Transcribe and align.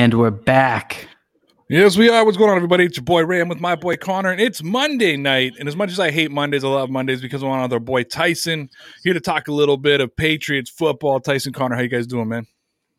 And 0.00 0.14
we're 0.14 0.30
back. 0.30 1.08
Yes, 1.68 1.98
we 1.98 2.08
are. 2.08 2.24
What's 2.24 2.38
going 2.38 2.48
on, 2.48 2.56
everybody? 2.56 2.86
It's 2.86 2.96
your 2.96 3.04
boy 3.04 3.22
Ray. 3.22 3.38
I'm 3.38 3.50
with 3.50 3.60
my 3.60 3.76
boy 3.76 3.98
Connor, 3.98 4.30
and 4.30 4.40
it's 4.40 4.62
Monday 4.62 5.14
night. 5.18 5.52
And 5.58 5.68
as 5.68 5.76
much 5.76 5.90
as 5.90 6.00
I 6.00 6.10
hate 6.10 6.30
Mondays, 6.30 6.64
I 6.64 6.68
love 6.68 6.88
Mondays 6.88 7.20
because 7.20 7.42
I'm 7.42 7.50
on 7.50 7.60
with 7.60 7.72
our 7.74 7.80
boy 7.80 8.04
Tyson 8.04 8.70
here 9.04 9.12
to 9.12 9.20
talk 9.20 9.48
a 9.48 9.52
little 9.52 9.76
bit 9.76 10.00
of 10.00 10.16
Patriots 10.16 10.70
football. 10.70 11.20
Tyson, 11.20 11.52
Connor, 11.52 11.76
how 11.76 11.82
you 11.82 11.88
guys 11.88 12.06
doing, 12.06 12.28
man? 12.28 12.46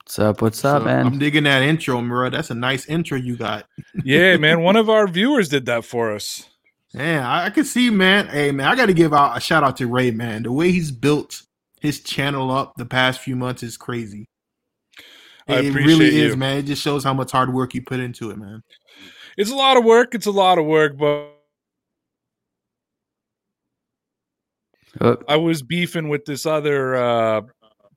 What's 0.03 0.19
up? 0.19 0.43
What's 0.43 0.63
up, 0.63 0.83
So, 0.83 0.85
man? 0.85 1.07
I'm 1.07 1.17
digging 1.17 1.45
that 1.45 1.63
intro, 1.63 1.99
bro. 2.03 2.29
That's 2.29 2.51
a 2.51 2.53
nice 2.53 2.85
intro 2.85 3.17
you 3.17 3.35
got. 3.35 3.65
Yeah, 4.05 4.37
man. 4.37 4.61
One 4.61 4.75
of 4.75 4.87
our 4.87 5.07
viewers 5.07 5.49
did 5.49 5.65
that 5.65 5.83
for 5.83 6.13
us. 6.13 6.51
Yeah, 6.93 7.27
I, 7.27 7.45
I 7.45 7.49
can 7.49 7.65
see, 7.65 7.89
man. 7.89 8.27
Hey, 8.27 8.51
man, 8.51 8.67
I 8.67 8.75
got 8.75 8.85
to 8.85 8.93
give 8.93 9.11
out 9.11 9.35
a 9.35 9.39
shout 9.39 9.63
out 9.63 9.77
to 9.77 9.87
Ray, 9.87 10.11
man. 10.11 10.43
The 10.43 10.51
way 10.51 10.71
he's 10.71 10.91
built 10.91 11.41
his 11.79 11.99
channel 11.99 12.51
up 12.51 12.75
the 12.77 12.85
past 12.85 13.21
few 13.21 13.35
months 13.35 13.63
is 13.63 13.75
crazy. 13.75 14.27
I 15.47 15.59
It 15.59 15.69
appreciate 15.69 15.97
really 15.97 16.15
you. 16.17 16.25
is, 16.27 16.37
man. 16.37 16.57
It 16.57 16.63
just 16.63 16.81
shows 16.81 17.03
how 17.03 17.13
much 17.13 17.31
hard 17.31 17.53
work 17.53 17.73
you 17.73 17.81
put 17.81 17.99
into 17.99 18.31
it, 18.31 18.37
man. 18.37 18.63
It's 19.37 19.51
a 19.51 19.55
lot 19.55 19.77
of 19.77 19.83
work. 19.83 20.13
It's 20.15 20.25
a 20.25 20.31
lot 20.31 20.57
of 20.57 20.65
work, 20.65 20.97
but 20.97 21.29
Oh, 24.99 25.17
I 25.27 25.37
was 25.37 25.61
beefing 25.61 26.09
with 26.09 26.25
this 26.25 26.45
other 26.45 26.95
uh, 26.95 27.41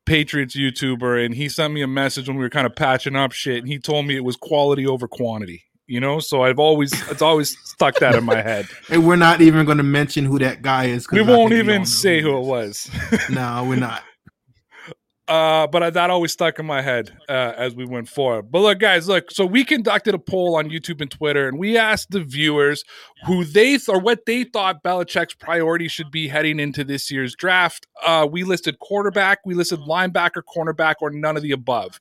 Patriots 0.07 0.55
YouTuber, 0.57 1.25
and 1.25 1.35
he 1.35 1.49
sent 1.49 1.75
me 1.75 1.83
a 1.83 1.89
message 1.89 2.29
when 2.29 2.37
we 2.37 2.43
were 2.45 2.51
kind 2.51 2.67
of 2.67 2.77
patching 2.77 3.17
up 3.17 3.33
shit, 3.33 3.59
and 3.59 3.69
he 3.69 3.79
told 3.79 4.07
me 4.07 4.17
it 4.17 4.25
was 4.25 4.37
quality 4.37 4.87
over 4.87 5.09
quantity. 5.09 5.65
You 5.87 6.01
know, 6.01 6.19
so 6.19 6.43
I've 6.43 6.59
always 6.59 6.93
it's 7.11 7.21
always 7.21 7.59
stuck 7.65 7.99
that 7.99 8.15
in 8.15 8.25
my 8.25 8.41
head. 8.41 8.67
And 8.89 9.07
we're 9.07 9.17
not 9.17 9.43
even 9.43 9.67
going 9.67 9.77
to 9.77 9.85
mention 9.85 10.25
who 10.25 10.39
that 10.39 10.63
guy 10.63 10.85
is. 10.85 11.11
We 11.11 11.21
I 11.21 11.23
won't 11.23 11.53
even 11.53 11.85
say 11.85 12.23
who 12.23 12.31
who 12.31 12.39
it 12.39 12.47
was. 12.47 12.91
No, 13.31 13.67
we're 13.69 13.77
not. 13.77 14.03
Uh, 15.27 15.67
but 15.67 15.95
that 15.95 16.11
always 16.11 16.33
stuck 16.33 16.59
in 16.59 16.67
my 16.67 16.83
head 16.83 17.17
uh, 17.31 17.55
as 17.57 17.75
we 17.75 17.87
went 17.87 18.09
forward. 18.09 18.51
But 18.51 18.61
look, 18.61 18.79
guys, 18.79 19.09
look. 19.09 19.31
So 19.31 19.47
we 19.47 19.65
conducted 19.65 20.15
a 20.15 20.19
poll 20.19 20.55
on 20.55 20.69
YouTube 20.69 21.01
and 21.01 21.11
Twitter, 21.11 21.49
and 21.49 21.59
we 21.59 21.79
asked 21.79 22.11
the 22.11 22.21
viewers 22.21 22.85
who 23.25 23.43
they 23.43 23.79
th- 23.79 23.89
or 23.89 23.99
what 23.99 24.27
they 24.27 24.45
thought 24.45 24.83
Belichick's 24.83 25.35
priority 25.35 25.89
should 25.89 26.11
be 26.11 26.29
heading 26.29 26.61
into 26.61 26.85
this 26.85 27.11
year's 27.11 27.35
draft. 27.35 27.87
Uh, 28.05 28.29
we 28.31 28.45
listed 28.45 28.79
quarterback, 28.81 29.39
we 29.47 29.55
listed 29.55 29.81
linebacker, 29.81 30.43
cornerback, 30.55 30.97
or 31.01 31.11
none 31.11 31.39
of 31.39 31.43
the 31.43 31.53
above. 31.53 32.01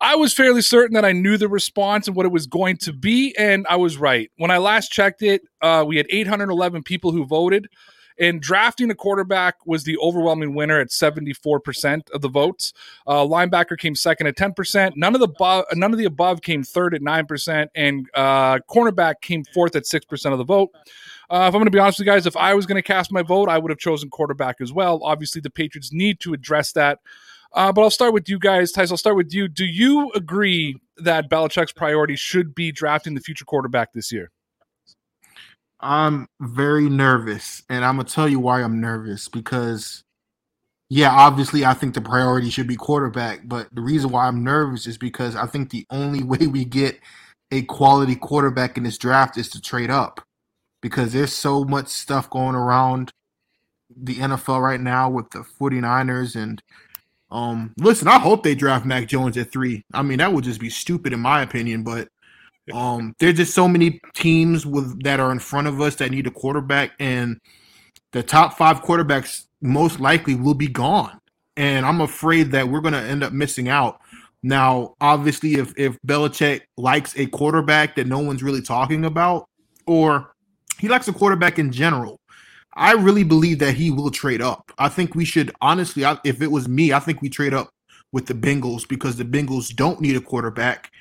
I 0.00 0.14
was 0.14 0.32
fairly 0.32 0.62
certain 0.62 0.94
that 0.94 1.04
I 1.04 1.12
knew 1.12 1.36
the 1.36 1.48
response 1.48 2.06
and 2.06 2.16
what 2.16 2.24
it 2.24 2.32
was 2.32 2.46
going 2.46 2.78
to 2.78 2.94
be, 2.94 3.34
and 3.36 3.66
I 3.68 3.76
was 3.76 3.98
right. 3.98 4.30
When 4.38 4.50
I 4.50 4.56
last 4.58 4.90
checked 4.90 5.22
it, 5.22 5.42
uh, 5.60 5.84
we 5.86 5.98
had 5.98 6.06
811 6.08 6.82
people 6.84 7.12
who 7.12 7.26
voted. 7.26 7.68
And 8.18 8.40
drafting 8.40 8.90
a 8.90 8.94
quarterback 8.94 9.54
was 9.66 9.84
the 9.84 9.96
overwhelming 9.98 10.54
winner 10.54 10.80
at 10.80 10.88
74% 10.88 12.10
of 12.10 12.20
the 12.20 12.28
votes. 12.28 12.72
Uh, 13.06 13.22
linebacker 13.24 13.78
came 13.78 13.94
second 13.94 14.26
at 14.26 14.36
10%. 14.36 14.92
None 14.96 15.14
of 15.14 15.20
the 15.20 15.28
above, 15.28 15.64
none 15.74 15.92
of 15.92 15.98
the 15.98 16.04
above 16.04 16.42
came 16.42 16.62
third 16.62 16.94
at 16.94 17.00
9%, 17.00 17.68
and 17.74 18.08
uh, 18.14 18.58
cornerback 18.70 19.20
came 19.20 19.44
fourth 19.54 19.76
at 19.76 19.84
6% 19.84 20.32
of 20.32 20.38
the 20.38 20.44
vote. 20.44 20.70
Uh, 21.30 21.46
if 21.48 21.54
I'm 21.54 21.60
going 21.60 21.66
to 21.66 21.70
be 21.70 21.78
honest 21.78 21.98
with 21.98 22.06
you 22.06 22.12
guys, 22.12 22.26
if 22.26 22.36
I 22.36 22.54
was 22.54 22.66
going 22.66 22.76
to 22.76 22.82
cast 22.82 23.12
my 23.12 23.22
vote, 23.22 23.48
I 23.48 23.58
would 23.58 23.70
have 23.70 23.78
chosen 23.78 24.08
quarterback 24.08 24.60
as 24.60 24.72
well. 24.72 25.00
Obviously, 25.02 25.40
the 25.40 25.50
Patriots 25.50 25.92
need 25.92 26.20
to 26.20 26.32
address 26.32 26.72
that. 26.72 27.00
Uh, 27.52 27.72
but 27.72 27.82
I'll 27.82 27.90
start 27.90 28.14
with 28.14 28.28
you 28.28 28.38
guys. 28.38 28.72
Tyson, 28.72 28.94
I'll 28.94 28.98
start 28.98 29.16
with 29.16 29.32
you. 29.32 29.48
Do 29.48 29.64
you 29.64 30.10
agree 30.12 30.80
that 30.98 31.30
Belichick's 31.30 31.72
priority 31.72 32.16
should 32.16 32.54
be 32.54 32.72
drafting 32.72 33.14
the 33.14 33.20
future 33.20 33.44
quarterback 33.44 33.92
this 33.92 34.12
year? 34.12 34.30
I'm 35.80 36.26
very 36.40 36.88
nervous, 36.88 37.62
and 37.68 37.84
I'm 37.84 37.96
gonna 37.96 38.08
tell 38.08 38.28
you 38.28 38.40
why 38.40 38.62
I'm 38.62 38.80
nervous 38.80 39.28
because, 39.28 40.02
yeah, 40.88 41.10
obviously 41.10 41.64
I 41.64 41.74
think 41.74 41.94
the 41.94 42.00
priority 42.00 42.50
should 42.50 42.66
be 42.66 42.76
quarterback, 42.76 43.42
but 43.48 43.68
the 43.74 43.82
reason 43.82 44.10
why 44.10 44.26
I'm 44.26 44.42
nervous 44.44 44.86
is 44.86 44.98
because 44.98 45.36
I 45.36 45.46
think 45.46 45.70
the 45.70 45.86
only 45.90 46.22
way 46.24 46.46
we 46.48 46.64
get 46.64 46.98
a 47.52 47.62
quality 47.62 48.16
quarterback 48.16 48.76
in 48.76 48.84
this 48.84 48.98
draft 48.98 49.38
is 49.38 49.48
to 49.50 49.60
trade 49.60 49.90
up, 49.90 50.20
because 50.82 51.12
there's 51.12 51.32
so 51.32 51.64
much 51.64 51.88
stuff 51.88 52.28
going 52.30 52.54
around 52.56 53.12
the 53.96 54.16
NFL 54.16 54.60
right 54.62 54.80
now 54.80 55.08
with 55.10 55.30
the 55.30 55.40
49ers 55.60 56.36
and 56.36 56.62
um 57.30 57.72
listen, 57.78 58.08
I 58.08 58.18
hope 58.18 58.42
they 58.42 58.54
draft 58.54 58.86
Mac 58.86 59.06
Jones 59.08 59.36
at 59.38 59.52
3. 59.52 59.82
I 59.94 60.02
mean, 60.02 60.18
that 60.18 60.32
would 60.32 60.44
just 60.44 60.60
be 60.60 60.70
stupid 60.70 61.12
in 61.12 61.20
my 61.20 61.42
opinion, 61.42 61.82
but 61.84 62.08
um, 62.72 63.14
there's 63.18 63.36
just 63.36 63.54
so 63.54 63.68
many 63.68 64.00
teams 64.14 64.66
with 64.66 65.02
that 65.02 65.20
are 65.20 65.32
in 65.32 65.38
front 65.38 65.68
of 65.68 65.80
us 65.80 65.96
that 65.96 66.10
need 66.10 66.26
a 66.26 66.30
quarterback, 66.30 66.92
and 66.98 67.40
the 68.12 68.22
top 68.22 68.56
five 68.56 68.82
quarterbacks 68.82 69.46
most 69.60 70.00
likely 70.00 70.34
will 70.34 70.54
be 70.54 70.68
gone. 70.68 71.20
And 71.56 71.84
I'm 71.84 72.00
afraid 72.00 72.52
that 72.52 72.68
we're 72.68 72.80
going 72.80 72.94
to 72.94 73.00
end 73.00 73.24
up 73.24 73.32
missing 73.32 73.68
out. 73.68 74.00
Now, 74.42 74.94
obviously, 75.00 75.54
if 75.54 75.72
if 75.76 75.98
Belichick 76.06 76.62
likes 76.76 77.16
a 77.18 77.26
quarterback 77.26 77.96
that 77.96 78.06
no 78.06 78.20
one's 78.20 78.42
really 78.42 78.62
talking 78.62 79.04
about, 79.04 79.48
or 79.86 80.32
he 80.78 80.88
likes 80.88 81.08
a 81.08 81.12
quarterback 81.12 81.58
in 81.58 81.72
general, 81.72 82.20
I 82.74 82.92
really 82.92 83.24
believe 83.24 83.58
that 83.58 83.74
he 83.74 83.90
will 83.90 84.10
trade 84.10 84.40
up. 84.40 84.70
I 84.78 84.88
think 84.88 85.16
we 85.16 85.24
should 85.24 85.50
honestly, 85.60 86.04
I, 86.04 86.18
if 86.24 86.40
it 86.40 86.50
was 86.50 86.68
me, 86.68 86.92
I 86.92 87.00
think 87.00 87.20
we 87.20 87.28
trade 87.28 87.52
up 87.52 87.70
with 88.12 88.26
the 88.26 88.34
Bengals 88.34 88.86
because 88.86 89.16
the 89.16 89.24
Bengals 89.24 89.74
don't 89.74 90.00
need 90.00 90.16
a 90.16 90.20
quarterback. 90.20 90.92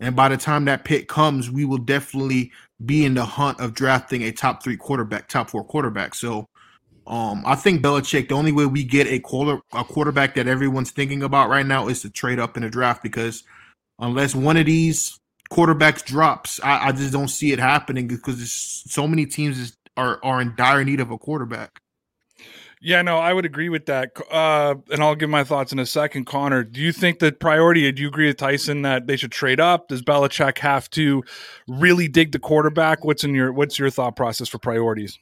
And 0.00 0.16
by 0.16 0.28
the 0.28 0.36
time 0.36 0.64
that 0.64 0.84
pick 0.84 1.08
comes, 1.08 1.50
we 1.50 1.64
will 1.64 1.78
definitely 1.78 2.52
be 2.84 3.04
in 3.04 3.14
the 3.14 3.24
hunt 3.24 3.60
of 3.60 3.74
drafting 3.74 4.22
a 4.22 4.32
top 4.32 4.62
three 4.62 4.76
quarterback, 4.76 5.28
top 5.28 5.50
four 5.50 5.64
quarterback. 5.64 6.14
So 6.14 6.48
um, 7.06 7.42
I 7.46 7.54
think 7.54 7.82
Belichick, 7.82 8.28
the 8.28 8.34
only 8.34 8.52
way 8.52 8.66
we 8.66 8.82
get 8.82 9.06
a 9.06 9.18
quarter 9.20 9.60
a 9.72 9.84
quarterback 9.84 10.34
that 10.34 10.48
everyone's 10.48 10.90
thinking 10.90 11.22
about 11.22 11.50
right 11.50 11.66
now 11.66 11.88
is 11.88 12.02
to 12.02 12.10
trade 12.10 12.38
up 12.38 12.56
in 12.56 12.62
the 12.62 12.70
draft 12.70 13.02
because 13.02 13.44
unless 13.98 14.34
one 14.34 14.56
of 14.56 14.66
these 14.66 15.18
quarterbacks 15.50 16.04
drops, 16.04 16.60
I, 16.62 16.88
I 16.88 16.92
just 16.92 17.12
don't 17.12 17.28
see 17.28 17.52
it 17.52 17.58
happening 17.58 18.08
because 18.08 18.50
so 18.50 19.06
many 19.06 19.26
teams 19.26 19.76
are 19.96 20.18
are 20.24 20.40
in 20.40 20.54
dire 20.56 20.84
need 20.84 21.00
of 21.00 21.10
a 21.10 21.18
quarterback. 21.18 21.80
Yeah, 22.84 23.00
no, 23.00 23.16
I 23.16 23.32
would 23.32 23.46
agree 23.46 23.70
with 23.70 23.86
that. 23.86 24.10
Uh, 24.30 24.74
and 24.92 25.02
I'll 25.02 25.14
give 25.14 25.30
my 25.30 25.42
thoughts 25.42 25.72
in 25.72 25.78
a 25.78 25.86
second. 25.86 26.26
Connor, 26.26 26.62
do 26.62 26.82
you 26.82 26.92
think 26.92 27.18
that 27.20 27.40
priority, 27.40 27.90
do 27.92 28.02
you 28.02 28.08
agree 28.08 28.26
with 28.26 28.36
Tyson 28.36 28.82
that 28.82 29.06
they 29.06 29.16
should 29.16 29.32
trade 29.32 29.58
up? 29.58 29.88
Does 29.88 30.02
Belichick 30.02 30.58
have 30.58 30.90
to 30.90 31.24
really 31.66 32.08
dig 32.08 32.32
the 32.32 32.38
quarterback? 32.38 33.02
What's 33.02 33.24
in 33.24 33.34
your 33.34 33.54
what's 33.54 33.78
your 33.78 33.88
thought 33.88 34.16
process 34.16 34.50
for 34.50 34.58
priorities? 34.58 35.18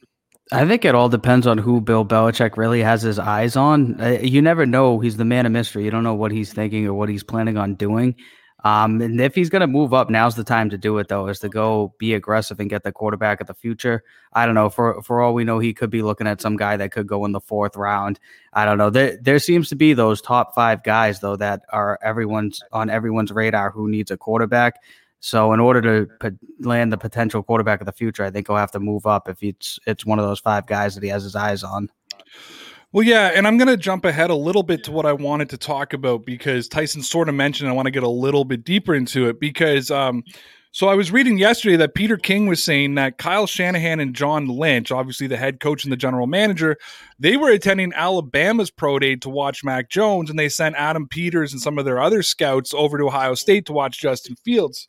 I 0.51 0.67
think 0.67 0.83
it 0.83 0.93
all 0.93 1.07
depends 1.07 1.47
on 1.47 1.57
who 1.57 1.79
Bill 1.79 2.05
Belichick 2.05 2.57
really 2.57 2.81
has 2.81 3.01
his 3.01 3.17
eyes 3.17 3.55
on. 3.55 3.99
Uh, 3.99 4.19
You 4.21 4.41
never 4.41 4.65
know. 4.65 4.99
He's 4.99 5.15
the 5.15 5.23
man 5.23 5.45
of 5.45 5.53
mystery. 5.53 5.85
You 5.85 5.91
don't 5.91 6.03
know 6.03 6.13
what 6.13 6.33
he's 6.33 6.51
thinking 6.51 6.85
or 6.85 6.93
what 6.93 7.07
he's 7.07 7.23
planning 7.23 7.55
on 7.55 7.75
doing. 7.75 8.15
Um, 8.63 9.01
and 9.01 9.19
if 9.19 9.35
he's 9.35 9.49
going 9.49 9.61
to 9.61 9.67
move 9.67 9.93
up, 9.93 10.09
now's 10.09 10.35
the 10.35 10.43
time 10.43 10.69
to 10.69 10.77
do 10.77 10.97
it, 10.97 11.09
though, 11.09 11.27
is 11.27 11.39
to 11.39 11.49
go 11.49 11.93
be 11.97 12.13
aggressive 12.13 12.59
and 12.59 12.69
get 12.69 12.83
the 12.83 12.93
quarterback 12.93 13.41
of 13.41 13.47
the 13.47 13.53
future. 13.53 14.03
I 14.31 14.45
don't 14.45 14.55
know. 14.55 14.69
For 14.69 15.01
for 15.03 15.21
all 15.21 15.33
we 15.33 15.43
know, 15.43 15.59
he 15.59 15.73
could 15.73 15.89
be 15.89 16.01
looking 16.01 16.27
at 16.27 16.41
some 16.41 16.55
guy 16.55 16.77
that 16.77 16.91
could 16.91 17.07
go 17.07 17.25
in 17.25 17.33
the 17.33 17.41
fourth 17.41 17.75
round. 17.75 18.19
I 18.53 18.63
don't 18.65 18.77
know. 18.77 18.89
There 18.89 19.17
there 19.21 19.39
seems 19.39 19.67
to 19.69 19.75
be 19.75 19.93
those 19.93 20.21
top 20.21 20.55
five 20.55 20.83
guys 20.83 21.19
though 21.19 21.35
that 21.35 21.63
are 21.71 21.99
everyone's 22.01 22.61
on 22.71 22.89
everyone's 22.89 23.31
radar 23.31 23.69
who 23.71 23.89
needs 23.89 24.11
a 24.11 24.17
quarterback. 24.17 24.81
So 25.19 25.53
in 25.53 25.61
order 25.61 25.81
to 25.81 26.11
put, 26.19 26.37
land 26.59 26.91
the 26.91 26.97
potential 26.97 27.43
quarterback 27.43 27.79
of 27.79 27.85
the 27.85 27.93
future, 27.93 28.25
I 28.25 28.29
think 28.29 28.47
he'll 28.47 28.57
have 28.57 28.71
to 28.71 28.79
move 28.79 29.05
up 29.05 29.29
if 29.29 29.41
it's 29.41 29.79
it's 29.87 30.05
one 30.05 30.19
of 30.19 30.25
those 30.25 30.39
five 30.39 30.67
guys 30.67 30.95
that 30.95 31.03
he 31.03 31.09
has 31.09 31.23
his 31.23 31.35
eyes 31.35 31.63
on. 31.63 31.89
Well, 32.93 33.03
yeah, 33.03 33.31
and 33.33 33.47
I'm 33.47 33.57
going 33.57 33.69
to 33.69 33.75
jump 33.77 34.05
ahead 34.05 34.29
a 34.29 34.35
little 34.35 34.61
bit 34.61 34.83
to 34.83 34.91
what 34.91 35.07
I 35.07 35.13
wanted 35.13 35.49
to 35.49 35.57
talk 35.57 35.93
about 35.93 36.27
because 36.27 36.67
Tyson 36.67 37.01
sort 37.01 37.27
of 37.27 37.33
mentioned 37.33 37.67
I 37.67 37.73
want 37.73 37.87
to 37.87 37.91
get 37.91 38.03
a 38.03 38.07
little 38.07 38.45
bit 38.45 38.63
deeper 38.63 38.93
into 38.93 39.27
it 39.27 39.39
because 39.39 39.89
um, 39.89 40.23
so 40.71 40.89
I 40.89 40.93
was 40.93 41.11
reading 41.11 41.39
yesterday 41.39 41.75
that 41.77 41.95
Peter 41.95 42.17
King 42.17 42.45
was 42.45 42.63
saying 42.63 42.93
that 42.95 43.17
Kyle 43.17 43.47
Shanahan 43.47 43.99
and 43.99 44.13
John 44.13 44.47
Lynch, 44.47 44.91
obviously 44.91 45.25
the 45.25 45.37
head 45.37 45.59
coach 45.59 45.83
and 45.83 45.91
the 45.91 45.97
general 45.97 46.27
manager, 46.27 46.77
they 47.17 47.35
were 47.35 47.49
attending 47.49 47.93
Alabama's 47.93 48.69
pro 48.69 48.99
day 48.99 49.15
to 49.17 49.29
watch 49.29 49.63
Mac 49.63 49.89
Jones, 49.89 50.29
and 50.29 50.37
they 50.37 50.49
sent 50.49 50.75
Adam 50.75 51.07
Peters 51.07 51.51
and 51.51 51.61
some 51.63 51.79
of 51.79 51.85
their 51.85 51.99
other 51.99 52.21
scouts 52.21 52.75
over 52.75 52.99
to 52.99 53.05
Ohio 53.05 53.33
State 53.33 53.65
to 53.65 53.73
watch 53.73 53.99
Justin 53.99 54.35
Fields. 54.45 54.87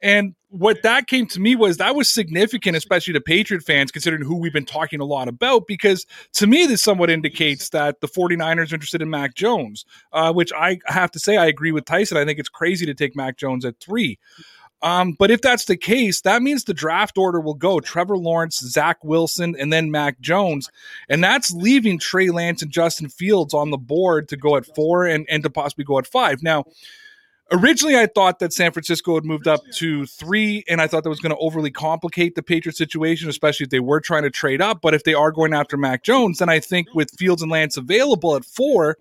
And 0.00 0.36
what 0.50 0.82
that 0.82 1.06
came 1.06 1.26
to 1.28 1.40
me 1.40 1.54
was 1.54 1.76
that 1.76 1.94
was 1.94 2.12
significant, 2.12 2.76
especially 2.76 3.14
to 3.14 3.20
Patriot 3.20 3.62
fans, 3.62 3.92
considering 3.92 4.24
who 4.24 4.36
we've 4.36 4.52
been 4.52 4.66
talking 4.66 5.00
a 5.00 5.04
lot 5.04 5.28
about, 5.28 5.66
because 5.66 6.06
to 6.34 6.46
me, 6.46 6.66
this 6.66 6.82
somewhat 6.82 7.08
indicates 7.08 7.70
that 7.70 8.00
the 8.00 8.08
49ers 8.08 8.72
are 8.72 8.74
interested 8.74 9.00
in 9.00 9.10
Mac 9.10 9.34
Jones, 9.34 9.84
uh, 10.12 10.32
which 10.32 10.52
I 10.52 10.80
have 10.86 11.12
to 11.12 11.20
say, 11.20 11.36
I 11.36 11.46
agree 11.46 11.72
with 11.72 11.84
Tyson. 11.84 12.16
I 12.16 12.24
think 12.24 12.38
it's 12.38 12.48
crazy 12.48 12.84
to 12.86 12.94
take 12.94 13.14
Mac 13.14 13.38
Jones 13.38 13.64
at 13.64 13.78
three. 13.78 14.18
Um, 14.82 15.12
but 15.12 15.30
if 15.30 15.42
that's 15.42 15.66
the 15.66 15.76
case, 15.76 16.22
that 16.22 16.42
means 16.42 16.64
the 16.64 16.74
draft 16.74 17.18
order 17.18 17.38
will 17.38 17.54
go 17.54 17.80
Trevor 17.80 18.16
Lawrence, 18.16 18.58
Zach 18.58 19.04
Wilson, 19.04 19.54
and 19.58 19.72
then 19.72 19.90
Mac 19.90 20.20
Jones. 20.20 20.70
And 21.08 21.22
that's 21.22 21.50
leaving 21.52 21.98
Trey 21.98 22.30
Lance 22.30 22.62
and 22.62 22.70
Justin 22.70 23.08
Fields 23.08 23.52
on 23.52 23.70
the 23.70 23.78
board 23.78 24.28
to 24.28 24.36
go 24.36 24.56
at 24.56 24.66
four 24.74 25.06
and, 25.06 25.26
and 25.28 25.42
to 25.42 25.50
possibly 25.50 25.84
go 25.84 25.98
at 25.98 26.06
five. 26.06 26.42
Now, 26.42 26.64
originally 27.52 27.96
I 27.96 28.06
thought 28.06 28.38
that 28.38 28.52
San 28.52 28.72
Francisco 28.72 29.14
had 29.14 29.24
moved 29.24 29.48
up 29.48 29.60
to 29.76 30.06
three, 30.06 30.64
and 30.68 30.80
I 30.80 30.86
thought 30.86 31.02
that 31.04 31.10
was 31.10 31.20
going 31.20 31.34
to 31.34 31.40
overly 31.40 31.70
complicate 31.70 32.34
the 32.34 32.42
Patriots 32.42 32.78
situation, 32.78 33.28
especially 33.28 33.64
if 33.64 33.70
they 33.70 33.80
were 33.80 34.00
trying 34.00 34.22
to 34.22 34.30
trade 34.30 34.60
up. 34.60 34.80
But 34.80 34.94
if 34.94 35.04
they 35.04 35.14
are 35.14 35.32
going 35.32 35.52
after 35.52 35.76
Mac 35.76 36.02
Jones, 36.02 36.38
then 36.38 36.48
I 36.48 36.60
think 36.60 36.88
with 36.94 37.10
Fields 37.10 37.42
and 37.42 37.50
Lance 37.50 37.76
available 37.76 38.36
at 38.36 38.44
four, 38.44 38.96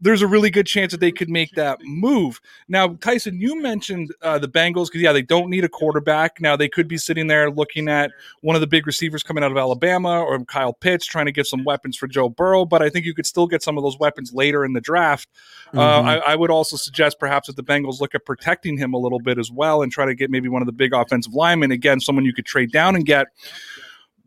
there's 0.00 0.22
a 0.22 0.26
really 0.26 0.50
good 0.50 0.66
chance 0.66 0.92
that 0.92 1.00
they 1.00 1.12
could 1.12 1.30
make 1.30 1.52
that 1.52 1.78
move. 1.82 2.40
Now, 2.68 2.88
Tyson, 2.88 3.40
you 3.40 3.60
mentioned 3.60 4.14
uh, 4.22 4.38
the 4.38 4.48
Bengals 4.48 4.86
because 4.86 5.00
yeah, 5.00 5.12
they 5.12 5.22
don't 5.22 5.48
need 5.48 5.64
a 5.64 5.68
quarterback. 5.68 6.40
Now 6.40 6.56
they 6.56 6.68
could 6.68 6.88
be 6.88 6.98
sitting 6.98 7.26
there 7.26 7.50
looking 7.50 7.88
at 7.88 8.10
one 8.42 8.54
of 8.54 8.60
the 8.60 8.66
big 8.66 8.86
receivers 8.86 9.22
coming 9.22 9.44
out 9.44 9.50
of 9.50 9.56
Alabama 9.56 10.20
or 10.20 10.44
Kyle 10.44 10.72
Pitts 10.72 11.06
trying 11.06 11.26
to 11.26 11.32
get 11.32 11.46
some 11.46 11.64
weapons 11.64 11.96
for 11.96 12.06
Joe 12.06 12.28
Burrow, 12.28 12.64
but 12.64 12.82
I 12.82 12.90
think 12.90 13.06
you 13.06 13.14
could 13.14 13.26
still 13.26 13.46
get 13.46 13.62
some 13.62 13.78
of 13.78 13.84
those 13.84 13.98
weapons 13.98 14.32
later 14.34 14.64
in 14.64 14.72
the 14.72 14.80
draft. 14.80 15.28
Uh, 15.72 15.78
mm-hmm. 15.78 16.08
Uh, 16.08 16.10
I, 16.10 16.32
I, 16.32 16.36
would 16.36 16.50
also 16.50 16.76
suggest 16.76 17.18
perhaps 17.18 17.46
that 17.46 17.56
the 17.56 17.64
Bengals 17.64 18.00
look 18.00 18.14
at 18.14 18.26
protecting 18.26 18.76
him 18.76 18.94
a 18.94 18.98
little 18.98 19.20
bit 19.20 19.38
as 19.38 19.50
well 19.50 19.82
and 19.82 19.90
try 19.90 20.04
to 20.04 20.14
get 20.14 20.30
maybe 20.30 20.48
one 20.48 20.62
of 20.62 20.66
the 20.66 20.72
big 20.72 20.92
offensive 20.92 21.34
linemen 21.34 21.70
again, 21.70 22.00
someone 22.00 22.24
you 22.24 22.34
could 22.34 22.46
trade 22.46 22.70
down 22.72 22.94
and 22.94 23.06
get. 23.06 23.28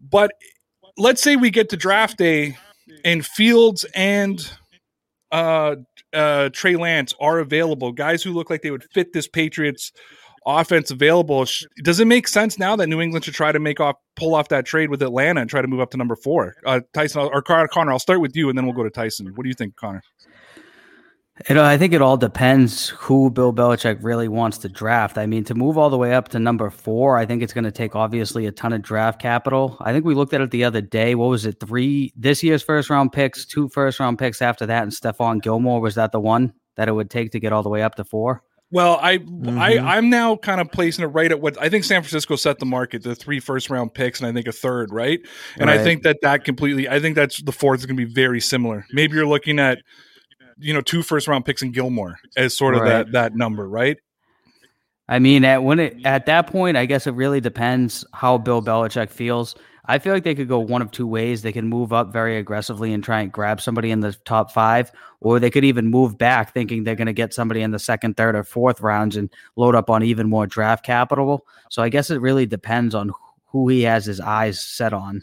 But 0.10 0.32
let's 0.98 1.22
say 1.22 1.36
we 1.36 1.50
get 1.50 1.70
to 1.70 1.78
draft 1.78 2.18
day 2.18 2.58
and 3.06 3.26
Fields 3.26 3.86
and 3.94 4.50
uh, 5.32 5.76
uh, 6.14 6.50
Trey 6.54 6.76
Lance 6.76 7.14
are 7.20 7.40
available, 7.40 7.92
guys 7.92 8.24
who 8.24 8.34
look 8.34 8.50
like 8.50 8.62
they 8.62 8.72
would 8.72 8.86
fit 8.94 9.14
this 9.14 9.28
Patriots 9.28 9.92
offense 10.46 10.92
available. 10.92 11.46
Does 11.84 12.00
it 12.00 12.08
make 12.08 12.28
sense 12.28 12.58
now 12.58 12.76
that 12.78 12.88
New 12.88 13.02
England 13.02 13.26
should 13.26 13.34
try 13.34 13.52
to 13.52 13.60
make 13.60 13.80
off 13.80 13.98
pull 14.16 14.34
off 14.34 14.48
that 14.50 14.66
trade 14.66 14.90
with 14.90 15.02
Atlanta 15.04 15.42
and 15.42 15.50
try 15.50 15.62
to 15.62 15.68
move 15.68 15.82
up 15.82 15.92
to 15.92 15.98
number 15.98 16.16
four? 16.16 16.56
Uh, 16.66 16.80
Tyson 16.94 17.22
or 17.22 17.42
Connor, 17.42 17.92
I'll 17.92 18.00
start 18.00 18.22
with 18.22 18.36
you 18.36 18.50
and 18.50 18.58
then 18.58 18.66
we'll 18.66 18.76
go 18.76 18.84
to 18.84 18.90
Tyson. 18.90 19.34
What 19.36 19.44
do 19.44 19.50
you 19.50 19.56
think, 19.56 19.76
Connor? 19.76 20.02
You 21.48 21.56
know, 21.56 21.64
I 21.64 21.78
think 21.78 21.94
it 21.94 22.02
all 22.02 22.18
depends 22.18 22.90
who 22.90 23.30
Bill 23.30 23.54
Belichick 23.54 24.00
really 24.02 24.28
wants 24.28 24.58
to 24.60 24.70
draft. 24.70 25.18
I 25.18 25.28
mean, 25.28 25.44
to 25.46 25.54
move 25.54 25.78
all 25.78 25.90
the 25.90 25.98
way 25.98 26.14
up 26.14 26.30
to 26.30 26.40
number 26.40 26.70
four, 26.70 27.18
I 27.18 27.26
think 27.26 27.44
it's 27.44 27.54
going 27.54 27.64
to 27.64 27.72
take 27.72 27.96
obviously 27.96 28.48
a 28.48 28.52
ton 28.52 28.74
of 28.74 28.82
draft 28.82 29.22
capital. 29.22 29.78
I 29.80 29.94
think 29.94 30.04
we 30.04 30.16
looked 30.16 30.34
at 30.34 30.42
it 30.42 30.50
the 30.50 30.64
other 30.64 30.82
day. 30.82 31.14
What 31.14 31.28
was 31.28 31.46
it? 31.46 31.60
Three 31.60 32.12
this 32.16 32.42
year's 32.42 32.64
first 32.64 32.90
round 32.90 33.12
picks, 33.12 33.46
two 33.46 33.70
first 33.70 34.00
round 34.00 34.18
picks 34.18 34.42
after 34.42 34.66
that, 34.66 34.84
and 34.84 34.92
Stephon 34.92 35.42
Gilmore 35.42 35.80
was 35.80 35.96
that 35.96 36.12
the 36.12 36.20
one 36.20 36.54
that 36.76 36.88
it 36.88 36.94
would 36.94 37.10
take 37.10 37.32
to 37.32 37.40
get 37.40 37.54
all 37.54 37.64
the 37.64 37.70
way 37.70 37.84
up 37.84 37.96
to 37.96 38.04
four? 38.04 38.42
Well, 38.72 39.00
I 39.02 39.20
mm-hmm. 39.20 39.58
I 39.58 39.78
I'm 39.78 40.10
now 40.10 40.36
kind 40.36 40.60
of 40.60 40.72
placing 40.72 41.04
it 41.06 41.08
right 41.08 41.32
at 41.32 41.40
what 41.40 41.62
I 41.62 41.70
think 41.70 41.86
San 41.86 42.02
Francisco 42.02 42.36
set 42.36 42.60
the 42.60 42.66
market, 42.66 43.04
the 43.04 43.16
three 43.16 43.40
first 43.40 43.70
round 43.70 43.94
picks, 43.94 44.20
and 44.20 44.28
I 44.28 44.34
think 44.34 44.48
a 44.48 44.52
third, 44.52 44.92
right? 44.92 45.20
And 45.58 45.70
right. 45.70 45.80
I 45.80 45.84
think 45.84 46.04
that 46.04 46.18
that 46.24 46.44
completely, 46.44 46.90
I 46.90 47.00
think 47.00 47.16
that's 47.16 47.42
the 47.42 47.54
fourth 47.54 47.80
is 47.80 47.86
going 47.86 47.96
to 47.96 48.06
be 48.06 48.12
very 48.12 48.42
similar. 48.42 48.86
Maybe 48.92 49.16
you're 49.16 49.28
looking 49.28 49.60
at 49.60 49.78
you 50.60 50.74
know 50.74 50.82
two 50.82 51.04
first 51.04 51.28
round 51.28 51.46
picks 51.46 51.62
in 51.62 51.72
Gilmore 51.72 52.20
as 52.36 52.56
sort 52.56 52.76
of 52.76 52.82
right. 52.82 52.90
that 52.90 53.12
that 53.12 53.36
number, 53.36 53.68
right? 53.68 53.98
I 55.10 55.20
mean, 55.20 55.46
at 55.46 55.64
when 55.64 55.80
it 55.80 56.06
at 56.06 56.26
that 56.26 56.48
point, 56.48 56.78
I 56.78 56.86
guess 56.86 57.08
it 57.08 57.12
really 57.12 57.40
depends 57.40 58.06
how 58.14 58.38
Bill 58.38 58.62
Belichick 58.62 59.10
feels. 59.10 59.56
I 59.90 60.00
feel 60.00 60.14
like 60.14 60.26
they 60.26 60.36
could 60.36 60.50
go 60.50 60.60
one 60.60 60.82
of 60.82 60.92
two 60.92 61.08
ways. 61.08 61.42
They 61.42 61.54
can 61.54 61.70
move 61.70 61.94
up 61.94 62.12
very 62.12 62.38
aggressively 62.38 62.92
and 62.92 63.02
try 63.02 63.22
and 63.22 63.32
grab 63.32 63.62
somebody 63.62 63.90
in 63.90 64.02
the 64.02 64.12
top 64.26 64.52
five, 64.52 64.92
or 65.22 65.40
they 65.40 65.50
could 65.50 65.64
even 65.64 65.90
move 65.90 66.18
back 66.18 66.54
thinking 66.54 66.84
they're 66.84 66.96
going 66.96 67.08
to 67.08 67.14
get 67.14 67.34
somebody 67.34 67.62
in 67.62 67.72
the 67.72 67.80
second, 67.80 68.18
third, 68.18 68.36
or 68.36 68.44
fourth 68.44 68.82
rounds 68.82 69.16
and 69.16 69.30
load 69.56 69.76
up 69.76 69.90
on 69.90 70.04
even 70.04 70.30
more 70.30 70.46
draft 70.46 70.84
capital. 70.84 71.46
So 71.70 71.82
I 71.82 71.88
guess 71.88 72.10
it 72.10 72.20
really 72.20 72.46
depends 72.46 72.96
on 72.96 73.12
who 73.46 73.70
he 73.70 73.84
has 73.84 74.06
his 74.06 74.20
eyes 74.20 74.62
set 74.62 74.92
on. 74.92 75.22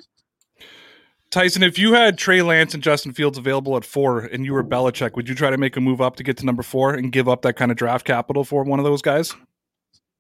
Tyson, 1.35 1.65
if 1.65 1.81
you 1.81 1.95
had 1.95 2.17
Trey 2.17 2.43
Lance 2.43 2.75
and 2.75 2.83
Justin 2.83 3.13
Fields 3.13 3.37
available 3.37 3.77
at 3.77 3.85
four 3.85 4.21
and 4.21 4.45
you 4.45 4.53
were 4.53 4.63
Belichick, 4.63 5.17
would 5.17 5.29
you 5.29 5.35
try 5.35 5.51
to 5.51 5.59
make 5.59 5.77
a 5.77 5.81
move 5.81 6.01
up 6.01 6.15
to 6.15 6.23
get 6.23 6.37
to 6.37 6.47
number 6.47 6.63
four 6.63 6.95
and 6.95 7.11
give 7.11 7.29
up 7.29 7.43
that 7.43 7.55
kind 7.55 7.73
of 7.73 7.77
draft 7.77 8.07
capital 8.07 8.45
for 8.45 8.63
one 8.63 8.79
of 8.79 8.85
those 8.85 9.03
guys? 9.03 9.35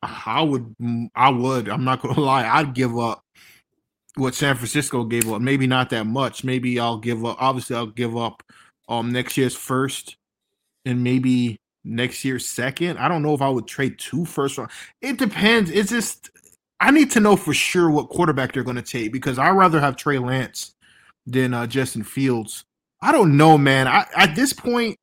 I 0.02 0.42
would. 0.42 0.74
I 1.14 1.30
would. 1.30 1.68
I'm 1.68 1.84
not 1.84 2.02
going 2.02 2.14
to 2.16 2.20
lie. 2.20 2.44
I'd 2.44 2.74
give 2.74 2.98
up 2.98 3.22
what 4.16 4.34
San 4.34 4.56
Francisco 4.56 5.04
gave 5.04 5.32
up. 5.32 5.40
Maybe 5.40 5.68
not 5.68 5.90
that 5.90 6.04
much. 6.04 6.42
Maybe 6.42 6.80
I'll 6.80 6.98
give 6.98 7.24
up. 7.24 7.36
Obviously, 7.40 7.76
I'll 7.76 7.86
give 7.86 8.16
up 8.16 8.42
um 8.88 9.12
next 9.12 9.36
year's 9.36 9.54
first 9.54 10.16
and 10.84 11.04
maybe 11.04 11.58
next 11.84 12.24
year's 12.24 12.44
second. 12.44 12.98
I 12.98 13.06
don't 13.06 13.22
know 13.22 13.34
if 13.34 13.40
I 13.40 13.48
would 13.48 13.68
trade 13.68 14.00
two 14.00 14.24
first 14.24 14.58
round. 14.58 14.72
It 15.00 15.18
depends. 15.18 15.70
It's 15.70 15.90
just 15.90 16.30
I 16.80 16.90
need 16.90 17.12
to 17.12 17.20
know 17.20 17.36
for 17.36 17.54
sure 17.54 17.88
what 17.88 18.08
quarterback 18.08 18.52
they're 18.52 18.64
going 18.64 18.74
to 18.74 18.82
take 18.82 19.12
because 19.12 19.38
I'd 19.38 19.50
rather 19.50 19.78
have 19.78 19.94
Trey 19.94 20.18
Lance 20.18 20.73
than 21.26 21.54
uh, 21.54 21.66
Justin 21.66 22.04
Fields. 22.04 22.64
I 23.00 23.12
don't 23.12 23.36
know, 23.36 23.58
man. 23.58 23.86
I, 23.86 24.06
at 24.16 24.34
this 24.34 24.52
point, 24.52 24.96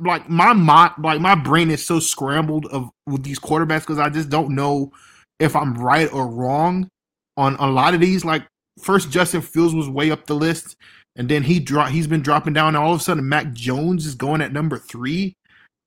like 0.00 0.28
my 0.28 0.52
my 0.52 0.92
like 0.98 1.20
my 1.20 1.34
brain 1.34 1.70
is 1.70 1.84
so 1.84 2.00
scrambled 2.00 2.66
of 2.66 2.90
with 3.06 3.22
these 3.22 3.38
quarterbacks 3.38 3.80
because 3.80 3.98
I 3.98 4.08
just 4.08 4.30
don't 4.30 4.54
know 4.54 4.92
if 5.38 5.54
I'm 5.54 5.74
right 5.74 6.12
or 6.12 6.28
wrong 6.28 6.88
on 7.36 7.56
a 7.56 7.70
lot 7.70 7.94
of 7.94 8.00
these. 8.00 8.24
Like 8.24 8.46
first, 8.80 9.10
Justin 9.10 9.42
Fields 9.42 9.74
was 9.74 9.88
way 9.88 10.10
up 10.10 10.26
the 10.26 10.34
list, 10.34 10.76
and 11.16 11.28
then 11.28 11.42
he 11.42 11.60
dropped. 11.60 11.92
He's 11.92 12.06
been 12.06 12.22
dropping 12.22 12.52
down. 12.52 12.68
And 12.68 12.76
all 12.78 12.94
of 12.94 13.00
a 13.00 13.04
sudden, 13.04 13.28
Mac 13.28 13.52
Jones 13.52 14.06
is 14.06 14.14
going 14.14 14.40
at 14.40 14.52
number 14.52 14.78
three. 14.78 15.34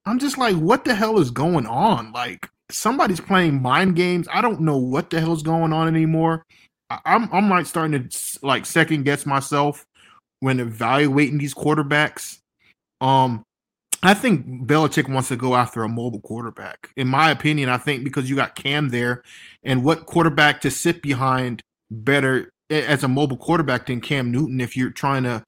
I'm 0.05 0.19
just 0.19 0.37
like, 0.37 0.55
what 0.55 0.83
the 0.83 0.95
hell 0.95 1.19
is 1.19 1.31
going 1.31 1.67
on? 1.67 2.11
Like 2.11 2.49
somebody's 2.69 3.19
playing 3.19 3.61
mind 3.61 3.95
games. 3.95 4.27
I 4.31 4.41
don't 4.41 4.61
know 4.61 4.77
what 4.77 5.09
the 5.09 5.19
hell's 5.19 5.43
going 5.43 5.73
on 5.73 5.87
anymore. 5.87 6.45
I'm 7.05 7.29
I'm 7.31 7.49
like 7.49 7.65
starting 7.65 8.07
to 8.07 8.39
like 8.41 8.65
second 8.65 9.03
guess 9.03 9.25
myself 9.25 9.85
when 10.39 10.59
evaluating 10.59 11.37
these 11.37 11.53
quarterbacks. 11.53 12.39
Um, 12.99 13.43
I 14.03 14.13
think 14.13 14.67
Belichick 14.67 15.07
wants 15.07 15.29
to 15.29 15.35
go 15.35 15.55
after 15.55 15.83
a 15.83 15.89
mobile 15.89 16.21
quarterback. 16.21 16.89
In 16.97 17.07
my 17.07 17.29
opinion, 17.29 17.69
I 17.69 17.77
think 17.77 18.03
because 18.03 18.29
you 18.29 18.35
got 18.35 18.55
Cam 18.55 18.89
there, 18.89 19.23
and 19.63 19.83
what 19.83 20.05
quarterback 20.05 20.61
to 20.61 20.71
sit 20.71 21.01
behind 21.01 21.61
better 21.91 22.49
as 22.69 23.03
a 23.03 23.07
mobile 23.07 23.37
quarterback 23.37 23.85
than 23.85 24.01
Cam 24.01 24.31
Newton 24.31 24.61
if 24.61 24.75
you're 24.75 24.89
trying 24.89 25.23
to 25.23 25.43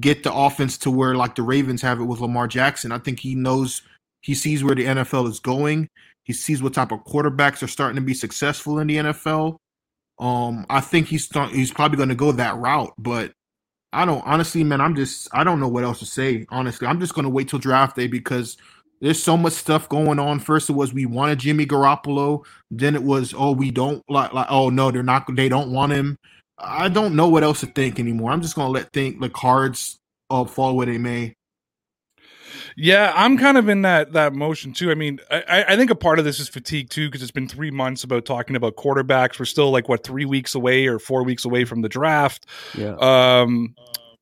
get 0.00 0.24
the 0.24 0.34
offense 0.34 0.76
to 0.78 0.90
where 0.90 1.14
like 1.14 1.36
the 1.36 1.42
Ravens 1.42 1.80
have 1.82 2.00
it 2.00 2.04
with 2.04 2.20
Lamar 2.20 2.48
Jackson. 2.48 2.92
I 2.92 2.98
think 2.98 3.20
he 3.20 3.34
knows 3.34 3.82
he 4.20 4.34
sees 4.34 4.64
where 4.64 4.74
the 4.74 4.84
NFL 4.84 5.28
is 5.28 5.40
going. 5.40 5.88
He 6.24 6.32
sees 6.32 6.62
what 6.62 6.74
type 6.74 6.90
of 6.90 7.04
quarterbacks 7.04 7.62
are 7.62 7.68
starting 7.68 7.96
to 7.96 8.02
be 8.02 8.14
successful 8.14 8.80
in 8.80 8.88
the 8.88 8.96
NFL. 8.96 9.56
Um, 10.18 10.66
I 10.70 10.80
think 10.80 11.08
he's 11.08 11.28
he's 11.50 11.72
probably 11.72 11.96
going 11.96 12.08
to 12.08 12.14
go 12.14 12.32
that 12.32 12.56
route, 12.56 12.92
but 12.98 13.32
I 13.92 14.04
don't 14.04 14.22
honestly, 14.26 14.64
man. 14.64 14.80
I'm 14.80 14.96
just 14.96 15.28
I 15.32 15.44
don't 15.44 15.60
know 15.60 15.68
what 15.68 15.84
else 15.84 16.00
to 16.00 16.06
say. 16.06 16.46
Honestly, 16.50 16.86
I'm 16.86 17.00
just 17.00 17.14
going 17.14 17.24
to 17.24 17.30
wait 17.30 17.48
till 17.48 17.58
draft 17.58 17.96
day 17.96 18.06
because 18.06 18.56
there's 19.00 19.22
so 19.22 19.36
much 19.36 19.52
stuff 19.52 19.88
going 19.88 20.18
on. 20.18 20.40
First, 20.40 20.70
it 20.70 20.74
was 20.74 20.92
we 20.92 21.06
wanted 21.06 21.38
Jimmy 21.40 21.66
Garoppolo. 21.66 22.44
Then 22.70 22.94
it 22.94 23.02
was 23.02 23.34
oh 23.36 23.52
we 23.52 23.70
don't 23.70 24.02
like 24.08 24.32
like 24.32 24.48
oh 24.50 24.70
no 24.70 24.90
they're 24.90 25.02
not 25.02 25.24
they 25.36 25.48
don't 25.48 25.72
want 25.72 25.92
him. 25.92 26.18
I 26.58 26.88
don't 26.88 27.16
know 27.16 27.28
what 27.28 27.44
else 27.44 27.60
to 27.60 27.66
think 27.66 28.00
anymore. 28.00 28.32
I'm 28.32 28.42
just 28.42 28.54
going 28.54 28.66
to 28.66 28.72
let 28.72 28.92
think 28.92 29.20
the 29.20 29.28
cards 29.28 29.98
uh, 30.30 30.44
fall 30.44 30.76
where 30.76 30.86
they 30.86 30.98
may. 30.98 31.35
Yeah, 32.76 33.12
I'm 33.14 33.38
kind 33.38 33.56
of 33.56 33.68
in 33.68 33.82
that 33.82 34.12
that 34.12 34.34
motion 34.34 34.72
too. 34.72 34.90
I 34.90 34.94
mean, 34.94 35.20
I, 35.30 35.64
I 35.68 35.76
think 35.76 35.90
a 35.90 35.94
part 35.94 36.18
of 36.18 36.24
this 36.24 36.40
is 36.40 36.48
fatigue 36.48 36.90
too, 36.90 37.08
because 37.08 37.22
it's 37.22 37.30
been 37.30 37.48
three 37.48 37.70
months 37.70 38.04
about 38.04 38.24
talking 38.24 38.56
about 38.56 38.76
quarterbacks. 38.76 39.38
We're 39.38 39.46
still 39.46 39.70
like 39.70 39.88
what 39.88 40.04
three 40.04 40.24
weeks 40.24 40.54
away 40.54 40.86
or 40.86 40.98
four 40.98 41.22
weeks 41.24 41.44
away 41.44 41.64
from 41.64 41.82
the 41.82 41.88
draft. 41.88 42.46
Yeah. 42.76 42.96
Um, 42.96 43.74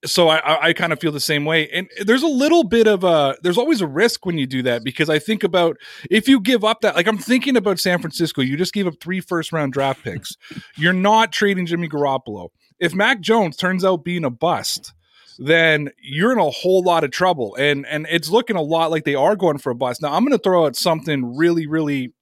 so 0.05 0.29
I, 0.29 0.37
I, 0.37 0.67
I 0.69 0.73
kind 0.73 0.93
of 0.93 1.01
feel 1.01 1.13
the 1.13 1.21
same 1.21 1.45
way. 1.45 1.69
And 1.71 1.89
there's 2.05 2.23
a 2.23 2.29
little 2.29 2.65
bit 2.65 2.87
of 2.87 3.05
a 3.05 3.37
there's 3.43 3.59
always 3.59 3.81
a 3.81 3.87
risk 3.87 4.27
when 4.27 4.39
you 4.39 4.47
do 4.47 4.63
that 4.63 4.85
because 4.85 5.09
I 5.09 5.19
think 5.19 5.43
about 5.43 5.77
if 6.11 6.29
you 6.29 6.41
give 6.41 6.65
up 6.65 6.83
that 6.83 6.95
like 6.95 7.07
I'm 7.07 7.19
thinking 7.19 7.57
about 7.57 7.81
San 7.81 7.99
Francisco, 8.01 8.43
you 8.43 8.57
just 8.57 8.73
gave 8.73 8.87
up 8.87 8.95
three 9.01 9.21
first 9.21 9.53
round 9.53 9.73
draft 9.73 10.03
picks. 10.05 10.37
You're 10.77 10.93
not 10.93 11.33
trading 11.33 11.67
Jimmy 11.67 11.89
Garoppolo. 11.89 12.51
If 12.79 12.95
Mac 12.95 13.21
Jones 13.21 13.57
turns 13.57 13.85
out 13.85 14.05
being 14.05 14.25
a 14.25 14.31
bust, 14.31 14.93
then 15.39 15.91
you're 16.01 16.33
in 16.33 16.39
a 16.39 16.51
whole 16.51 16.83
lot 16.83 17.05
of 17.05 17.11
trouble. 17.11 17.57
And 17.57 17.87
and 17.87 18.07
it's 18.11 18.31
looking 18.31 18.57
a 18.57 18.63
lot 18.63 18.91
like 18.91 19.05
they 19.05 19.15
are 19.15 19.37
going 19.37 19.59
for 19.59 19.71
a 19.71 19.75
bust. 19.75 20.03
Now 20.03 20.13
I'm 20.13 20.25
gonna 20.25 20.39
throw 20.39 20.67
out 20.67 20.77
something 20.77 21.37
really, 21.37 21.67
really 21.67 22.13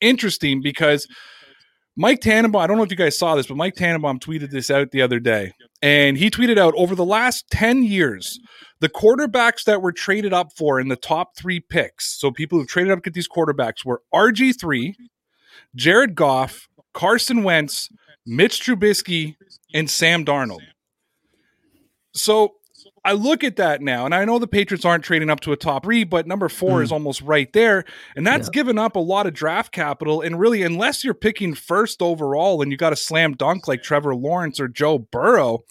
interesting 0.00 0.62
because 0.62 1.06
Mike 1.96 2.20
Tannenbaum, 2.20 2.62
I 2.62 2.66
don't 2.66 2.78
know 2.78 2.84
if 2.84 2.90
you 2.90 2.96
guys 2.96 3.18
saw 3.18 3.34
this, 3.34 3.46
but 3.46 3.56
Mike 3.56 3.74
Tannenbaum 3.74 4.18
tweeted 4.18 4.50
this 4.50 4.70
out 4.70 4.90
the 4.90 5.02
other 5.02 5.20
day. 5.20 5.52
And 5.82 6.16
he 6.16 6.30
tweeted 6.30 6.58
out 6.58 6.72
over 6.76 6.94
the 6.94 7.04
last 7.04 7.44
10 7.50 7.84
years, 7.84 8.40
the 8.80 8.88
quarterbacks 8.88 9.64
that 9.64 9.82
were 9.82 9.92
traded 9.92 10.32
up 10.32 10.52
for 10.56 10.80
in 10.80 10.88
the 10.88 10.96
top 10.96 11.36
three 11.36 11.60
picks, 11.60 12.18
so 12.18 12.30
people 12.30 12.58
who've 12.58 12.68
traded 12.68 12.92
up 12.92 12.98
to 12.98 13.02
get 13.02 13.14
these 13.14 13.28
quarterbacks 13.28 13.84
were 13.84 14.02
RG3, 14.14 14.94
Jared 15.74 16.14
Goff, 16.14 16.68
Carson 16.94 17.42
Wentz, 17.42 17.90
Mitch 18.26 18.64
Trubisky, 18.64 19.36
and 19.74 19.90
Sam 19.90 20.24
Darnold. 20.24 20.62
So 22.14 22.54
I 23.04 23.12
look 23.12 23.42
at 23.42 23.56
that 23.56 23.82
now, 23.82 24.04
and 24.04 24.14
I 24.14 24.24
know 24.24 24.38
the 24.38 24.46
Patriots 24.46 24.84
aren't 24.84 25.02
trading 25.02 25.28
up 25.28 25.40
to 25.40 25.52
a 25.52 25.56
top 25.56 25.84
three, 25.84 26.04
but 26.04 26.26
number 26.26 26.48
four 26.48 26.80
mm. 26.80 26.82
is 26.84 26.92
almost 26.92 27.20
right 27.22 27.52
there. 27.52 27.84
And 28.14 28.24
that's 28.24 28.46
yeah. 28.48 28.52
given 28.52 28.78
up 28.78 28.94
a 28.94 29.00
lot 29.00 29.26
of 29.26 29.34
draft 29.34 29.72
capital. 29.72 30.20
And 30.20 30.38
really, 30.38 30.62
unless 30.62 31.02
you're 31.02 31.14
picking 31.14 31.54
first 31.54 32.00
overall 32.00 32.62
and 32.62 32.70
you 32.70 32.78
got 32.78 32.92
a 32.92 32.96
slam 32.96 33.32
dunk 33.32 33.66
like 33.66 33.82
Trevor 33.82 34.14
Lawrence 34.14 34.60
or 34.60 34.68
Joe 34.68 34.98
Burrow, 34.98 35.64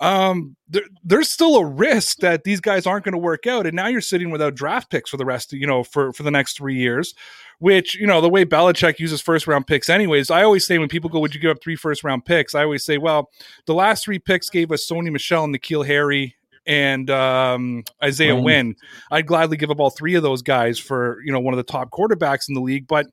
um, 0.00 0.56
there, 0.68 0.82
there's 1.04 1.30
still 1.30 1.56
a 1.56 1.64
risk 1.64 2.18
that 2.18 2.42
these 2.42 2.60
guys 2.60 2.84
aren't 2.84 3.04
going 3.04 3.12
to 3.12 3.18
work 3.18 3.46
out. 3.46 3.66
And 3.66 3.76
now 3.76 3.86
you're 3.86 4.00
sitting 4.00 4.30
without 4.30 4.56
draft 4.56 4.90
picks 4.90 5.08
for 5.08 5.16
the 5.16 5.24
rest 5.24 5.52
of, 5.52 5.60
you 5.60 5.66
know, 5.68 5.84
for, 5.84 6.12
for 6.12 6.24
the 6.24 6.32
next 6.32 6.56
three 6.56 6.76
years, 6.76 7.14
which, 7.60 7.94
you 7.94 8.08
know, 8.08 8.20
the 8.20 8.28
way 8.28 8.44
Belichick 8.44 8.98
uses 8.98 9.22
first 9.22 9.46
round 9.46 9.68
picks, 9.68 9.88
anyways, 9.88 10.30
I 10.30 10.42
always 10.42 10.66
say 10.66 10.78
when 10.78 10.88
people 10.88 11.10
go, 11.10 11.20
Would 11.20 11.34
you 11.34 11.40
give 11.40 11.52
up 11.52 11.62
three 11.62 11.76
first 11.76 12.02
round 12.02 12.24
picks? 12.24 12.56
I 12.56 12.64
always 12.64 12.84
say, 12.84 12.98
Well, 12.98 13.30
the 13.66 13.74
last 13.74 14.04
three 14.04 14.18
picks 14.18 14.50
gave 14.50 14.72
us 14.72 14.86
Sony 14.86 15.12
Michel 15.12 15.44
and 15.44 15.54
N'Keal 15.54 15.86
Harry 15.86 16.34
and 16.66 17.08
um, 17.10 17.84
Isaiah 18.02 18.34
mm. 18.34 18.42
Wynn. 18.42 18.76
I'd 19.10 19.26
gladly 19.26 19.56
give 19.56 19.70
up 19.70 19.80
all 19.80 19.90
three 19.90 20.14
of 20.14 20.22
those 20.22 20.42
guys 20.42 20.78
for 20.78 21.20
you 21.24 21.32
know 21.32 21.40
one 21.40 21.54
of 21.54 21.58
the 21.58 21.64
top 21.64 21.90
quarterbacks 21.90 22.48
in 22.48 22.54
the 22.54 22.60
league, 22.60 22.86
but 22.86 23.06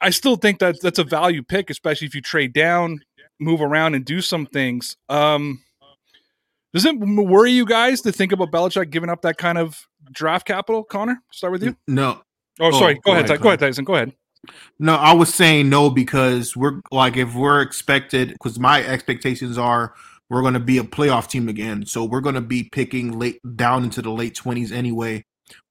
I 0.00 0.10
still 0.10 0.36
think 0.36 0.60
that 0.60 0.80
that's 0.80 0.98
a 0.98 1.04
value 1.04 1.42
pick, 1.42 1.70
especially 1.70 2.06
if 2.06 2.14
you 2.14 2.22
trade 2.22 2.52
down, 2.52 3.00
move 3.38 3.60
around, 3.60 3.94
and 3.94 4.04
do 4.04 4.20
some 4.20 4.46
things. 4.46 4.96
Um, 5.08 5.62
does 6.72 6.84
it 6.84 6.96
worry 6.98 7.50
you 7.50 7.66
guys 7.66 8.00
to 8.02 8.12
think 8.12 8.32
about 8.32 8.50
Belichick 8.50 8.90
giving 8.90 9.10
up 9.10 9.22
that 9.22 9.36
kind 9.36 9.58
of 9.58 9.86
draft 10.12 10.46
capital? 10.46 10.84
Connor, 10.84 11.20
start 11.32 11.52
with 11.52 11.62
you. 11.62 11.76
No. 11.88 12.22
Oh, 12.60 12.70
sorry. 12.70 12.94
Oh, 12.94 12.96
go, 12.96 13.00
go, 13.04 13.12
ahead. 13.12 13.24
ahead 13.26 13.40
go 13.40 13.48
ahead, 13.48 13.60
Tyson. 13.60 13.84
Go 13.84 13.94
ahead. 13.94 14.12
No, 14.78 14.94
I 14.94 15.12
was 15.12 15.34
saying 15.34 15.68
no 15.68 15.90
because 15.90 16.56
we're 16.56 16.80
like 16.90 17.16
if 17.16 17.34
we're 17.34 17.60
expected 17.60 18.32
because 18.32 18.58
my 18.58 18.82
expectations 18.84 19.58
are 19.58 19.94
we're 20.30 20.42
going 20.42 20.54
to 20.54 20.60
be 20.60 20.78
a 20.78 20.84
playoff 20.84 21.28
team 21.28 21.48
again. 21.48 21.84
So 21.84 22.04
we're 22.04 22.20
going 22.20 22.36
to 22.36 22.40
be 22.40 22.62
picking 22.62 23.18
late 23.18 23.40
down 23.56 23.84
into 23.84 24.00
the 24.00 24.10
late 24.10 24.34
20s 24.34 24.72
anyway. 24.72 25.24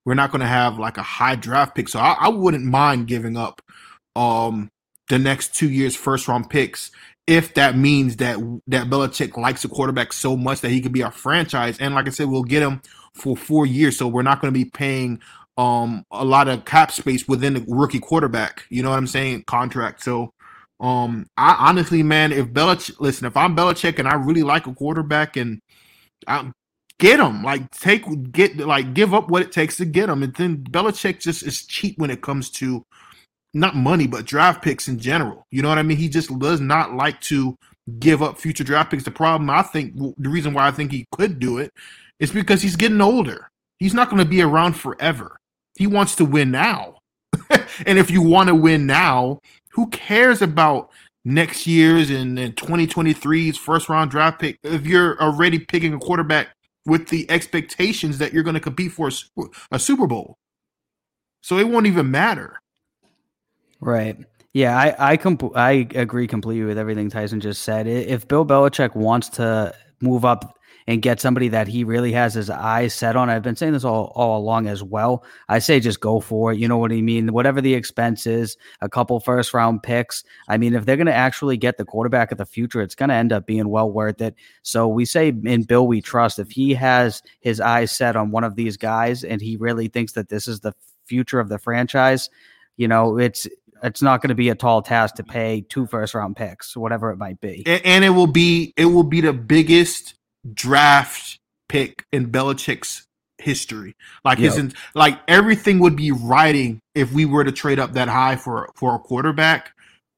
We're 0.06 0.16
not 0.16 0.32
going 0.32 0.42
to 0.42 0.48
have 0.48 0.78
like 0.78 0.98
a 0.98 1.04
high 1.04 1.36
draft 1.36 1.76
pick. 1.76 1.88
So 1.90 2.00
I, 2.00 2.16
I 2.20 2.30
wouldn't 2.30 2.66
mind 2.66 3.08
giving 3.08 3.38
up 3.38 3.62
um, 4.16 4.70
the 5.08 5.18
next 5.18 5.56
two 5.56 5.70
years 5.70 5.96
first 5.96 6.28
round 6.28 6.50
picks 6.50 6.92
if 7.26 7.54
that 7.54 7.78
means 7.78 8.16
that 8.18 8.38
that 8.66 8.90
Belichick 8.90 9.38
likes 9.38 9.64
a 9.64 9.70
quarterback 9.70 10.14
so 10.14 10.36
much 10.36 10.62
that 10.62 10.70
he 10.72 10.82
could 10.82 10.92
be 10.92 11.04
our 11.04 11.12
franchise. 11.12 11.78
And 11.78 11.94
like 11.94 12.08
I 12.08 12.10
said, 12.10 12.28
we'll 12.28 12.44
get 12.44 12.64
him 12.64 12.82
for 13.14 13.38
four 13.38 13.68
years. 13.68 13.98
So 13.98 14.08
we're 14.08 14.24
not 14.24 14.42
going 14.42 14.52
to 14.52 14.60
be 14.60 14.66
paying 14.66 15.22
um, 15.56 16.06
a 16.10 16.26
lot 16.26 16.48
of 16.48 16.66
cap 16.66 16.92
space 16.92 17.28
within 17.28 17.54
the 17.54 17.64
rookie 17.68 18.00
quarterback. 18.00 18.66
You 18.70 18.82
know 18.82 18.90
what 18.90 18.98
I'm 18.98 19.06
saying? 19.06 19.44
Contract. 19.44 20.02
So 20.02 20.34
um, 20.80 21.28
I 21.38 21.56
honestly, 21.60 22.04
man, 22.04 22.32
if 22.32 22.48
Belichick, 22.48 23.00
listen, 23.00 23.28
if 23.28 23.36
I'm 23.36 23.56
Belichick 23.56 24.00
and 24.00 24.08
I 24.08 24.16
really 24.16 24.44
like 24.44 24.68
a 24.68 24.74
quarterback 24.74 25.36
and 25.36 25.60
I 26.28 26.52
get 27.00 27.20
him, 27.20 27.44
like 27.44 27.70
take 27.72 28.06
get 28.32 28.58
like 28.58 28.94
give 28.94 29.14
up 29.14 29.30
what 29.30 29.42
it 29.42 29.52
takes 29.52 29.78
to 29.78 29.86
get 29.86 30.10
him, 30.10 30.24
and 30.24 30.34
then 30.36 30.64
Belichick 30.64 31.20
just 31.20 31.44
is 31.44 31.66
cheap 31.66 31.98
when 31.98 32.10
it 32.10 32.22
comes 32.22 32.50
to 32.52 32.84
not 33.54 33.76
money 33.76 34.08
but 34.08 34.26
draft 34.26 34.64
picks 34.64 34.88
in 34.88 35.00
general. 35.00 35.46
You 35.52 35.62
know 35.62 35.70
what 35.70 35.80
I 35.80 35.84
mean? 35.84 35.98
He 35.98 36.08
just 36.08 36.38
does 36.40 36.62
not 36.62 36.94
like 36.94 37.20
to 37.22 37.56
give 38.00 38.22
up 38.22 38.40
future 38.40 38.64
draft 38.64 38.92
picks. 38.92 39.04
The 39.04 39.12
problem, 39.12 39.50
I 39.50 39.64
think, 39.64 39.96
the 39.96 40.30
reason 40.30 40.54
why 40.54 40.68
I 40.68 40.72
think 40.72 40.92
he 40.92 41.06
could 41.12 41.40
do 41.40 41.58
it 41.58 41.72
is 42.20 42.32
because 42.32 42.62
he's 42.62 42.76
getting 42.76 43.02
older. 43.02 43.50
He's 43.80 43.94
not 43.94 44.10
going 44.10 44.24
to 44.24 44.30
be 44.30 44.42
around 44.42 44.74
forever. 44.74 45.38
He 45.78 45.88
wants 45.88 46.16
to 46.18 46.26
win 46.26 46.52
now. 46.52 47.00
and 47.86 47.98
if 47.98 48.12
you 48.12 48.22
want 48.22 48.50
to 48.50 48.56
win 48.56 48.86
now, 48.86 49.40
who 49.70 49.88
cares 49.90 50.42
about 50.42 50.90
next 51.26 51.68
year's 51.68 52.10
and, 52.10 52.40
and 52.40 52.56
2023's 52.56 53.58
first 53.58 53.90
round 53.90 54.12
draft 54.12 54.40
pick 54.40 54.58
if 54.64 54.86
you're 54.86 55.22
already 55.22 55.60
picking 55.60 55.94
a 55.94 56.00
quarterback 56.00 56.50
with 56.86 57.10
the 57.10 57.30
expectations 57.30 58.18
that 58.18 58.34
you're 58.34 58.44
going 58.44 58.56
to 58.56 58.60
compete 58.60 58.92
for 58.92 59.10
a 59.10 59.12
super, 59.12 59.50
a 59.72 59.80
super 59.80 60.08
Bowl? 60.08 60.38
So 61.42 61.58
it 61.58 61.68
won't 61.68 61.88
even 61.88 62.12
matter. 62.12 62.60
Right. 63.80 64.18
Yeah, 64.54 64.78
I 64.78 65.12
I 65.12 65.18
comp- 65.18 65.56
I 65.56 65.88
agree 65.96 66.28
completely 66.28 66.66
with 66.66 66.78
everything 66.78 67.10
Tyson 67.10 67.40
just 67.40 67.62
said. 67.62 67.88
If 67.88 68.28
Bill 68.28 68.46
Belichick 68.46 68.96
wants 68.96 69.30
to 69.30 69.74
move 70.02 70.26
up 70.26 70.58
and 70.90 71.04
get 71.04 71.22
somebody 71.22 71.50
that 71.50 71.68
he 71.68 71.84
really 71.84 72.12
has 72.12 72.34
his 72.34 72.50
eyes 72.50 72.96
set 72.96 73.16
on. 73.16 73.30
I've 73.30 73.44
been 73.44 73.56
saying 73.56 73.74
this 73.74 73.84
all, 73.84 74.12
all 74.16 74.40
along 74.40 74.66
as 74.66 74.82
well. 74.82 75.24
I 75.48 75.60
say 75.60 75.80
just 75.80 76.00
go 76.00 76.20
for 76.20 76.52
it. 76.52 76.58
You 76.58 76.68
know 76.68 76.80
what 76.80 76.92
I 76.92 77.00
mean? 77.00 77.32
Whatever 77.32 77.62
the 77.62 77.76
expense 77.76 78.26
is, 78.26 78.58
a 78.82 78.90
couple 78.90 79.20
first 79.20 79.54
round 79.54 79.84
picks. 79.84 80.24
I 80.48 80.58
mean, 80.58 80.74
if 80.74 80.86
they're 80.86 80.98
going 80.98 81.06
to 81.06 81.14
actually 81.14 81.58
get 81.58 81.78
the 81.78 81.86
quarterback 81.86 82.32
of 82.32 82.40
the 82.40 82.46
future, 82.46 82.82
it's 82.82 82.96
going 82.96 83.10
to 83.10 83.16
end 83.16 83.32
up 83.32 83.46
being 83.46 83.70
well 83.70 83.92
worth 83.92 84.20
it. 84.20 84.34
So 84.64 84.88
we 84.88 85.06
say 85.06 85.28
in 85.28 85.62
Bill, 85.62 85.86
we 85.86 86.02
trust. 86.02 86.40
If 86.40 86.50
he 86.50 86.74
has 86.74 87.22
his 87.40 87.62
eyes 87.62 87.92
set 87.92 88.16
on 88.16 88.32
one 88.32 88.44
of 88.44 88.56
these 88.56 88.76
guys 88.76 89.24
and 89.24 89.40
he 89.40 89.58
really 89.58 89.90
thinks 89.90 90.14
that 90.14 90.30
this 90.30 90.48
is 90.48 90.62
the 90.62 90.74
future 91.06 91.40
of 91.40 91.50
the 91.50 91.60
franchise, 91.60 92.32
you 92.78 92.88
know, 92.88 93.20
it's 93.20 93.48
it's 93.84 94.02
not 94.02 94.24
going 94.24 94.30
to 94.30 94.36
be 94.36 94.50
a 94.50 94.56
tall 94.56 94.82
task 94.82 95.16
to 95.16 95.24
pay 95.24 95.62
two 95.70 95.86
first 95.86 96.16
round 96.16 96.36
picks, 96.36 96.76
whatever 96.76 97.12
it 97.12 97.18
might 97.18 97.40
be. 97.40 97.62
And, 97.68 97.86
and, 97.86 98.04
it 98.04 98.10
will 98.10 98.28
be 98.28 98.74
it 98.76 98.86
will 98.86 99.04
be 99.04 99.22
the 99.22 99.34
biggest 99.34 100.16
draft 100.54 101.40
pick 101.68 102.06
in 102.12 102.32
Belichick's 102.32 103.06
history. 103.38 103.94
Like 104.24 104.40
yep. 104.40 104.54
his 104.54 104.74
like 104.96 105.20
everything 105.28 105.80
would 105.80 105.96
be 105.96 106.12
writing 106.12 106.80
if 106.94 107.12
we 107.12 107.26
were 107.26 107.44
to 107.44 107.52
trade 107.52 107.80
up 107.80 107.94
that 107.94 108.10
high 108.10 108.36
for 108.36 108.70
for 108.76 108.96
a 108.96 109.00
quarterback. 109.00 109.72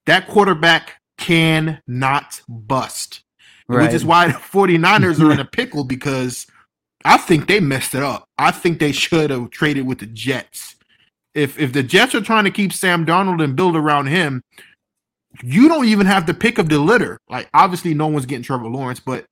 That 0.05 0.27
quarterback 0.27 0.99
cannot 1.17 2.41
bust. 2.49 3.21
Right. 3.67 3.83
Which 3.83 3.93
is 3.93 4.03
why 4.03 4.27
the 4.27 4.33
49ers 4.33 5.23
are 5.23 5.31
in 5.31 5.39
a 5.39 5.45
pickle 5.45 5.83
because 5.83 6.47
I 7.05 7.17
think 7.17 7.47
they 7.47 7.59
messed 7.59 7.95
it 7.95 8.03
up. 8.03 8.25
I 8.37 8.51
think 8.51 8.79
they 8.79 8.91
should 8.91 9.29
have 9.29 9.49
traded 9.51 9.85
with 9.85 9.99
the 9.99 10.07
Jets. 10.07 10.75
If 11.33 11.59
if 11.59 11.71
the 11.71 11.83
Jets 11.83 12.15
are 12.15 12.21
trying 12.21 12.43
to 12.45 12.51
keep 12.51 12.73
Sam 12.73 13.05
Darnold 13.05 13.43
and 13.43 13.55
build 13.55 13.75
around 13.75 14.07
him, 14.07 14.41
you 15.41 15.69
don't 15.69 15.85
even 15.85 16.07
have 16.07 16.25
the 16.25 16.33
pick 16.33 16.57
of 16.57 16.67
the 16.67 16.79
litter. 16.79 17.17
Like 17.29 17.49
obviously 17.53 17.93
no 17.93 18.07
one's 18.07 18.25
getting 18.25 18.43
Trevor 18.43 18.67
Lawrence, 18.67 18.99
but 18.99 19.25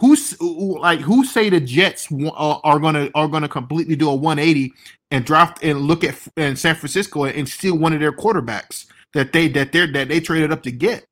who's 0.00 0.40
like 0.40 1.00
who 1.00 1.24
say 1.24 1.50
the 1.50 1.60
Jets 1.60 2.08
are 2.34 2.78
gonna 2.78 3.10
are 3.14 3.28
gonna 3.28 3.48
completely 3.48 3.96
do 3.96 4.08
a 4.08 4.14
180 4.14 4.72
and 5.10 5.24
draft 5.24 5.62
and 5.62 5.80
look 5.82 6.02
at 6.02 6.16
in 6.36 6.56
San 6.56 6.74
Francisco 6.74 7.24
and 7.24 7.48
steal 7.48 7.76
one 7.76 7.92
of 7.92 8.00
their 8.00 8.12
quarterbacks 8.12 8.86
that 9.12 9.32
they 9.32 9.48
that 9.48 9.72
they 9.72 9.86
that 9.86 10.08
they 10.08 10.20
traded 10.20 10.52
up 10.52 10.62
to 10.62 10.70
get. 10.70 11.04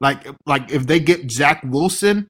Like 0.00 0.26
like 0.46 0.70
if 0.70 0.86
they 0.86 1.00
get 1.00 1.30
Zach 1.30 1.60
Wilson, 1.64 2.28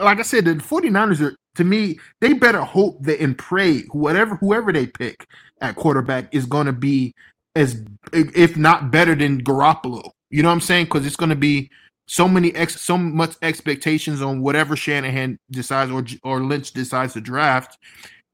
like 0.00 0.18
I 0.18 0.22
said, 0.22 0.44
the 0.44 0.54
49ers 0.54 1.20
are 1.20 1.36
to 1.56 1.64
me, 1.64 1.98
they 2.20 2.32
better 2.32 2.62
hope 2.62 3.02
that 3.04 3.20
and 3.20 3.38
pray 3.38 3.82
whatever 3.92 4.36
whoever 4.36 4.72
they 4.72 4.86
pick 4.86 5.26
at 5.60 5.76
quarterback 5.76 6.34
is 6.34 6.44
gonna 6.44 6.72
be 6.72 7.14
as 7.54 7.82
if 8.12 8.56
not 8.56 8.90
better 8.90 9.14
than 9.14 9.44
Garoppolo. 9.44 10.10
You 10.30 10.42
know 10.42 10.48
what 10.48 10.54
I'm 10.54 10.60
saying? 10.60 10.86
Because 10.86 11.06
it's 11.06 11.16
gonna 11.16 11.36
be 11.36 11.70
so 12.10 12.26
many 12.26 12.52
ex 12.56 12.80
so 12.80 12.98
much 12.98 13.36
expectations 13.40 14.20
on 14.20 14.42
whatever 14.42 14.74
Shanahan 14.74 15.38
decides 15.48 15.92
or 15.92 16.04
or 16.24 16.42
Lynch 16.42 16.72
decides 16.72 17.12
to 17.12 17.20
draft. 17.20 17.78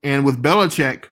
And 0.02 0.24
with 0.24 0.42
Belichick, 0.42 1.04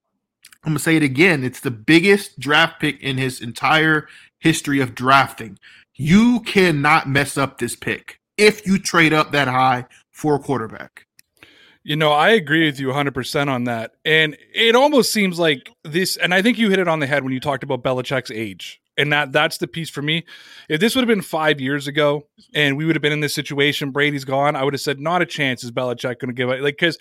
I'm 0.65 0.71
gonna 0.71 0.79
say 0.79 0.97
it 0.97 1.03
again, 1.03 1.45
it's 1.45 1.61
the 1.61 1.71
biggest 1.71 2.41
draft 2.41 2.81
pick 2.81 3.03
in 3.03 3.19
his 3.19 3.43
entire 3.43 4.09
history 4.39 4.81
of 4.81 4.95
drafting. 4.95 5.59
You 5.95 6.41
cannot 6.41 7.07
mess 7.07 7.37
up 7.37 7.59
this 7.59 7.77
pick 7.77 8.19
if 8.39 8.67
you 8.67 8.79
trade 8.79 9.13
up 9.13 9.31
that 9.33 9.47
high 9.47 9.85
for 10.11 10.37
a 10.37 10.39
quarterback. 10.39 11.07
You 11.83 11.97
know, 11.97 12.13
I 12.13 12.31
agree 12.31 12.65
with 12.65 12.81
you 12.81 12.89
100% 12.89 13.49
on 13.49 13.65
that. 13.65 13.93
And 14.07 14.39
it 14.55 14.75
almost 14.75 15.13
seems 15.13 15.39
like 15.39 15.71
this, 15.83 16.17
and 16.17 16.33
I 16.33 16.41
think 16.41 16.59
you 16.59 16.71
hit 16.71 16.79
it 16.79 16.89
on 16.89 16.99
the 16.99 17.07
head 17.07 17.25
when 17.25 17.35
you 17.35 17.41
talked 17.41 17.63
about 17.63 17.83
Belichick's 17.83 18.31
age 18.31 18.81
And 18.97 19.13
that 19.13 19.33
that's 19.33 19.59
the 19.59 19.67
piece 19.67 19.91
for 19.91 20.03
me. 20.03 20.25
If 20.69 20.81
this 20.81 20.95
would 20.95 21.03
have 21.03 21.09
been 21.09 21.21
five 21.21 21.61
years 21.61 21.89
ago 21.89 22.29
and 22.55 22.77
we 22.77 22.85
would 22.85 22.95
have 22.95 23.03
been 23.03 23.13
in 23.13 23.21
this 23.21 23.35
situation, 23.35 23.91
Brady's 23.91 24.25
gone, 24.25 24.55
I 24.55 24.63
would 24.63 24.73
have 24.73 24.81
said, 24.81 25.01
not 25.01 25.21
a 25.21 25.27
chance 25.27 25.65
is 25.65 25.73
Belichick 25.73 26.21
going 26.21 26.29
to 26.29 26.33
give 26.33 26.49
it. 26.51 26.63
Like, 26.63 26.75
because 26.75 26.97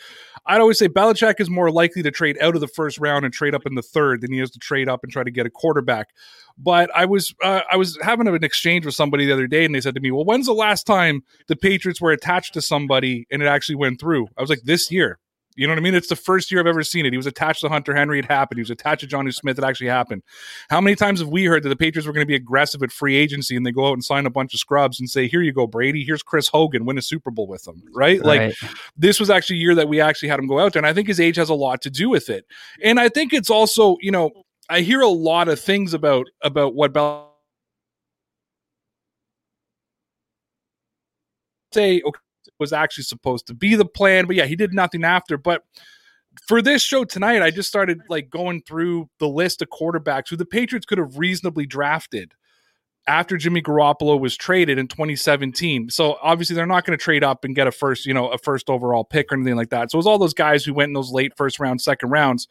I'd 0.45 0.59
always 0.59 0.79
say 0.79 0.89
Belichick 0.89 1.39
is 1.39 1.49
more 1.49 1.69
likely 1.71 2.01
to 2.01 2.11
trade 2.11 2.37
out 2.41 2.55
of 2.55 2.61
the 2.61 2.67
first 2.67 2.97
round 2.97 3.25
and 3.25 3.33
trade 3.33 3.53
up 3.53 3.65
in 3.65 3.75
the 3.75 3.83
third 3.83 4.21
than 4.21 4.33
he 4.33 4.39
is 4.39 4.49
to 4.51 4.59
trade 4.59 4.89
up 4.89 5.01
and 5.03 5.11
try 5.11 5.23
to 5.23 5.31
get 5.31 5.45
a 5.45 5.51
quarterback. 5.51 6.09
But 6.57 6.89
I 6.95 7.05
was 7.05 7.33
uh, 7.43 7.61
I 7.71 7.77
was 7.77 7.97
having 8.01 8.27
an 8.27 8.43
exchange 8.43 8.85
with 8.85 8.95
somebody 8.95 9.25
the 9.25 9.33
other 9.33 9.47
day, 9.47 9.65
and 9.65 9.73
they 9.73 9.81
said 9.81 9.95
to 9.95 10.01
me, 10.01 10.11
"Well, 10.11 10.25
when's 10.25 10.45
the 10.45 10.53
last 10.53 10.85
time 10.85 11.23
the 11.47 11.55
Patriots 11.55 11.99
were 11.99 12.11
attached 12.11 12.53
to 12.53 12.61
somebody 12.61 13.25
and 13.31 13.41
it 13.41 13.47
actually 13.47 13.75
went 13.75 13.99
through?" 13.99 14.27
I 14.37 14.41
was 14.41 14.49
like, 14.49 14.61
"This 14.63 14.91
year." 14.91 15.19
You 15.55 15.67
know 15.67 15.73
what 15.73 15.79
I 15.79 15.81
mean? 15.81 15.95
It's 15.95 16.07
the 16.07 16.15
first 16.15 16.51
year 16.51 16.59
I've 16.59 16.67
ever 16.67 16.83
seen 16.83 17.05
it. 17.05 17.13
He 17.13 17.17
was 17.17 17.25
attached 17.25 17.61
to 17.61 17.69
Hunter 17.69 17.95
Henry. 17.95 18.19
It 18.19 18.25
happened. 18.25 18.57
He 18.57 18.61
was 18.61 18.69
attached 18.69 19.01
to 19.01 19.07
Jonnu 19.07 19.33
Smith. 19.33 19.57
It 19.57 19.63
actually 19.63 19.87
happened. 19.87 20.23
How 20.69 20.81
many 20.81 20.95
times 20.95 21.19
have 21.19 21.29
we 21.29 21.45
heard 21.45 21.63
that 21.63 21.69
the 21.69 21.75
Patriots 21.75 22.07
were 22.07 22.13
going 22.13 22.25
to 22.25 22.27
be 22.27 22.35
aggressive 22.35 22.81
at 22.83 22.91
free 22.91 23.15
agency 23.15 23.55
and 23.55 23.65
they 23.65 23.71
go 23.71 23.87
out 23.87 23.93
and 23.93 24.03
sign 24.03 24.25
a 24.25 24.29
bunch 24.29 24.53
of 24.53 24.59
scrubs 24.59 24.99
and 24.99 25.09
say, 25.09 25.27
here 25.27 25.41
you 25.41 25.53
go, 25.53 25.67
Brady. 25.67 26.03
Here's 26.03 26.23
Chris 26.23 26.47
Hogan. 26.47 26.85
Win 26.85 26.97
a 26.97 27.01
Super 27.01 27.31
Bowl 27.31 27.47
with 27.47 27.63
them, 27.63 27.83
right? 27.93 28.19
right. 28.23 28.47
Like 28.49 28.55
this 28.97 29.19
was 29.19 29.29
actually 29.29 29.57
a 29.57 29.59
year 29.59 29.75
that 29.75 29.87
we 29.87 30.01
actually 30.01 30.29
had 30.29 30.39
him 30.39 30.47
go 30.47 30.59
out 30.59 30.73
there. 30.73 30.79
And 30.79 30.87
I 30.87 30.93
think 30.93 31.07
his 31.07 31.19
age 31.19 31.35
has 31.35 31.49
a 31.49 31.53
lot 31.53 31.81
to 31.83 31.89
do 31.89 32.09
with 32.09 32.29
it. 32.29 32.45
And 32.83 32.99
I 32.99 33.09
think 33.09 33.33
it's 33.33 33.49
also, 33.49 33.97
you 34.01 34.11
know, 34.11 34.31
I 34.69 34.81
hear 34.81 35.01
a 35.01 35.09
lot 35.09 35.49
of 35.49 35.59
things 35.59 35.93
about 35.93 36.27
about 36.41 36.73
what 36.73 36.93
Bell 36.93 37.33
say 41.73 42.01
okay 42.05 42.22
was 42.59 42.73
actually 42.73 43.05
supposed 43.05 43.47
to 43.47 43.53
be 43.53 43.75
the 43.75 43.85
plan. 43.85 44.25
But 44.25 44.35
yeah, 44.35 44.45
he 44.45 44.55
did 44.55 44.73
nothing 44.73 45.03
after. 45.03 45.37
But 45.37 45.63
for 46.47 46.61
this 46.61 46.81
show 46.81 47.03
tonight, 47.03 47.41
I 47.41 47.51
just 47.51 47.69
started 47.69 48.01
like 48.09 48.29
going 48.29 48.61
through 48.61 49.09
the 49.19 49.27
list 49.27 49.61
of 49.61 49.69
quarterbacks 49.69 50.29
who 50.29 50.35
the 50.35 50.45
Patriots 50.45 50.85
could 50.85 50.97
have 50.97 51.17
reasonably 51.17 51.65
drafted 51.65 52.33
after 53.07 53.37
Jimmy 53.37 53.61
Garoppolo 53.61 54.19
was 54.19 54.35
traded 54.35 54.77
in 54.77 54.87
2017. 54.87 55.89
So 55.89 56.17
obviously 56.21 56.55
they're 56.55 56.65
not 56.65 56.85
going 56.85 56.97
to 56.97 57.03
trade 57.03 57.23
up 57.23 57.43
and 57.43 57.55
get 57.55 57.67
a 57.67 57.71
first, 57.71 58.05
you 58.05 58.13
know, 58.13 58.29
a 58.29 58.37
first 58.37 58.69
overall 58.69 59.03
pick 59.03 59.31
or 59.31 59.35
anything 59.35 59.55
like 59.55 59.69
that. 59.69 59.91
So 59.91 59.97
it 59.97 59.99
was 59.99 60.07
all 60.07 60.17
those 60.17 60.33
guys 60.33 60.63
who 60.63 60.73
went 60.73 60.89
in 60.89 60.93
those 60.93 61.11
late 61.11 61.35
first 61.35 61.59
round, 61.59 61.81
second 61.81 62.09
rounds. 62.11 62.47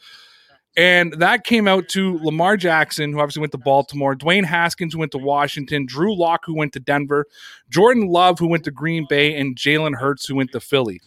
And 0.76 1.12
that 1.14 1.44
came 1.44 1.68
out 1.68 1.88
to 1.90 2.18
Lamar 2.22 2.56
Jackson, 2.56 3.12
who 3.12 3.20
obviously 3.20 3.40
went 3.40 3.52
to 3.52 3.58
Baltimore, 3.58 4.16
Dwayne 4.16 4.44
Haskins, 4.44 4.94
who 4.94 5.00
went 5.00 5.12
to 5.12 5.18
Washington, 5.18 5.84
Drew 5.84 6.16
Lock, 6.16 6.44
who 6.46 6.54
went 6.54 6.72
to 6.72 6.80
Denver, 6.80 7.26
Jordan 7.68 8.08
Love, 8.08 8.38
who 8.38 8.46
went 8.46 8.64
to 8.64 8.70
Green 8.70 9.06
Bay, 9.08 9.36
and 9.36 9.54
Jalen 9.54 9.94
Hurts, 9.94 10.26
who 10.26 10.34
went 10.34 10.52
to 10.52 10.60
Philly. 10.60 11.00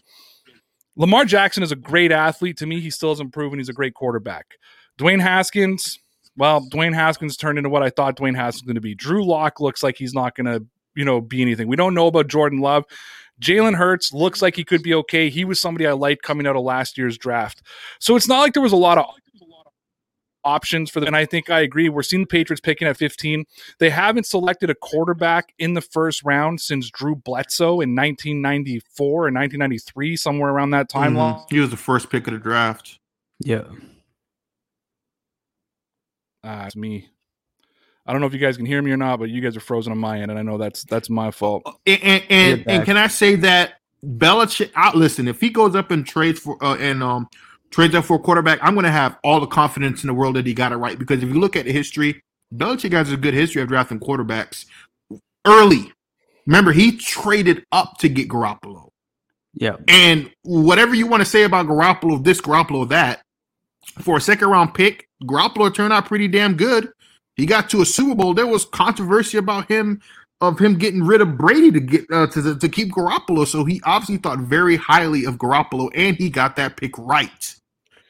Lamar 0.95 1.25
Jackson 1.25 1.63
is 1.63 1.71
a 1.71 1.75
great 1.75 2.11
athlete. 2.11 2.57
To 2.57 2.67
me, 2.67 2.79
he 2.79 2.91
still 2.91 3.09
hasn't 3.09 3.33
proven 3.33 3.59
he's 3.59 3.69
a 3.69 3.73
great 3.73 3.95
quarterback. 3.95 4.45
Dwayne 4.99 5.19
Haskins, 5.19 5.99
well, 6.37 6.61
Dwayne 6.69 6.93
Haskins 6.93 7.35
turned 7.35 7.57
into 7.57 7.69
what 7.69 7.83
I 7.83 7.89
thought 7.89 8.17
Dwayne 8.17 8.35
Haskins 8.35 8.63
was 8.63 8.67
going 8.67 8.75
to 8.75 8.81
be. 8.81 8.95
Drew 8.95 9.25
Lock 9.25 9.59
looks 9.59 9.81
like 9.81 9.97
he's 9.97 10.13
not 10.13 10.35
going 10.35 10.45
to, 10.45 10.65
you 10.95 11.03
know, 11.03 11.21
be 11.21 11.41
anything. 11.41 11.67
We 11.67 11.75
don't 11.75 11.95
know 11.95 12.07
about 12.07 12.27
Jordan 12.27 12.59
Love. 12.59 12.85
Jalen 13.41 13.75
Hurts 13.75 14.13
looks 14.13 14.41
like 14.41 14.55
he 14.55 14.63
could 14.63 14.83
be 14.83 14.93
okay. 14.93 15.29
He 15.29 15.43
was 15.43 15.59
somebody 15.59 15.85
I 15.85 15.91
liked 15.91 16.21
coming 16.21 16.47
out 16.47 16.55
of 16.55 16.63
last 16.63 16.97
year's 16.97 17.17
draft. 17.17 17.61
So 17.99 18.15
it's 18.15 18.29
not 18.29 18.39
like 18.39 18.53
there 18.53 18.61
was 18.61 18.71
a 18.71 18.77
lot 18.77 18.97
of 18.97 19.05
options 20.45 20.89
for 20.89 20.99
them. 20.99 21.07
And 21.07 21.15
I 21.15 21.25
think 21.25 21.49
I 21.49 21.59
agree. 21.61 21.89
We're 21.89 22.03
seeing 22.03 22.23
the 22.23 22.27
Patriots 22.27 22.61
picking 22.61 22.87
at 22.87 22.95
15. 22.95 23.45
They 23.79 23.89
haven't 23.89 24.25
selected 24.25 24.69
a 24.69 24.75
quarterback 24.75 25.53
in 25.59 25.73
the 25.73 25.81
first 25.81 26.23
round 26.23 26.61
since 26.61 26.89
Drew 26.89 27.15
Bledsoe 27.15 27.81
in 27.81 27.95
1994 27.95 29.05
or 29.05 29.19
1993, 29.23 30.15
somewhere 30.15 30.51
around 30.51 30.69
that 30.71 30.89
timeline. 30.89 31.35
Mm-hmm. 31.35 31.55
He 31.55 31.59
was 31.59 31.71
the 31.71 31.77
first 31.77 32.09
pick 32.09 32.27
of 32.27 32.33
the 32.33 32.39
draft. 32.39 32.99
Yeah. 33.39 33.63
Ah, 36.43 36.65
it's 36.67 36.75
me. 36.75 37.09
I 38.05 38.11
don't 38.11 38.21
know 38.21 38.27
if 38.27 38.33
you 38.33 38.39
guys 38.39 38.55
can 38.55 38.67
hear 38.67 38.81
me 38.81 38.91
or 38.91 38.97
not, 38.97 39.17
but 39.17 39.29
you 39.29 39.41
guys 39.41 39.57
are 39.57 39.61
frozen 39.61 39.91
on 39.91 39.97
my 39.97 40.21
end, 40.21 40.29
and 40.29 40.39
I 40.39 40.43
know 40.43 40.59
that's 40.59 40.83
that's 40.83 41.09
my 41.09 41.31
fault. 41.31 41.63
And 41.87 42.03
and, 42.03 42.23
and, 42.29 42.63
and 42.67 42.85
can 42.85 42.97
I 42.97 43.07
say 43.07 43.35
that 43.37 43.79
Belichick? 44.05 44.71
Out, 44.75 44.95
listen, 44.95 45.27
if 45.27 45.41
he 45.41 45.49
goes 45.49 45.75
up 45.75 45.89
and 45.89 46.05
trades 46.05 46.39
for 46.39 46.63
uh, 46.63 46.75
and 46.75 47.01
um 47.01 47.27
trades 47.75 47.93
up 47.93 48.05
for 48.05 48.15
a 48.15 48.19
quarterback, 48.19 48.59
I'm 48.61 48.73
going 48.73 48.85
to 48.85 48.91
have 48.91 49.17
all 49.21 49.41
the 49.41 49.47
confidence 49.47 50.01
in 50.03 50.07
the 50.07 50.13
world 50.13 50.37
that 50.37 50.45
he 50.45 50.53
got 50.53 50.71
it 50.71 50.77
right. 50.77 50.97
Because 50.97 51.21
if 51.21 51.29
you 51.29 51.35
look 51.35 51.57
at 51.57 51.65
the 51.65 51.73
history, 51.73 52.23
Belichick 52.55 52.93
has 52.93 53.11
a 53.11 53.17
good 53.17 53.33
history 53.33 53.61
of 53.61 53.67
drafting 53.67 53.99
quarterbacks 53.99 54.65
early. 55.45 55.91
Remember, 56.47 56.71
he 56.71 56.95
traded 56.95 57.65
up 57.73 57.97
to 57.97 58.07
get 58.07 58.29
Garoppolo. 58.29 58.89
Yeah. 59.53 59.75
And 59.89 60.31
whatever 60.43 60.95
you 60.95 61.05
want 61.05 61.21
to 61.21 61.29
say 61.29 61.43
about 61.43 61.65
Garoppolo, 61.65 62.23
this 62.23 62.39
Garoppolo, 62.39 62.87
that, 62.89 63.21
for 63.99 64.17
a 64.17 64.21
second 64.21 64.49
round 64.49 64.73
pick, 64.73 65.07
Garoppolo 65.23 65.73
turned 65.73 65.91
out 65.91 66.05
pretty 66.05 66.29
damn 66.29 66.55
good. 66.55 66.89
He 67.35 67.45
got 67.45 67.69
to 67.71 67.81
a 67.81 67.85
Super 67.85 68.15
Bowl. 68.15 68.33
There 68.33 68.47
was 68.47 68.63
controversy 68.63 69.37
about 69.37 69.67
him 69.67 70.01
of 70.39 70.59
him 70.59 70.77
getting 70.77 71.03
rid 71.03 71.21
of 71.21 71.37
Brady 71.37 71.71
to 71.71 71.79
get 71.79 72.05
uh, 72.11 72.27
to 72.27 72.57
to 72.57 72.69
keep 72.69 72.91
Garoppolo. 72.91 73.45
So 73.45 73.65
he 73.65 73.81
obviously 73.83 74.17
thought 74.17 74.39
very 74.39 74.77
highly 74.77 75.25
of 75.25 75.35
Garoppolo, 75.35 75.89
and 75.93 76.15
he 76.15 76.29
got 76.29 76.55
that 76.55 76.77
pick 76.77 76.97
right. 76.97 77.54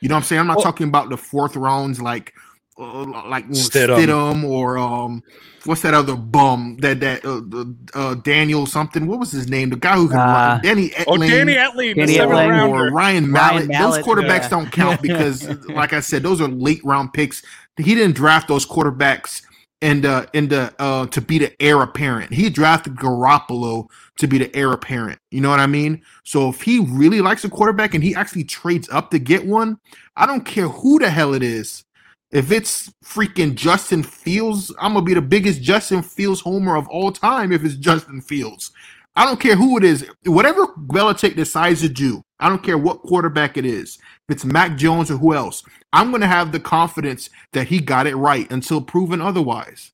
You 0.06 0.10
know 0.10 0.18
what 0.18 0.20
I'm 0.20 0.26
saying? 0.26 0.40
I'm 0.42 0.46
not 0.46 0.58
well, 0.58 0.66
talking 0.66 0.88
about 0.88 1.10
the 1.10 1.18
fourth 1.18 1.56
rounds 1.56 2.00
like 2.00 2.36
uh, 2.78 3.06
like 3.28 3.48
Stidham. 3.48 3.98
Stidham. 3.98 4.44
or 4.44 4.78
um 4.78 5.24
what's 5.64 5.82
that 5.82 5.96
other 5.96 6.16
bum 6.16 6.78
that 6.82 7.00
that 7.00 7.26
uh, 7.26 8.00
uh, 8.00 8.14
Daniel 8.14 8.68
something 8.68 9.08
what 9.08 9.18
was 9.18 9.32
his 9.32 9.50
name 9.50 9.72
the 9.72 9.76
guy 9.76 9.96
who 9.96 10.08
can 10.08 10.20
uh, 10.20 10.60
Danny 10.62 10.90
Etling, 10.90 11.06
oh 11.08 11.18
Danny 11.18 11.56
Etling, 11.56 11.96
Danny 11.96 12.18
Etling 12.18 12.70
or 12.70 12.92
Ryan 12.92 13.32
Mallett. 13.32 13.68
Ryan 13.68 13.68
Mallett 13.68 13.68
those 13.70 14.06
quarterbacks 14.06 14.44
yeah. 14.44 14.50
don't 14.50 14.72
count 14.72 15.02
because 15.02 15.50
like 15.70 15.92
I 15.92 16.02
said 16.02 16.22
those 16.22 16.40
are 16.40 16.50
late 16.50 16.86
round 16.86 17.12
picks 17.12 17.42
he 17.76 17.96
didn't 17.96 18.16
draft 18.16 18.48
those 18.48 18.64
quarterbacks 18.64 19.42
and 19.82 20.06
uh 20.06 20.26
and 20.34 20.54
uh, 20.54 20.70
uh 20.80 21.06
to 21.08 21.22
be 21.22 21.38
the 21.38 21.62
heir 21.62 21.82
apparent. 21.82 22.34
He 22.34 22.50
drafted 22.50 22.96
Garoppolo 22.96 23.88
to 24.18 24.28
be 24.28 24.38
the 24.38 24.56
heir 24.56 24.72
apparent. 24.72 25.20
You 25.32 25.42
know 25.42 25.50
what 25.50 25.60
I 25.60 25.68
mean? 25.68 26.02
So 26.24 26.50
if 26.50 26.62
he 26.62 26.80
really 26.80 27.22
likes 27.22 27.44
a 27.44 27.50
quarterback 27.50 27.94
and 27.94 28.04
he 28.04 28.16
actually 28.16 28.46
trades 28.46 28.90
up 28.90 29.12
to 29.12 29.20
get 29.20 29.46
one, 29.46 29.78
I 30.16 30.26
don't 30.26 30.46
care 30.46 30.68
who 30.68 31.00
the 31.00 31.10
hell 31.10 31.34
it 31.34 31.44
is. 31.44 31.84
If 32.32 32.52
it's 32.52 32.92
freaking 33.04 33.56
Justin 33.56 34.04
Fields, 34.04 34.74
I'm 34.80 34.94
gonna 34.94 35.06
be 35.06 35.14
the 35.14 35.22
biggest 35.22 35.62
Justin 35.62 36.02
Fields 36.02 36.42
homer 36.42 36.76
of 36.76 36.88
all 36.88 37.12
time. 37.12 37.52
If 37.52 37.64
it's 37.64 37.76
Justin 37.76 38.22
Fields, 38.22 38.72
I 39.16 39.26
don't 39.26 39.40
care 39.40 39.56
who 39.56 39.78
it 39.78 39.84
is. 39.84 40.06
Whatever 40.26 40.68
Belichick 40.68 41.36
decides 41.36 41.82
to 41.82 41.90
do, 41.90 42.22
I 42.40 42.50
don't 42.50 42.64
care 42.64 42.78
what 42.78 43.02
quarterback 43.02 43.58
it 43.58 43.66
is. 43.66 43.98
If 44.28 44.36
it's 44.36 44.46
Mac 44.46 44.76
Jones 44.76 45.10
or 45.10 45.18
who 45.18 45.34
else, 45.34 45.64
I'm 45.94 46.10
going 46.10 46.22
to 46.22 46.28
have 46.28 46.52
the 46.52 46.60
confidence 46.60 47.30
that 47.54 47.68
he 47.68 47.80
got 47.80 48.08
it 48.08 48.16
right 48.16 48.50
until 48.52 48.82
proven 48.82 49.22
otherwise. 49.22 49.92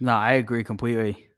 No, 0.00 0.12
I 0.12 0.32
agree 0.32 0.64
completely. 0.64 1.28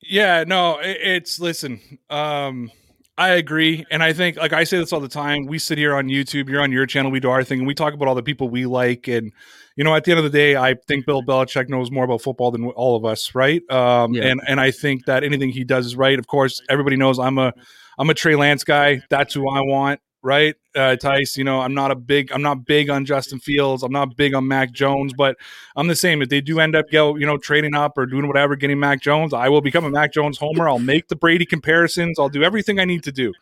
Yeah, 0.00 0.44
no, 0.46 0.78
it, 0.78 0.98
it's 1.00 1.38
listen. 1.38 1.80
Um, 2.10 2.70
I 3.18 3.30
agree, 3.30 3.84
and 3.90 4.00
I 4.00 4.12
think, 4.12 4.36
like 4.36 4.52
I 4.52 4.62
say 4.62 4.78
this 4.78 4.92
all 4.92 5.00
the 5.00 5.08
time. 5.08 5.46
We 5.46 5.58
sit 5.58 5.76
here 5.76 5.96
on 5.96 6.06
YouTube. 6.06 6.48
You're 6.48 6.62
on 6.62 6.70
your 6.70 6.86
channel. 6.86 7.10
We 7.10 7.18
do 7.18 7.30
our 7.30 7.42
thing, 7.42 7.58
and 7.58 7.66
we 7.66 7.74
talk 7.74 7.92
about 7.92 8.06
all 8.06 8.14
the 8.14 8.22
people 8.22 8.48
we 8.48 8.64
like. 8.64 9.08
And 9.08 9.32
you 9.74 9.82
know, 9.82 9.94
at 9.96 10.04
the 10.04 10.12
end 10.12 10.18
of 10.18 10.24
the 10.24 10.30
day, 10.30 10.56
I 10.56 10.74
think 10.86 11.04
Bill 11.04 11.22
Belichick 11.22 11.68
knows 11.68 11.90
more 11.90 12.04
about 12.04 12.22
football 12.22 12.52
than 12.52 12.64
all 12.66 12.94
of 12.94 13.04
us, 13.04 13.34
right? 13.34 13.60
Um, 13.70 14.14
yeah. 14.14 14.28
And 14.28 14.40
and 14.46 14.60
I 14.60 14.70
think 14.70 15.06
that 15.06 15.24
anything 15.24 15.50
he 15.50 15.64
does 15.64 15.84
is 15.84 15.96
right. 15.96 16.16
Of 16.16 16.28
course, 16.28 16.62
everybody 16.70 16.94
knows 16.94 17.18
I'm 17.18 17.38
a 17.38 17.52
I'm 17.98 18.08
a 18.08 18.14
Trey 18.14 18.36
Lance 18.36 18.62
guy. 18.62 19.02
That's 19.10 19.34
who 19.34 19.48
I 19.50 19.62
want 19.62 20.00
right? 20.22 20.54
Uh, 20.74 20.96
Tice, 20.96 21.36
you 21.36 21.44
know, 21.44 21.60
I'm 21.60 21.74
not 21.74 21.90
a 21.90 21.94
big, 21.94 22.32
I'm 22.32 22.42
not 22.42 22.64
big 22.64 22.90
on 22.90 23.04
Justin 23.04 23.38
Fields. 23.38 23.82
I'm 23.82 23.92
not 23.92 24.16
big 24.16 24.34
on 24.34 24.46
Mac 24.46 24.72
Jones, 24.72 25.12
but 25.12 25.36
I'm 25.76 25.86
the 25.86 25.96
same. 25.96 26.22
If 26.22 26.28
they 26.28 26.40
do 26.40 26.60
end 26.60 26.76
up 26.76 26.90
go, 26.90 27.16
you 27.16 27.26
know, 27.26 27.38
trading 27.38 27.74
up 27.74 27.96
or 27.96 28.06
doing 28.06 28.26
whatever, 28.26 28.56
getting 28.56 28.78
Mac 28.78 29.00
Jones, 29.00 29.32
I 29.32 29.48
will 29.48 29.60
become 29.60 29.84
a 29.84 29.90
Mac 29.90 30.12
Jones 30.12 30.38
homer. 30.38 30.68
I'll 30.68 30.78
make 30.78 31.08
the 31.08 31.16
Brady 31.16 31.46
comparisons. 31.46 32.18
I'll 32.18 32.28
do 32.28 32.42
everything 32.42 32.78
I 32.80 32.84
need 32.84 33.02
to 33.04 33.12
do. 33.12 33.32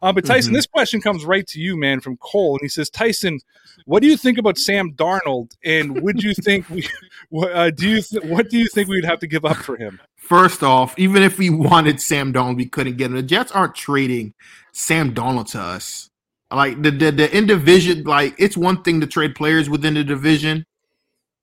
Uh, 0.00 0.12
but 0.12 0.24
Tyson, 0.24 0.50
mm-hmm. 0.50 0.56
this 0.56 0.66
question 0.66 1.00
comes 1.00 1.24
right 1.24 1.46
to 1.48 1.60
you, 1.60 1.76
man, 1.76 2.00
from 2.00 2.16
Cole, 2.18 2.52
and 2.52 2.60
he 2.62 2.68
says, 2.68 2.88
Tyson, 2.88 3.40
what 3.84 4.00
do 4.00 4.08
you 4.08 4.16
think 4.16 4.38
about 4.38 4.58
Sam 4.58 4.92
Darnold? 4.92 5.56
And 5.64 6.02
would 6.02 6.22
you 6.22 6.34
think 6.34 6.68
we, 6.70 6.88
uh, 7.42 7.70
do 7.70 7.88
you, 7.88 8.02
th- 8.02 8.22
what 8.24 8.48
do 8.48 8.58
you 8.58 8.68
think 8.68 8.88
we 8.88 8.96
would 8.96 9.04
have 9.04 9.18
to 9.20 9.26
give 9.26 9.44
up 9.44 9.56
for 9.56 9.76
him? 9.76 10.00
First 10.16 10.62
off, 10.62 10.96
even 10.98 11.22
if 11.22 11.38
we 11.38 11.50
wanted 11.50 12.00
Sam 12.00 12.32
Darnold, 12.32 12.56
we 12.56 12.66
couldn't 12.66 12.96
get 12.96 13.06
him. 13.06 13.16
The 13.16 13.22
Jets 13.22 13.50
aren't 13.52 13.74
trading 13.74 14.34
Sam 14.72 15.14
Darnold 15.14 15.50
to 15.52 15.60
us. 15.60 16.10
Like 16.50 16.82
the, 16.82 16.90
the 16.90 17.10
the 17.10 17.36
in 17.36 17.46
division, 17.46 18.04
like 18.04 18.34
it's 18.38 18.56
one 18.56 18.82
thing 18.82 19.00
to 19.00 19.06
trade 19.06 19.34
players 19.34 19.68
within 19.68 19.94
the 19.94 20.04
division, 20.04 20.64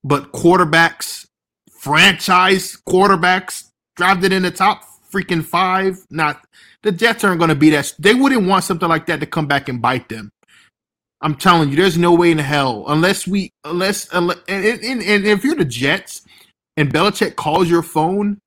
but 0.04 0.32
quarterbacks, 0.32 1.28
franchise 1.70 2.78
quarterbacks, 2.88 3.70
drafted 3.96 4.34
in 4.34 4.44
the 4.44 4.52
top 4.52 4.84
freaking 5.12 5.44
five. 5.44 6.00
Not 6.10 6.44
the 6.82 6.92
Jets 6.92 7.24
aren't 7.24 7.40
going 7.40 7.50
to 7.50 7.56
be 7.56 7.70
that. 7.72 7.94
They 8.00 8.16
wouldn't 8.16 8.48
want 8.48 8.64
something 8.64 8.90
like 8.90 9.06
that 9.06 9.20
to 9.20 9.28
come 9.28 9.46
back 9.46 9.70
and 9.70 9.82
bite 9.82 10.10
them. 10.10 10.32
I'm 11.22 11.36
telling 11.36 11.70
you, 11.70 11.76
there's 11.76 11.98
no 11.98 12.14
way 12.14 12.32
in 12.32 12.38
hell 12.40 12.86
unless 12.88 13.28
we 13.28 13.52
unless, 13.64 14.08
unless 14.12 14.38
and, 14.48 14.66
and, 14.66 15.02
and 15.02 15.26
if 15.26 15.44
you're 15.44 15.56
the 15.56 15.66
Jets 15.66 16.24
and 16.78 16.94
Belichick 16.94 17.36
calls 17.36 17.70
your 17.70 17.84
phone 17.84 18.40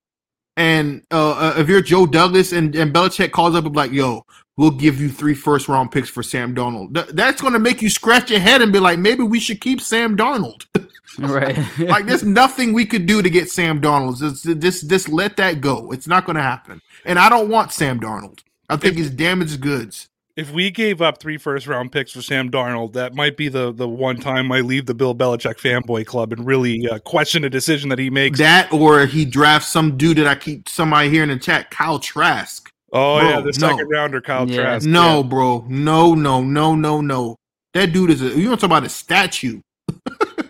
and 0.57 1.03
uh, 1.13 1.31
uh, 1.31 1.55
if 1.57 1.69
you're 1.69 1.81
Joe 1.81 2.07
Douglas 2.07 2.53
and, 2.53 2.75
and 2.75 2.93
Belichick 2.93 3.31
calls 3.31 3.55
up 3.55 3.65
and 3.65 3.77
like, 3.77 3.93
yo, 3.93 4.23
we'll 4.59 4.71
give 4.73 5.01
you 5.01 5.09
three 5.09 5.35
first 5.35 5.69
round 5.69 5.91
picks 5.91 6.11
for 6.11 6.23
Sam 6.23 6.55
Darnold. 6.55 6.93
Th- 6.93 7.07
that's 7.15 7.41
going 7.41 7.55
to 7.55 7.59
make 7.59 7.81
you 7.81 7.89
scratch 7.89 8.31
your 8.31 8.41
head 8.41 8.61
and 8.61 8.71
be 8.71 8.81
like, 8.81 8.99
maybe 8.99 9.23
we 9.23 9.41
should 9.41 9.63
keep 9.63 9.81
Sam 9.81 10.19
Darnold. 10.19 10.67
Right. 11.19 11.59
like 11.79 12.07
there's 12.07 12.23
nothing 12.23 12.73
we 12.73 12.87
could 12.87 13.07
do 13.07 13.23
to 13.23 13.31
get 13.31 13.51
Sam 13.51 13.81
Darnold. 13.81 14.21
Just, 14.21 14.61
just, 14.61 14.89
just 14.89 15.09
let 15.09 15.37
that 15.39 15.61
go. 15.61 15.91
It's 15.91 16.07
not 16.07 16.25
going 16.25 16.37
to 16.37 16.43
happen. 16.43 16.81
And 17.05 17.19
I 17.19 17.29
don't 17.29 17.49
want 17.49 17.73
Sam 17.73 17.99
Darnold. 17.99 18.45
I 18.69 18.77
think 18.77 18.97
he's 18.97 19.11
damaged 19.11 19.61
goods. 19.61 20.11
If 20.37 20.53
we 20.53 20.71
gave 20.71 21.03
up 21.03 21.19
three 21.19 21.37
first 21.37 21.67
round 21.67 21.91
picks 21.91 22.13
for 22.13 22.23
Sam 22.23 22.51
Darnold, 22.51 22.93
that 22.93 23.15
might 23.15 23.37
be 23.37 23.49
the 23.49 23.73
the 23.73 23.89
one 23.89 24.19
time 24.19 24.53
I 24.53 24.61
leave 24.61 24.87
the 24.87 24.95
Bill 24.95 25.13
Belichick 25.13 25.57
fanboy 25.57 26.07
club 26.07 26.33
and 26.33 26.47
really 26.47 26.89
uh, 26.89 27.01
question 27.01 27.43
a 27.43 27.51
decision 27.51 27.89
that 27.89 27.99
he 27.99 28.11
makes. 28.11 28.39
That 28.39 28.73
or 28.73 29.07
he 29.07 29.25
drafts 29.25 29.73
some 29.73 29.97
dude 29.97 30.19
that 30.19 30.29
I 30.29 30.37
keep 30.37 30.69
somebody 30.69 31.11
here 31.11 31.25
in 31.25 31.31
the 31.31 31.39
chat, 31.39 31.73
Kyle 31.73 31.99
Trask. 31.99 32.71
Oh 32.93 33.19
Bro, 33.21 33.29
yeah, 33.29 33.41
the 33.41 33.53
second 33.53 33.89
no. 33.89 33.97
rounder, 33.97 34.21
Kyle 34.21 34.49
Yeah. 34.49 34.57
Trask. 34.63 34.87
No, 34.87 35.23
bro. 35.23 35.65
No, 35.69 36.15
no, 36.15 36.43
no, 36.43 36.75
no, 36.75 37.01
no. 37.01 37.37
That 37.75 37.93
dude 37.93 38.11
is 38.11 38.23
a 38.23 38.29
you 38.39 38.49
want 38.49 38.61
to 38.61 38.67
talk 38.69 38.79
about 38.79 38.85
a 38.85 38.89
statue. 38.89 39.61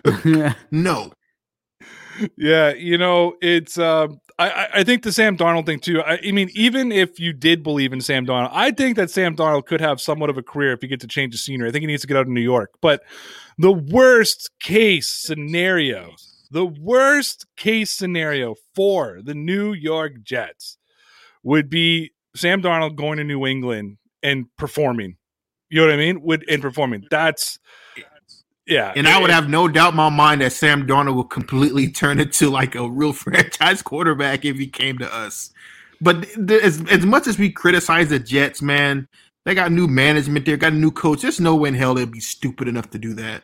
No. 0.71 1.11
Yeah, 2.37 2.73
you 2.73 2.97
know, 2.97 3.35
it's. 3.41 3.77
Um, 3.77 4.19
I 4.37 4.49
I- 4.49 4.69
I 4.79 4.83
think 4.83 5.03
the 5.03 5.11
Sam 5.11 5.37
Darnold 5.37 5.65
thing 5.65 5.79
too. 5.79 6.01
I, 6.01 6.19
I 6.25 6.31
mean, 6.31 6.49
even 6.53 6.91
if 6.91 7.17
you 7.19 7.31
did 7.31 7.63
believe 7.63 7.93
in 7.93 8.01
Sam 8.01 8.25
Darnold, 8.25 8.49
I 8.53 8.71
think 8.71 8.97
that 8.97 9.09
Sam 9.09 9.35
Darnold 9.35 9.65
could 9.67 9.79
have 9.81 10.01
somewhat 10.01 10.29
of 10.29 10.37
a 10.37 10.43
career 10.43 10.73
if 10.73 10.81
he 10.81 10.87
gets 10.87 11.01
to 11.01 11.07
change 11.07 11.33
the 11.33 11.37
scenery. 11.37 11.69
I 11.69 11.71
think 11.71 11.81
he 11.83 11.87
needs 11.87 12.01
to 12.01 12.07
get 12.07 12.17
out 12.17 12.21
of 12.23 12.27
New 12.27 12.41
York. 12.41 12.71
But 12.81 13.03
the 13.57 13.71
worst 13.71 14.49
case 14.59 15.09
scenario, 15.09 16.11
the 16.51 16.65
worst 16.65 17.45
case 17.55 17.91
scenario 17.91 18.55
for 18.75 19.19
the 19.23 19.33
New 19.35 19.71
York 19.73 20.21
Jets 20.23 20.77
would 21.43 21.69
be 21.69 22.11
Sam 22.35 22.61
Darnold 22.61 22.95
going 22.95 23.17
to 23.17 23.23
New 23.23 23.45
England 23.45 23.97
and 24.23 24.45
performing. 24.57 25.17
You 25.69 25.81
know 25.81 25.87
what 25.87 25.93
I 25.93 25.97
mean? 25.97 26.21
Would 26.21 26.49
and 26.49 26.61
performing. 26.61 27.05
That's 27.09 27.59
yeah. 28.69 28.93
And 28.95 29.07
I 29.07 29.19
would 29.19 29.31
have 29.31 29.49
no 29.49 29.67
doubt 29.67 29.91
in 29.91 29.97
my 29.97 30.09
mind 30.09 30.41
that 30.41 30.53
Sam 30.53 30.85
Darnold 30.85 31.15
will 31.15 31.23
completely 31.23 31.87
turn 31.91 32.19
into 32.19 32.49
like 32.49 32.75
a 32.75 32.87
real 32.89 33.13
franchise 33.13 33.81
quarterback 33.81 34.45
if 34.45 34.57
he 34.57 34.67
came 34.67 34.97
to 34.99 35.13
us. 35.13 35.51
But 36.01 36.23
th- 36.47 36.61
as, 36.61 36.83
as 36.89 37.05
much 37.05 37.27
as 37.27 37.37
we 37.37 37.51
criticize 37.51 38.09
the 38.09 38.19
Jets, 38.19 38.61
man, 38.61 39.07
they 39.45 39.55
got 39.55 39.71
new 39.71 39.87
management 39.87 40.45
there, 40.45 40.55
got 40.55 40.73
a 40.73 40.75
new 40.75 40.91
coach. 40.91 41.21
There's 41.21 41.39
no 41.39 41.55
way 41.55 41.69
in 41.69 41.75
hell 41.75 41.93
they'd 41.95 42.11
be 42.11 42.19
stupid 42.19 42.67
enough 42.67 42.89
to 42.91 42.99
do 42.99 43.13
that. 43.15 43.43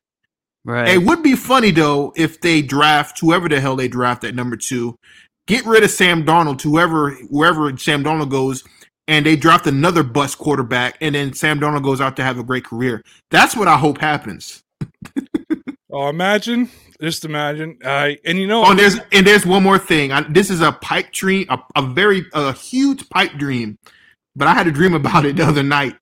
right. 0.64 0.88
It 0.88 1.00
would 1.00 1.24
be 1.24 1.36
funny 1.36 1.72
though 1.72 2.14
if 2.16 2.40
they 2.42 2.62
draft 2.62 3.20
whoever 3.20 3.50
the 3.50 3.60
hell 3.60 3.76
they 3.76 3.88
draft 3.88 4.24
at 4.24 4.36
number 4.36 4.56
two, 4.56 4.98
get 5.48 5.66
rid 5.66 5.84
of 5.84 5.90
Sam 5.90 6.24
Darnold, 6.24 6.60
to 6.60 6.72
whoever 6.72 7.12
wherever 7.30 7.76
Sam 7.78 8.04
Darnold 8.04 8.30
goes, 8.30 8.64
and 9.08 9.26
they 9.26 9.36
draft 9.36 9.68
another 9.68 10.04
bust 10.04 10.38
quarterback, 10.38 10.98
and 11.02 11.16
then 11.16 11.34
Sam 11.34 11.60
Darnold 11.60 11.84
goes 11.84 12.02
out 12.02 12.16
to 12.18 12.24
have 12.24 12.40
a 12.40 12.44
great 12.44 12.64
career. 12.66 13.04
That's 13.32 13.56
what 13.56 13.68
I 13.68 13.78
hope 13.78 14.00
happens. 14.00 14.64
Oh, 15.92 16.10
imagine, 16.10 16.70
just 17.00 17.24
imagine. 17.24 17.78
Uh, 17.82 18.10
and 18.26 18.38
you 18.38 18.48
know, 18.48 18.66
Oh, 18.66 18.72
and 18.72 18.80
there's 18.80 19.00
and 19.14 19.26
there's 19.26 19.46
one 19.46 19.64
more 19.64 19.78
thing. 19.80 20.12
I, 20.12 20.22
this 20.28 20.50
is 20.50 20.60
a 20.60 20.74
pipe 20.74 21.14
dream, 21.14 21.46
a, 21.48 21.58
a 21.78 21.82
very 21.84 22.26
a 22.34 22.52
huge 22.52 23.08
pipe 23.10 23.32
dream, 23.38 23.78
but 24.36 24.50
I 24.50 24.54
had 24.54 24.68
a 24.68 24.72
dream 24.74 24.94
about 24.94 25.26
it 25.26 25.38
the 25.38 25.46
other 25.46 25.64
night. 25.64 25.96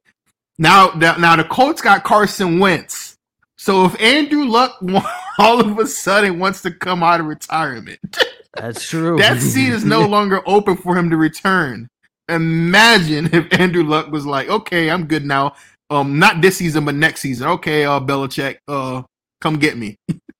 Now, 0.58 0.94
now, 0.96 1.18
now 1.18 1.36
the 1.36 1.44
Colts 1.44 1.80
got 1.82 2.04
Carson 2.04 2.58
Wentz. 2.58 3.18
So 3.56 3.86
if 3.86 4.02
Andrew 4.02 4.46
Luck 4.46 4.80
all 5.38 5.60
of 5.60 5.78
a 5.78 5.86
sudden 5.86 6.40
wants 6.40 6.64
to 6.64 6.72
come 6.72 7.04
out 7.04 7.20
of 7.20 7.28
retirement, 7.28 8.00
That's 8.56 8.90
true. 8.90 9.18
that 9.18 9.42
seat 9.42 9.70
is 9.70 9.86
no 9.86 10.08
longer 10.08 10.42
open 10.48 10.76
for 10.78 10.98
him 10.98 11.12
to 11.12 11.18
return. 11.18 11.88
Imagine 12.36 13.30
if 13.34 13.52
Andrew 13.60 13.84
Luck 13.84 14.12
was 14.12 14.26
like, 14.26 14.50
"Okay, 14.50 14.90
I'm 14.90 15.06
good 15.06 15.26
now. 15.26 15.56
Um, 15.90 16.20
not 16.20 16.42
this 16.42 16.58
season, 16.58 16.86
but 16.86 16.96
next 16.96 17.22
season. 17.22 17.48
Okay, 17.48 17.86
uh, 17.86 18.00
Belichick, 18.00 18.58
uh, 18.68 19.04
come 19.42 19.58
get 19.58 19.78
me. 19.78 19.98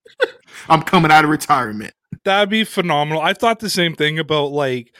I'm 0.70 0.82
coming 0.82 1.12
out 1.12 1.24
of 1.24 1.30
retirement." 1.30 1.94
that'd 2.24 2.50
be 2.50 2.64
phenomenal. 2.64 3.22
I 3.22 3.34
thought 3.34 3.60
the 3.60 3.70
same 3.70 3.96
thing 3.96 4.20
about 4.20 4.52
like, 4.52 4.96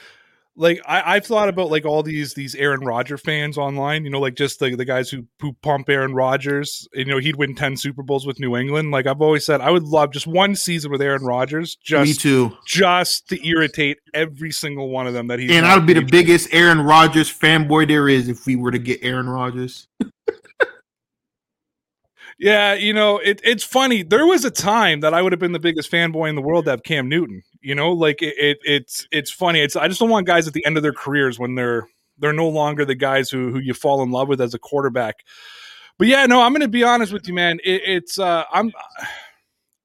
like 0.56 0.80
I, 0.86 1.16
I've 1.16 1.26
thought 1.26 1.48
about 1.48 1.70
like 1.70 1.84
all 1.84 2.02
these 2.02 2.34
these 2.34 2.54
Aaron 2.54 2.80
Rodgers 2.80 3.20
fans 3.20 3.58
online. 3.58 4.04
You 4.04 4.10
know, 4.10 4.20
like 4.20 4.34
just 4.34 4.60
the 4.60 4.74
the 4.76 4.84
guys 4.84 5.10
who 5.10 5.26
who 5.40 5.54
pump 5.62 5.88
Aaron 5.88 6.14
Rodgers. 6.14 6.86
You 6.94 7.06
know, 7.06 7.18
he'd 7.18 7.36
win 7.36 7.54
ten 7.54 7.76
Super 7.76 8.02
Bowls 8.02 8.26
with 8.26 8.38
New 8.38 8.56
England. 8.56 8.90
Like 8.90 9.06
I've 9.06 9.20
always 9.20 9.44
said, 9.44 9.60
I 9.60 9.70
would 9.70 9.84
love 9.84 10.12
just 10.12 10.26
one 10.26 10.54
season 10.54 10.90
with 10.90 11.02
Aaron 11.02 11.24
Rodgers, 11.24 11.76
Me 11.78 12.06
just 12.06 12.20
too. 12.20 12.56
just 12.66 13.28
to 13.28 13.46
irritate 13.46 13.98
every 14.12 14.52
single 14.52 14.90
one 14.90 15.06
of 15.06 15.14
them 15.14 15.28
that 15.28 15.38
he's. 15.38 15.50
And 15.50 15.66
I 15.66 15.76
would 15.76 15.86
be 15.86 15.94
the 15.94 16.02
biggest 16.02 16.48
Aaron 16.52 16.80
Rodgers 16.80 17.32
fanboy 17.32 17.88
there 17.88 18.08
is 18.08 18.28
if 18.28 18.46
we 18.46 18.56
were 18.56 18.70
to 18.70 18.78
get 18.78 19.00
Aaron 19.02 19.28
Rodgers. 19.28 19.88
Yeah, 22.38 22.74
you 22.74 22.92
know, 22.92 23.18
it, 23.18 23.40
it's 23.44 23.64
funny. 23.64 24.02
There 24.02 24.26
was 24.26 24.44
a 24.44 24.50
time 24.50 25.00
that 25.00 25.14
I 25.14 25.22
would 25.22 25.32
have 25.32 25.38
been 25.38 25.52
the 25.52 25.60
biggest 25.60 25.90
fanboy 25.90 26.28
in 26.28 26.34
the 26.34 26.42
world 26.42 26.64
to 26.64 26.72
have 26.72 26.82
Cam 26.82 27.08
Newton. 27.08 27.42
You 27.60 27.74
know, 27.74 27.92
like 27.92 28.22
it, 28.22 28.34
it 28.38 28.58
it's 28.64 29.06
it's 29.10 29.30
funny. 29.30 29.60
It's 29.60 29.76
I 29.76 29.88
just 29.88 30.00
don't 30.00 30.10
want 30.10 30.26
guys 30.26 30.46
at 30.46 30.52
the 30.52 30.64
end 30.66 30.76
of 30.76 30.82
their 30.82 30.92
careers 30.92 31.38
when 31.38 31.54
they're 31.54 31.86
they're 32.18 32.32
no 32.32 32.48
longer 32.48 32.84
the 32.84 32.94
guys 32.94 33.30
who 33.30 33.50
who 33.50 33.58
you 33.58 33.72
fall 33.74 34.02
in 34.02 34.10
love 34.10 34.28
with 34.28 34.40
as 34.40 34.54
a 34.54 34.58
quarterback. 34.58 35.16
But 35.98 36.08
yeah, 36.08 36.26
no, 36.26 36.42
I'm 36.42 36.52
going 36.52 36.62
to 36.62 36.68
be 36.68 36.82
honest 36.82 37.12
with 37.12 37.28
you, 37.28 37.34
man. 37.34 37.60
It, 37.64 37.82
it's 37.86 38.18
uh, 38.18 38.44
I'm 38.52 38.72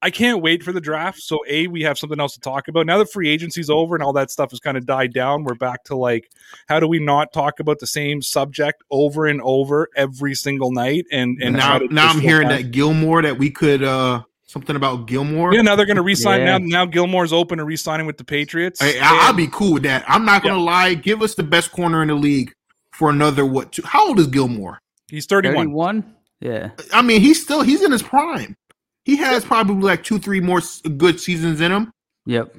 I 0.02 0.10
can't 0.10 0.42
wait 0.42 0.62
for 0.62 0.72
the 0.72 0.80
draft. 0.80 1.20
So 1.20 1.40
a 1.48 1.66
we 1.66 1.82
have 1.82 1.98
something 1.98 2.18
else 2.18 2.34
to 2.34 2.40
talk 2.40 2.68
about 2.68 2.86
now 2.86 2.98
that 2.98 3.12
free 3.12 3.28
agency's 3.28 3.68
over 3.68 3.94
and 3.94 4.02
all 4.02 4.12
that 4.14 4.30
stuff 4.30 4.50
has 4.50 4.60
kind 4.60 4.76
of 4.76 4.86
died 4.86 5.12
down. 5.12 5.44
We're 5.44 5.54
back 5.54 5.84
to 5.84 5.96
like 5.96 6.30
how 6.68 6.80
do 6.80 6.88
we 6.88 6.98
not 6.98 7.32
talk 7.32 7.60
about 7.60 7.78
the 7.78 7.86
same 7.86 8.22
subject 8.22 8.82
over 8.90 9.26
and 9.26 9.40
over 9.42 9.88
every 9.96 10.34
single 10.34 10.72
night 10.72 11.04
and 11.12 11.40
and 11.42 11.56
now, 11.56 11.78
try 11.78 11.86
now 11.90 12.08
I'm 12.08 12.20
hearing 12.20 12.48
go 12.48 12.56
that 12.56 12.70
Gilmore 12.70 13.22
that 13.22 13.38
we 13.38 13.50
could 13.50 13.82
uh 13.82 14.22
something 14.46 14.74
about 14.74 15.06
Gilmore. 15.06 15.54
Yeah, 15.54 15.62
now 15.62 15.76
they're 15.76 15.86
going 15.86 15.96
to 15.96 16.02
resign. 16.02 16.40
Yeah. 16.40 16.58
Now, 16.58 16.84
now 16.84 16.86
Gilmore's 16.86 17.32
open 17.32 17.58
to 17.58 17.64
resigning 17.64 18.04
with 18.04 18.18
the 18.18 18.24
Patriots. 18.24 18.80
Hey, 18.80 18.98
I, 18.98 19.26
I'll 19.26 19.32
be 19.32 19.46
cool 19.46 19.74
with 19.74 19.84
that. 19.84 20.04
I'm 20.08 20.24
not 20.24 20.42
gonna 20.42 20.58
lie. 20.58 20.94
Give 20.94 21.22
us 21.22 21.34
the 21.34 21.42
best 21.44 21.72
corner 21.72 22.02
in 22.02 22.08
the 22.08 22.14
league 22.14 22.52
for 22.90 23.10
another 23.10 23.46
what? 23.46 23.72
Two, 23.72 23.82
how 23.84 24.08
old 24.08 24.18
is 24.18 24.26
Gilmore? 24.26 24.80
He's 25.08 25.26
31. 25.26 25.56
31? 25.56 26.14
Yeah. 26.40 26.70
I 26.92 27.02
mean, 27.02 27.20
he's 27.20 27.42
still 27.42 27.62
he's 27.62 27.82
in 27.82 27.92
his 27.92 28.02
prime. 28.02 28.56
He 29.04 29.16
has 29.16 29.44
probably 29.44 29.82
like 29.82 30.04
two, 30.04 30.18
three 30.18 30.40
more 30.40 30.60
good 30.96 31.20
seasons 31.20 31.60
in 31.60 31.72
him. 31.72 31.92
Yep. 32.26 32.54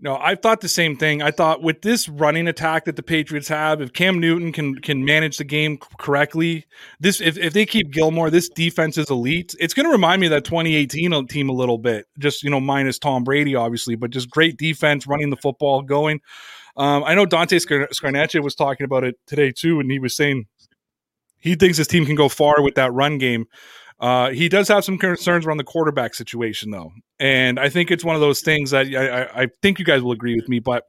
No, 0.00 0.18
I 0.20 0.34
thought 0.34 0.60
the 0.60 0.68
same 0.68 0.96
thing. 0.96 1.22
I 1.22 1.30
thought 1.30 1.62
with 1.62 1.82
this 1.82 2.08
running 2.08 2.48
attack 2.48 2.84
that 2.84 2.96
the 2.96 3.02
Patriots 3.02 3.48
have, 3.48 3.80
if 3.80 3.92
Cam 3.92 4.18
Newton 4.18 4.52
can 4.52 4.74
can 4.76 5.04
manage 5.04 5.38
the 5.38 5.44
game 5.44 5.78
correctly, 5.98 6.66
this 7.00 7.20
if, 7.20 7.38
if 7.38 7.52
they 7.52 7.64
keep 7.64 7.92
Gilmore, 7.92 8.28
this 8.28 8.48
defense 8.48 8.98
is 8.98 9.08
elite. 9.08 9.54
It's 9.60 9.72
going 9.72 9.86
to 9.86 9.92
remind 9.92 10.20
me 10.20 10.26
of 10.26 10.32
that 10.32 10.44
2018 10.44 11.26
team 11.28 11.48
a 11.48 11.52
little 11.52 11.78
bit. 11.78 12.06
Just 12.18 12.42
you 12.42 12.50
know, 12.50 12.60
minus 12.60 12.98
Tom 12.98 13.24
Brady, 13.24 13.54
obviously, 13.54 13.94
but 13.94 14.10
just 14.10 14.28
great 14.28 14.58
defense, 14.58 15.06
running 15.06 15.30
the 15.30 15.36
football, 15.36 15.80
going. 15.80 16.20
Um, 16.76 17.04
I 17.04 17.14
know 17.14 17.24
Dante 17.24 17.58
Scar- 17.58 17.88
Scarnecchia 17.88 18.42
was 18.42 18.56
talking 18.56 18.84
about 18.84 19.04
it 19.04 19.14
today 19.26 19.52
too, 19.52 19.78
and 19.78 19.90
he 19.90 20.00
was 20.00 20.16
saying 20.16 20.46
he 21.38 21.54
thinks 21.54 21.78
his 21.78 21.86
team 21.86 22.04
can 22.04 22.16
go 22.16 22.28
far 22.28 22.62
with 22.62 22.74
that 22.74 22.92
run 22.92 23.16
game. 23.16 23.46
Uh, 24.00 24.30
he 24.30 24.48
does 24.48 24.68
have 24.68 24.84
some 24.84 24.98
concerns 24.98 25.46
around 25.46 25.56
the 25.56 25.64
quarterback 25.64 26.14
situation, 26.14 26.70
though, 26.70 26.92
and 27.20 27.58
I 27.60 27.68
think 27.68 27.90
it's 27.90 28.04
one 28.04 28.16
of 28.16 28.20
those 28.20 28.40
things 28.42 28.72
that 28.72 28.86
I, 28.88 29.22
I, 29.22 29.42
I 29.44 29.48
think 29.62 29.78
you 29.78 29.84
guys 29.84 30.02
will 30.02 30.12
agree 30.12 30.34
with 30.34 30.48
me. 30.48 30.58
But 30.58 30.82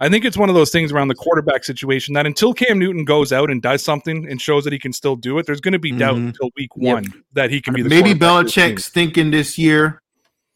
I 0.00 0.08
think 0.08 0.24
it's 0.24 0.36
one 0.36 0.48
of 0.48 0.54
those 0.54 0.70
things 0.70 0.90
around 0.90 1.08
the 1.08 1.14
quarterback 1.14 1.62
situation 1.62 2.14
that 2.14 2.26
until 2.26 2.54
Cam 2.54 2.78
Newton 2.78 3.04
goes 3.04 3.32
out 3.32 3.50
and 3.50 3.60
does 3.60 3.84
something 3.84 4.26
and 4.28 4.40
shows 4.40 4.64
that 4.64 4.72
he 4.72 4.78
can 4.78 4.92
still 4.94 5.14
do 5.14 5.38
it, 5.38 5.46
there's 5.46 5.60
going 5.60 5.72
to 5.72 5.78
be 5.78 5.92
doubt 5.92 6.16
Mhm. 6.16 6.28
until 6.28 6.50
week 6.56 6.70
Yep. 6.76 6.94
one 6.94 7.04
that 7.34 7.50
he 7.50 7.60
can 7.60 7.74
be 7.74 7.82
the 7.82 7.88
Maybe. 7.90 8.14
Belichick's 8.14 8.88
thinking 8.88 9.30
this 9.30 9.58
year 9.58 10.00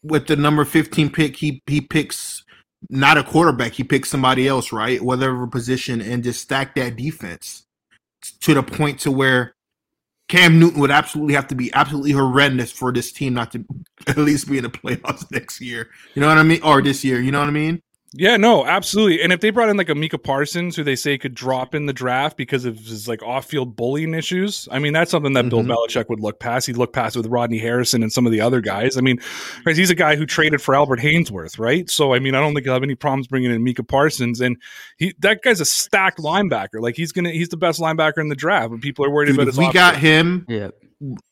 with 0.01 0.27
the 0.27 0.35
number 0.35 0.65
15 0.65 1.09
pick, 1.11 1.37
he 1.37 1.61
he 1.67 1.79
picks 1.79 2.43
not 2.89 3.17
a 3.17 3.23
quarterback, 3.23 3.71
he 3.73 3.83
picks 3.83 4.09
somebody 4.09 4.47
else, 4.47 4.73
right? 4.73 5.01
Whatever 5.01 5.47
position, 5.47 6.01
and 6.01 6.23
just 6.23 6.41
stack 6.41 6.75
that 6.75 6.97
defense 6.97 7.65
to 8.41 8.53
the 8.55 8.63
point 8.63 8.99
to 9.01 9.11
where 9.11 9.52
Cam 10.33 10.57
Newton 10.57 10.81
would 10.81 10.89
absolutely 10.89 11.35
have 11.35 11.47
to 11.49 11.53
be 11.53 11.71
absolutely 11.75 12.11
horrendous 12.11 12.71
for 12.71 12.91
this 12.91 13.11
team 13.11 13.35
not 13.35 13.51
to 13.51 13.63
at 14.07 14.17
least 14.17 14.49
be 14.49 14.57
in 14.57 14.63
the 14.63 14.69
playoffs 14.69 15.29
next 15.31 15.61
year. 15.61 15.91
You 16.15 16.21
know 16.21 16.27
what 16.27 16.39
I 16.39 16.43
mean? 16.43 16.59
Or 16.63 16.81
this 16.81 17.03
year, 17.03 17.21
you 17.21 17.31
know 17.31 17.37
what 17.37 17.49
I 17.49 17.51
mean? 17.51 17.83
Yeah, 18.15 18.37
no, 18.37 18.63
absolutely. 18.63 19.23
And 19.23 19.33
if 19.33 19.39
they 19.39 19.49
brought 19.49 19.69
in 19.69 19.77
like 19.77 19.89
a 19.89 19.95
Micah 19.95 20.19
Parsons, 20.19 20.75
who 20.75 20.83
they 20.83 20.95
say 20.95 21.17
could 21.17 21.33
drop 21.33 21.73
in 21.73 21.87
the 21.87 21.93
draft 21.93 22.37
because 22.37 22.63
of 22.63 22.77
his 22.77 23.07
like 23.07 23.23
off-field 23.23 23.75
bullying 23.75 24.13
issues, 24.13 24.67
I 24.71 24.77
mean 24.77 24.93
that's 24.93 25.09
something 25.09 25.33
that 25.33 25.49
Bill 25.49 25.63
Mhm. 25.63 25.73
Belichick 25.75 26.09
would 26.09 26.19
look 26.19 26.39
past. 26.39 26.67
He'd 26.67 26.77
look 26.77 26.93
past 26.93 27.15
with 27.15 27.25
Rodney 27.25 27.57
Harrison 27.57 28.03
and 28.03 28.11
some 28.13 28.27
of 28.27 28.31
the 28.31 28.39
other 28.39 28.61
guys. 28.61 28.97
I 28.97 29.01
mean, 29.01 29.19
because 29.57 29.77
he's 29.77 29.89
a 29.89 29.95
guy 29.95 30.15
who 30.15 30.27
traded 30.27 30.61
for 30.61 30.75
Albert 30.75 30.99
Haynesworth, 30.99 31.57
right? 31.57 31.89
So 31.89 32.13
I 32.13 32.19
mean, 32.19 32.35
I 32.35 32.39
don't 32.39 32.53
think 32.53 32.65
he'll 32.65 32.73
have 32.73 32.83
any 32.83 32.93
problems 32.93 33.25
bringing 33.25 33.49
in 33.49 33.63
Micah 33.63 33.83
Parsons. 33.83 34.39
And 34.41 34.57
he 34.97 35.15
that 35.21 35.41
guy's 35.41 35.59
a 35.59 35.65
stacked 35.65 36.19
linebacker. 36.19 36.79
Like 36.81 36.95
he's 36.95 37.11
gonna 37.11 37.31
he's 37.31 37.49
the 37.49 37.57
best 37.57 37.79
linebacker 37.79 38.19
in 38.19 38.29
the 38.29 38.35
draft. 38.35 38.69
When 38.69 38.79
people 38.79 39.05
are 39.05 39.09
worried 39.09 39.27
Dude, 39.27 39.35
about 39.37 39.47
if 39.47 39.53
his 39.55 39.57
we 39.57 39.65
off- 39.65 39.73
got 39.73 39.97
him 39.97 40.45
Yep. 40.49 40.75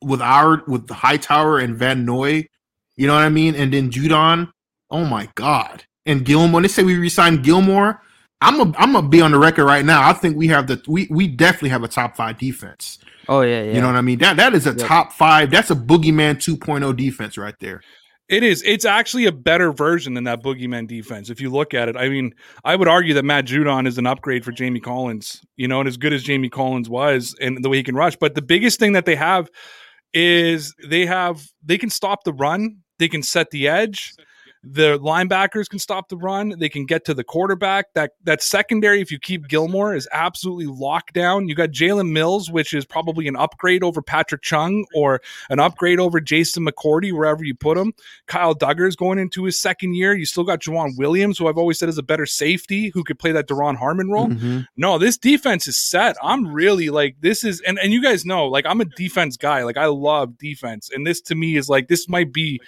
with 0.03 0.21
our 0.21 0.63
with 0.67 0.89
Hightower 0.89 1.59
and 1.59 1.75
Van 1.75 2.05
Noy, 2.05 2.47
you 2.95 3.05
know 3.05 3.13
what 3.13 3.23
I 3.23 3.29
mean? 3.29 3.53
And 3.53 3.71
then 3.71 3.91
Judon, 3.91 4.49
oh 4.89 5.05
my 5.05 5.29
god. 5.35 5.83
And 6.05 6.25
Gilmore, 6.25 6.61
they 6.61 6.67
say 6.67 6.83
we 6.83 6.97
resign 6.97 7.41
Gilmore. 7.41 8.01
I'm 8.41 8.59
a, 8.59 8.73
I'm 8.77 8.93
gonna 8.93 9.07
be 9.07 9.21
on 9.21 9.31
the 9.31 9.37
record 9.39 9.65
right 9.65 9.85
now. 9.85 10.07
I 10.07 10.13
think 10.13 10.35
we 10.35 10.47
have 10.47 10.67
the 10.67 10.81
we 10.87 11.07
we 11.11 11.27
definitely 11.27 11.69
have 11.69 11.83
a 11.83 11.87
top 11.87 12.15
five 12.15 12.39
defense. 12.39 12.97
Oh, 13.29 13.41
yeah, 13.41 13.61
yeah. 13.61 13.73
You 13.73 13.81
know 13.81 13.87
what 13.87 13.95
I 13.95 14.01
mean? 14.01 14.17
That 14.17 14.37
that 14.37 14.53
is 14.55 14.65
a 14.65 14.71
Yep. 14.71 14.87
top 14.87 15.13
five. 15.13 15.51
That's 15.51 15.69
a 15.69 15.75
boogeyman 15.75 16.35
2.0 16.37 16.95
defense 16.97 17.37
right 17.37 17.53
there. 17.59 17.81
It 18.29 18.43
is. 18.43 18.63
It's 18.65 18.85
actually 18.85 19.25
a 19.25 19.31
better 19.31 19.71
version 19.71 20.13
than 20.15 20.23
that 20.23 20.41
boogeyman 20.41 20.87
defense. 20.87 21.29
If 21.29 21.39
you 21.39 21.49
look 21.49 21.73
at 21.73 21.87
it, 21.89 21.97
I 21.97 22.09
mean, 22.09 22.33
I 22.63 22.75
would 22.75 22.87
argue 22.87 23.13
that 23.15 23.25
Matt 23.25 23.45
Judon 23.45 23.85
is 23.85 23.97
an 23.97 24.07
upgrade 24.07 24.43
for 24.43 24.51
Jamie 24.51 24.79
Collins. 24.79 25.41
You 25.55 25.67
know, 25.67 25.79
and 25.79 25.87
as 25.87 25.97
good 25.97 26.13
as 26.13 26.23
Jamie 26.23 26.49
Collins 26.49 26.89
was, 26.89 27.35
and 27.39 27.63
the 27.63 27.69
way 27.69 27.77
he 27.77 27.83
can 27.83 27.93
rush. 27.95 28.15
But 28.15 28.33
the 28.33 28.41
biggest 28.41 28.79
thing 28.79 28.93
that 28.93 29.05
they 29.05 29.15
have 29.15 29.49
is 30.13 30.73
they 30.83 31.05
have 31.05 31.45
they 31.63 31.77
can 31.77 31.89
stop 31.91 32.23
the 32.23 32.33
run. 32.33 32.77
They 32.97 33.07
can 33.07 33.21
set 33.21 33.51
the 33.51 33.67
edge 33.67 34.13
the 34.63 35.00
linebackers 35.00 35.69
can 35.69 35.80
stop 35.80 36.10
the 36.10 36.17
run. 36.17 36.56
They 36.58 36.69
can 36.69 36.86
get 36.86 37.06
to 37.06 37.13
the 37.13 37.24
quarterback. 37.24 37.93
That 37.93 38.12
that 38.24 38.41
secondary, 38.41 39.02
if 39.02 39.12
you 39.12 39.19
keep 39.19 39.47
Gilmore, 39.47 39.95
is 39.95 40.08
absolutely 40.12 40.67
locked 40.67 41.13
down. 41.13 41.47
You 41.47 41.56
got 41.56 41.69
Jalen 41.69 42.12
Mills, 42.12 42.52
which 42.52 42.74
is 42.74 42.86
probably 42.86 43.28
an 43.28 43.36
upgrade 43.36 43.84
over 43.84 44.02
Patrick 44.02 44.41
Chung 44.41 44.86
or 44.95 45.21
an 45.50 45.60
upgrade 45.60 46.00
over 46.00 46.19
Jason 46.19 46.65
McCourty, 46.65 47.12
wherever 47.12 47.43
you 47.43 47.56
put 47.56 47.78
him. 47.78 47.93
Kyle 48.28 48.56
Dugger's 48.56 48.95
going 48.95 49.19
into 49.19 49.45
his 49.45 49.60
second 49.60 49.95
year. 49.95 50.13
You 50.13 50.26
still 50.26 50.43
got 50.43 50.60
Joejuan 50.60 50.97
Williams, 50.97 51.38
who 51.38 51.47
I've 51.47 51.58
always 51.58 51.80
said 51.80 51.89
is 51.89 51.97
a 51.97 52.04
better 52.04 52.26
safety 52.26 52.89
who 52.89 53.04
could 53.04 53.19
play 53.19 53.32
that 53.32 53.47
Duron 53.47 53.76
Harmon 53.76 54.10
role. 54.10 54.28
Mm-hmm. 54.28 54.62
No, 54.78 54.97
this 54.97 55.17
defense 55.17 55.67
is 55.67 55.78
set. 55.78 56.15
I'm 56.21 56.54
really 56.54 56.89
like 56.89 57.15
this 57.21 57.43
is 57.43 57.62
and, 57.62 57.80
and 57.80 57.93
you 57.93 58.02
guys 58.02 58.26
know, 58.26 58.47
like 58.47 58.65
I'm 58.65 58.82
a 58.82 58.86
defense 58.86 59.38
guy. 59.38 59.63
Like 59.63 59.78
I 59.78 59.86
love 59.86 60.38
defense. 60.38 60.89
And 60.93 61.06
this 61.06 61.21
to 61.21 61.36
me 61.36 61.58
is 61.58 61.69
like 61.69 61.88
this 61.88 62.08
might 62.08 62.34
be 62.34 62.62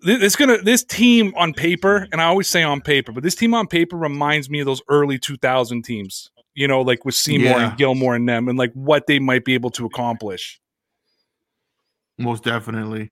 this 0.00 0.36
gonna 0.36 0.58
this 0.58 0.84
team 0.84 1.32
on 1.36 1.52
paper, 1.52 2.06
and 2.12 2.20
I 2.20 2.24
always 2.24 2.48
say 2.48 2.62
on 2.62 2.80
paper, 2.80 3.12
but 3.12 3.22
this 3.22 3.34
team 3.34 3.54
on 3.54 3.66
paper 3.66 3.96
reminds 3.96 4.48
me 4.48 4.60
of 4.60 4.66
those 4.66 4.82
early 4.88 5.18
2000 5.18 5.82
teams. 5.82 6.30
You 6.54 6.66
know, 6.66 6.80
like 6.80 7.04
with 7.04 7.14
Seymour 7.14 7.50
yeah. 7.50 7.68
and 7.68 7.78
Gilmore 7.78 8.16
and 8.16 8.28
them, 8.28 8.48
and 8.48 8.58
like 8.58 8.72
what 8.72 9.06
they 9.06 9.18
might 9.18 9.44
be 9.44 9.54
able 9.54 9.70
to 9.70 9.86
accomplish. 9.86 10.60
Most 12.18 12.42
definitely. 12.42 13.10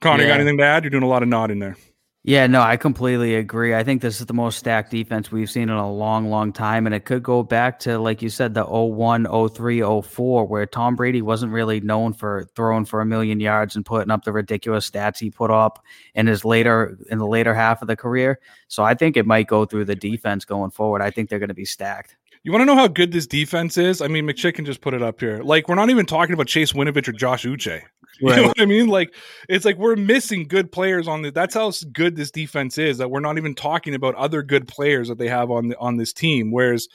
Connor, 0.00 0.22
yeah. 0.22 0.30
got 0.30 0.40
anything 0.40 0.58
to 0.58 0.64
add? 0.64 0.84
You're 0.84 0.90
doing 0.90 1.02
a 1.02 1.08
lot 1.08 1.22
of 1.22 1.28
nodding 1.28 1.58
there. 1.58 1.76
Yeah, 2.24 2.46
no, 2.46 2.60
I 2.60 2.76
completely 2.76 3.34
agree. 3.34 3.74
I 3.74 3.82
think 3.82 4.00
this 4.00 4.20
is 4.20 4.26
the 4.26 4.32
most 4.32 4.56
stacked 4.56 4.92
defense 4.92 5.32
we've 5.32 5.50
seen 5.50 5.64
in 5.64 5.70
a 5.70 5.92
long, 5.92 6.30
long 6.30 6.52
time. 6.52 6.86
And 6.86 6.94
it 6.94 7.04
could 7.04 7.24
go 7.24 7.42
back 7.42 7.80
to, 7.80 7.98
like 7.98 8.22
you 8.22 8.28
said, 8.28 8.54
the 8.54 8.64
01, 8.64 9.26
03, 9.48 9.82
04, 10.02 10.46
where 10.46 10.64
Tom 10.64 10.94
Brady 10.94 11.20
wasn't 11.20 11.50
really 11.50 11.80
known 11.80 12.12
for 12.12 12.46
throwing 12.54 12.84
for 12.84 13.00
a 13.00 13.06
million 13.06 13.40
yards 13.40 13.74
and 13.74 13.84
putting 13.84 14.12
up 14.12 14.22
the 14.22 14.30
ridiculous 14.30 14.88
stats 14.88 15.18
he 15.18 15.30
put 15.30 15.50
up 15.50 15.82
in 16.14 16.28
his 16.28 16.44
later 16.44 16.96
in 17.10 17.18
the 17.18 17.26
later 17.26 17.54
half 17.54 17.82
of 17.82 17.88
the 17.88 17.96
career. 17.96 18.38
So 18.68 18.84
I 18.84 18.94
think 18.94 19.16
it 19.16 19.26
might 19.26 19.48
go 19.48 19.64
through 19.64 19.86
the 19.86 19.96
defense 19.96 20.44
going 20.44 20.70
forward. 20.70 21.02
I 21.02 21.10
think 21.10 21.28
they're 21.28 21.40
going 21.40 21.48
to 21.48 21.54
be 21.54 21.64
stacked. 21.64 22.16
You 22.44 22.52
want 22.52 22.62
to 22.62 22.66
know 22.66 22.76
how 22.76 22.86
good 22.86 23.10
this 23.10 23.26
defense 23.26 23.76
is? 23.76 24.00
I 24.00 24.06
mean, 24.06 24.26
McChicken 24.28 24.64
just 24.64 24.80
put 24.80 24.94
it 24.94 25.02
up 25.02 25.18
here. 25.18 25.42
Like, 25.42 25.68
we're 25.68 25.74
not 25.74 25.90
even 25.90 26.06
talking 26.06 26.34
about 26.34 26.46
Chase 26.46 26.72
Winovich 26.72 27.08
or 27.08 27.12
Josh 27.12 27.44
Uche. 27.44 27.82
You 28.32 28.36
know 28.36 28.48
what 28.48 28.60
I 28.60 28.66
mean? 28.66 28.86
Like, 28.86 29.14
it's 29.48 29.64
like 29.64 29.78
we're 29.78 29.96
missing 29.96 30.46
good 30.46 30.70
players 30.70 31.08
on 31.08 31.22
the. 31.22 31.30
That's 31.30 31.54
how 31.54 31.72
good 31.92 32.16
this 32.16 32.30
defense 32.30 32.78
is. 32.78 32.98
That 32.98 33.10
we're 33.10 33.20
not 33.20 33.36
even 33.36 33.54
talking 33.54 33.94
about 33.94 34.14
other 34.14 34.42
good 34.42 34.68
players 34.68 35.08
that 35.08 35.18
they 35.18 35.28
have 35.28 35.50
on 35.50 35.68
the, 35.68 35.78
on 35.78 35.96
this 35.96 36.12
team. 36.12 36.52
Whereas, 36.52 36.86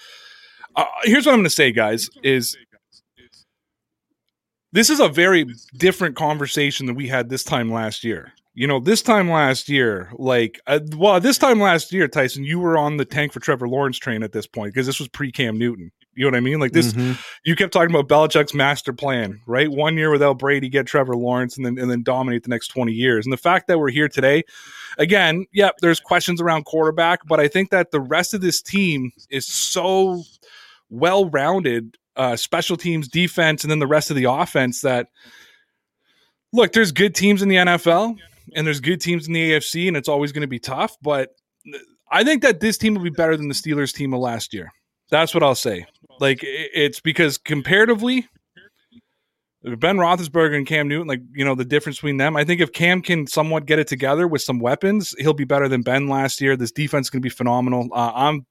uh, 0.75 0.85
here's 1.03 1.25
what 1.25 1.33
I'm 1.33 1.39
going 1.39 1.45
to 1.45 1.49
say, 1.49 1.71
guys: 1.71 2.09
is 2.23 2.57
this 4.71 4.89
is 4.89 4.99
a 5.01 5.09
very 5.09 5.45
different 5.75 6.15
conversation 6.15 6.85
than 6.85 6.95
we 6.95 7.07
had 7.07 7.29
this 7.29 7.43
time 7.43 7.71
last 7.71 8.03
year 8.03 8.31
you 8.57 8.65
know, 8.65 8.79
this 8.79 9.03
time 9.03 9.29
last 9.29 9.69
year, 9.69 10.09
like, 10.17 10.59
uh, 10.65 10.79
well, 10.95 11.19
this 11.19 11.37
time 11.37 11.59
last 11.59 11.93
year, 11.93 12.07
Tyson, 12.07 12.43
you 12.43 12.57
were 12.57 12.75
on 12.75 12.97
the 12.97 13.05
tank 13.05 13.31
for 13.31 13.39
Trevor 13.39 13.69
Lawrence 13.69 13.99
train 13.99 14.23
at 14.23 14.31
this 14.31 14.47
point 14.47 14.73
because 14.73 14.87
this 14.87 14.97
was 14.97 15.07
pre 15.07 15.31
Cam 15.31 15.59
Newton. 15.59 15.91
You 16.17 16.25
know 16.25 16.32
what 16.32 16.38
I 16.38 16.41
mean? 16.41 16.60
Like 16.60 16.71
this, 16.71 16.93
mm-hmm. 16.93 17.13
you 17.45 17.56
kept 17.56 17.71
talking 17.71 17.95
about 17.95 18.08
Belichick's 18.08 18.53
master 18.53 18.91
plan, 18.91 19.39
right? 19.45 19.69
One 19.69 19.95
year 19.97 20.12
without 20.12 20.39
Brady, 20.39 20.67
get 20.67 20.88
Trevor 20.88 21.15
Lawrence, 21.15 21.56
and 21.56 21.65
then 21.65 21.77
and 21.77 21.89
then 21.89 22.03
dominate 22.03 22.43
the 22.43 22.49
next 22.49 22.69
twenty 22.69 22.93
years. 22.93 23.25
And 23.25 23.32
the 23.32 23.38
fact 23.38 23.67
that 23.67 23.80
we're 23.80 23.91
here 23.91 24.10
today, 24.10 24.43
again, 24.97 25.45
yep, 25.53 25.75
there's 25.82 25.99
questions 25.99 26.41
around 26.41 26.65
quarterback, 26.65 27.19
but 27.27 27.39
I 27.39 27.47
think 27.47 27.69
that 27.69 27.91
the 27.91 28.01
rest 28.01 28.34
of 28.34 28.41
this 28.41 28.62
team 28.62 29.12
is 29.30 29.45
so 29.45 30.23
well 30.89 31.30
rounded, 31.30 31.97
uh, 32.15 32.36
special 32.36 32.77
teams, 32.77 33.08
defense, 33.08 33.63
and 33.63 33.69
then 33.69 33.80
the 33.80 33.88
rest 33.88 34.10
of 34.10 34.15
the 34.17 34.25
offense 34.25 34.82
that 34.82 35.10
look, 36.51 36.73
there's 36.73 36.91
good 36.91 37.13
teams 37.13 37.41
in 37.41 37.49
the 37.49 37.58
NFL 37.58 38.17
and 38.56 38.65
there's 38.65 38.80
good 38.80 39.01
teams 39.01 39.27
in 39.27 39.34
the 39.34 39.51
AFC, 39.51 39.88
and 39.88 39.97
it's 39.97 40.10
always 40.10 40.32
going 40.32 40.41
to 40.41 40.47
be 40.47 40.60
tough. 40.60 40.97
But 41.01 41.36
I 42.12 42.23
think 42.23 42.41
that 42.43 42.60
this 42.60 42.77
team 42.77 42.95
will 42.95 43.03
be 43.03 43.10
better 43.10 43.36
than 43.36 43.47
the 43.47 43.53
Steelers 43.53 43.93
team 43.93 44.13
of 44.13 44.19
last 44.19 44.53
year. 44.53 44.71
That's 45.10 45.34
what 45.34 45.43
I'll 45.43 45.56
say. 45.56 45.86
Like 46.19 46.39
it's 46.43 46.99
because 46.99 47.38
comparatively, 47.38 48.27
Ben 49.63 49.97
Roethlisberger 49.97 50.56
and 50.56 50.65
Cam 50.65 50.88
Newton, 50.88 51.08
like 51.08 51.21
you 51.34 51.45
know 51.45 51.56
the 51.56 51.65
difference 51.65 51.97
between 51.97 52.17
them. 52.17 52.36
I 52.36 52.43
think 52.43 52.62
if 52.62 52.71
Cam 52.71 53.01
can 53.01 53.27
somewhat 53.27 53.65
get 53.65 53.80
it 53.80 53.88
together 53.88 54.27
with 54.27 54.41
some 54.41 54.60
weapons, 54.60 55.15
he'll 55.19 55.34
be 55.34 55.45
better 55.45 55.67
than 55.67 55.82
Ben 55.82 56.08
last 56.08 56.41
year. 56.41 56.56
This 56.56 56.71
defense 56.71 57.08
is 57.08 57.10
going 57.10 57.21
to 57.21 57.25
be 57.25 57.30
phenomenal. 57.30 57.89
Uh, 57.91 58.12
I'm 58.13 58.45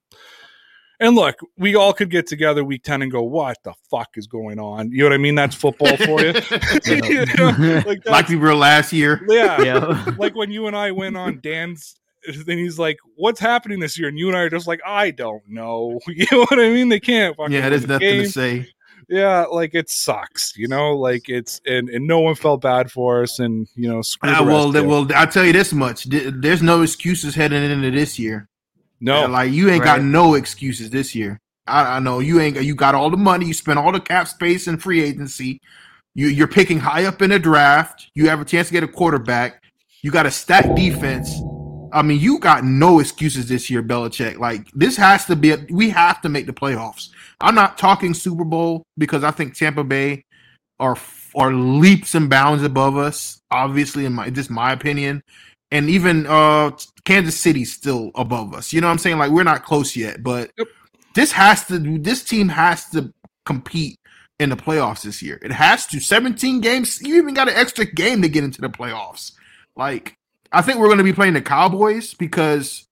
and 0.99 1.15
look, 1.15 1.39
we 1.59 1.75
all 1.75 1.93
could 1.93 2.11
get 2.11 2.27
together 2.27 2.65
week 2.65 2.83
10 2.83 3.03
and 3.03 3.13
go, 3.13 3.23
what 3.23 3.59
the 3.65 3.75
fuck 3.91 4.09
is 4.17 4.27
going 4.27 4.59
on? 4.59 4.91
You 4.91 4.99
know 4.99 5.07
what 5.07 5.13
I 5.15 5.19
mean? 5.19 5.35
That's 5.35 5.55
football 5.55 5.97
for 5.97 6.23
you. 6.23 6.33
you 6.87 7.27
know, 7.37 7.83
like, 7.87 8.07
like, 8.07 8.29
we 8.29 8.37
were 8.37 8.55
last 8.55 8.93
year. 8.93 9.21
Yeah. 9.29 9.63
yeah. 9.63 10.15
like 10.17 10.35
when 10.35 10.51
you 10.51 10.67
and 10.67 10.77
I 10.77 10.93
went 10.93 11.17
on 11.17 11.41
Dan's, 11.43 11.97
then 12.47 12.59
he's 12.59 12.79
like, 12.79 12.99
what's 13.15 13.41
happening 13.41 13.81
this 13.81 13.99
year? 13.99 14.09
And 14.09 14.19
you 14.19 14.29
and 14.29 14.37
I 14.37 14.41
are 14.41 14.51
just 14.51 14.67
like, 14.67 14.81
I 14.87 15.11
don't 15.11 15.43
know. 15.49 15.99
You 16.09 16.27
know 16.33 16.41
what 16.41 16.59
I 16.59 16.71
mean? 16.71 16.89
They 16.89 17.01
can't. 17.01 17.37
Yeah, 17.49 17.69
there's 17.69 17.87
nothing 17.87 18.09
game. 18.09 18.23
to 18.23 18.31
say. 18.31 18.69
Yeah, 19.09 19.45
like 19.45 19.75
it 19.75 19.89
sucks, 19.89 20.57
you 20.57 20.67
know, 20.67 20.97
like 20.97 21.29
it's 21.29 21.61
and, 21.65 21.89
and 21.89 22.09
no 22.09 22.19
one 22.19 22.35
felt 22.35 22.63
bad 22.63 22.91
for 22.91 23.23
us, 23.23 23.39
and 23.39 23.69
you 23.77 23.89
know, 23.89 24.03
screw 24.03 24.31
uh, 24.31 24.43
well, 24.43 24.73
well, 24.73 25.07
I'll 25.15 25.29
tell 25.29 25.45
you 25.45 25.53
this 25.53 25.73
much: 25.73 26.05
there's 26.07 26.63
no 26.63 26.83
excuses 26.83 27.35
heading 27.35 27.63
into 27.63 27.93
this 27.93 28.19
year. 28.19 28.49
No, 29.01 29.21
yeah, 29.21 29.27
like 29.27 29.53
you 29.53 29.71
ain't 29.71 29.85
right. 29.85 29.99
got 29.99 30.03
no 30.03 30.35
excuses 30.35 30.91
this 30.91 31.15
year. 31.15 31.41
I, 31.69 31.97
I, 31.97 31.99
know 32.01 32.19
you 32.19 32.41
ain't. 32.41 32.61
You 32.61 32.75
got 32.75 32.97
all 32.97 33.11
the 33.11 33.17
money. 33.17 33.47
You 33.47 33.55
spent 33.55 33.79
all 33.79 33.93
the 33.93 34.01
cap 34.01 34.27
space 34.27 34.67
and 34.67 34.83
free 34.83 35.03
agency. 35.03 35.61
You, 36.15 36.29
you're 36.29 36.49
picking 36.49 36.81
high 36.81 37.05
up 37.05 37.23
in 37.23 37.31
a 37.31 37.39
draft. 37.39 38.11
You 38.15 38.29
have 38.29 38.41
a 38.41 38.45
chance 38.45 38.69
to 38.69 38.73
get 38.73 38.83
a 38.83 38.89
quarterback. 38.89 39.63
You 40.03 40.11
got 40.11 40.27
a 40.27 40.31
stacked 40.31 40.75
defense. 40.75 41.31
I 41.97 42.03
mean, 42.03 42.21
you 42.21 42.39
got 42.39 42.63
no 42.63 43.01
excuses 43.01 43.49
this 43.49 43.71
year, 43.71 43.83
Belichick. 43.83 44.39
Like 44.39 44.71
this 44.73 44.99
has 44.99 45.25
to 45.27 45.35
be. 45.35 45.53
A, 45.53 45.67
we 45.71 45.89
have 45.89 46.21
to 46.21 46.29
make 46.29 46.45
the 46.45 46.53
playoffs. 46.53 47.09
I'm 47.41 47.55
not 47.55 47.79
talking 47.79 48.13
Super 48.13 48.45
Bowl 48.45 48.83
because 48.99 49.25
I 49.25 49.31
think 49.31 49.55
Tampa 49.55 49.83
Bay 49.83 50.23
are 50.79 50.99
are 51.35 51.55
leaps 51.55 52.15
and 52.15 52.29
bounds 52.29 52.63
above 52.63 52.99
us. 52.99 53.41
Obviously, 53.51 54.05
in 54.05 54.13
my 54.13 54.29
just 54.29 54.51
my 54.51 54.73
opinion, 54.73 55.23
and 55.71 55.89
even 55.89 56.27
uh 56.27 56.71
Kansas 57.07 57.41
City's 57.41 57.73
still 57.73 58.11
above 58.15 58.53
us. 58.53 58.75
You 58.75 58.83
know 58.83 58.89
what 58.89 58.93
I'm 58.93 58.99
saying? 58.99 59.17
Like 59.17 59.31
we're 59.31 59.43
not 59.43 59.65
close 59.65 59.97
yet, 59.97 60.23
but 60.23 60.51
yep. 60.59 60.69
this 61.15 61.33
has 61.33 61.65
to 61.69 61.79
this 61.79 62.23
team 62.23 62.51
has 62.51 62.91
to 62.91 63.11
compete 63.47 63.99
in 64.39 64.51
the 64.51 64.57
playoffs 64.57 65.01
this 65.01 65.23
year. 65.23 65.39
It 65.41 65.51
has 65.51 65.87
to. 65.87 65.99
17 65.99 66.61
games. 66.61 67.01
You 67.01 67.17
even 67.17 67.33
got 67.33 67.49
an 67.49 67.55
extra 67.57 67.87
game 67.87 68.21
to 68.21 68.29
get 68.29 68.45
into 68.45 68.61
the 68.61 68.69
playoffs. 68.69 69.33
Like 69.77 70.15
I 70.57 70.63
think 70.63 70.79
we're 70.79 70.87
going 70.87 70.99
to 70.99 71.05
be 71.05 71.13
playing 71.13 71.35
the 71.35 71.43
Cowboys 71.43 72.15
because 72.15 72.87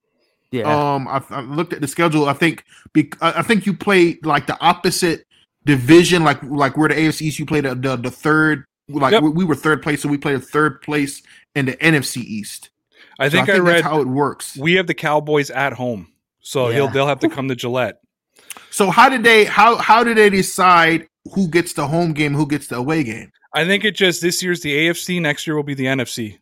yeah. 0.50 0.94
Um, 0.94 1.08
I, 1.08 1.22
I, 1.30 1.40
looked 1.40 1.72
at 1.72 1.80
the 1.80 1.88
schedule. 1.88 2.28
I 2.28 2.34
think 2.34 2.62
be, 2.92 3.10
I 3.22 3.42
think 3.42 3.64
you 3.64 3.74
play 3.74 4.18
like 4.22 4.46
the 4.46 4.60
opposite 4.60 5.26
division, 5.64 6.22
like 6.22 6.42
like 6.42 6.76
where 6.76 6.90
the 6.90 6.94
AFC 6.94 7.22
East. 7.22 7.38
You 7.38 7.46
play 7.46 7.62
the, 7.62 7.74
the, 7.74 7.96
the 7.96 8.10
third, 8.10 8.66
like 8.88 9.12
yep. 9.12 9.22
we, 9.22 9.30
we, 9.30 9.44
were 9.44 9.54
third 9.54 9.82
place, 9.82 10.02
so 10.02 10.10
we 10.10 10.18
played 10.18 10.36
a 10.36 10.40
third 10.40 10.82
place 10.82 11.22
in 11.54 11.64
the 11.66 11.72
NFC 11.78 12.18
East. 12.18 12.68
I 13.18 13.30
think, 13.30 13.46
so 13.46 13.52
I, 13.54 13.56
think 13.56 13.66
I 13.66 13.72
read 13.72 13.82
how 13.82 14.00
it 14.00 14.06
works. 14.06 14.56
We 14.56 14.74
have 14.74 14.86
the 14.86 14.94
Cowboys 14.94 15.50
at 15.50 15.72
home, 15.72 16.12
so 16.40 16.68
yeah. 16.68 16.74
he'll 16.74 16.88
they'll 16.88 17.08
have 17.08 17.20
to 17.20 17.30
come 17.30 17.48
to 17.48 17.56
Gillette. 17.56 18.00
So 18.70 18.90
how 18.90 19.08
did 19.08 19.24
they 19.24 19.46
how 19.46 19.76
how 19.76 20.04
did 20.04 20.18
they 20.18 20.28
decide 20.28 21.08
who 21.32 21.48
gets 21.48 21.72
the 21.72 21.88
home 21.88 22.12
game, 22.12 22.34
who 22.34 22.46
gets 22.46 22.68
the 22.68 22.76
away 22.76 23.02
game? 23.02 23.32
I 23.54 23.64
think 23.64 23.84
it 23.84 23.96
just 23.96 24.20
this 24.20 24.42
year's 24.42 24.60
the 24.60 24.72
AFC, 24.72 25.20
next 25.20 25.46
year 25.46 25.56
will 25.56 25.62
be 25.64 25.74
the 25.74 25.86
NFC. 25.86 26.38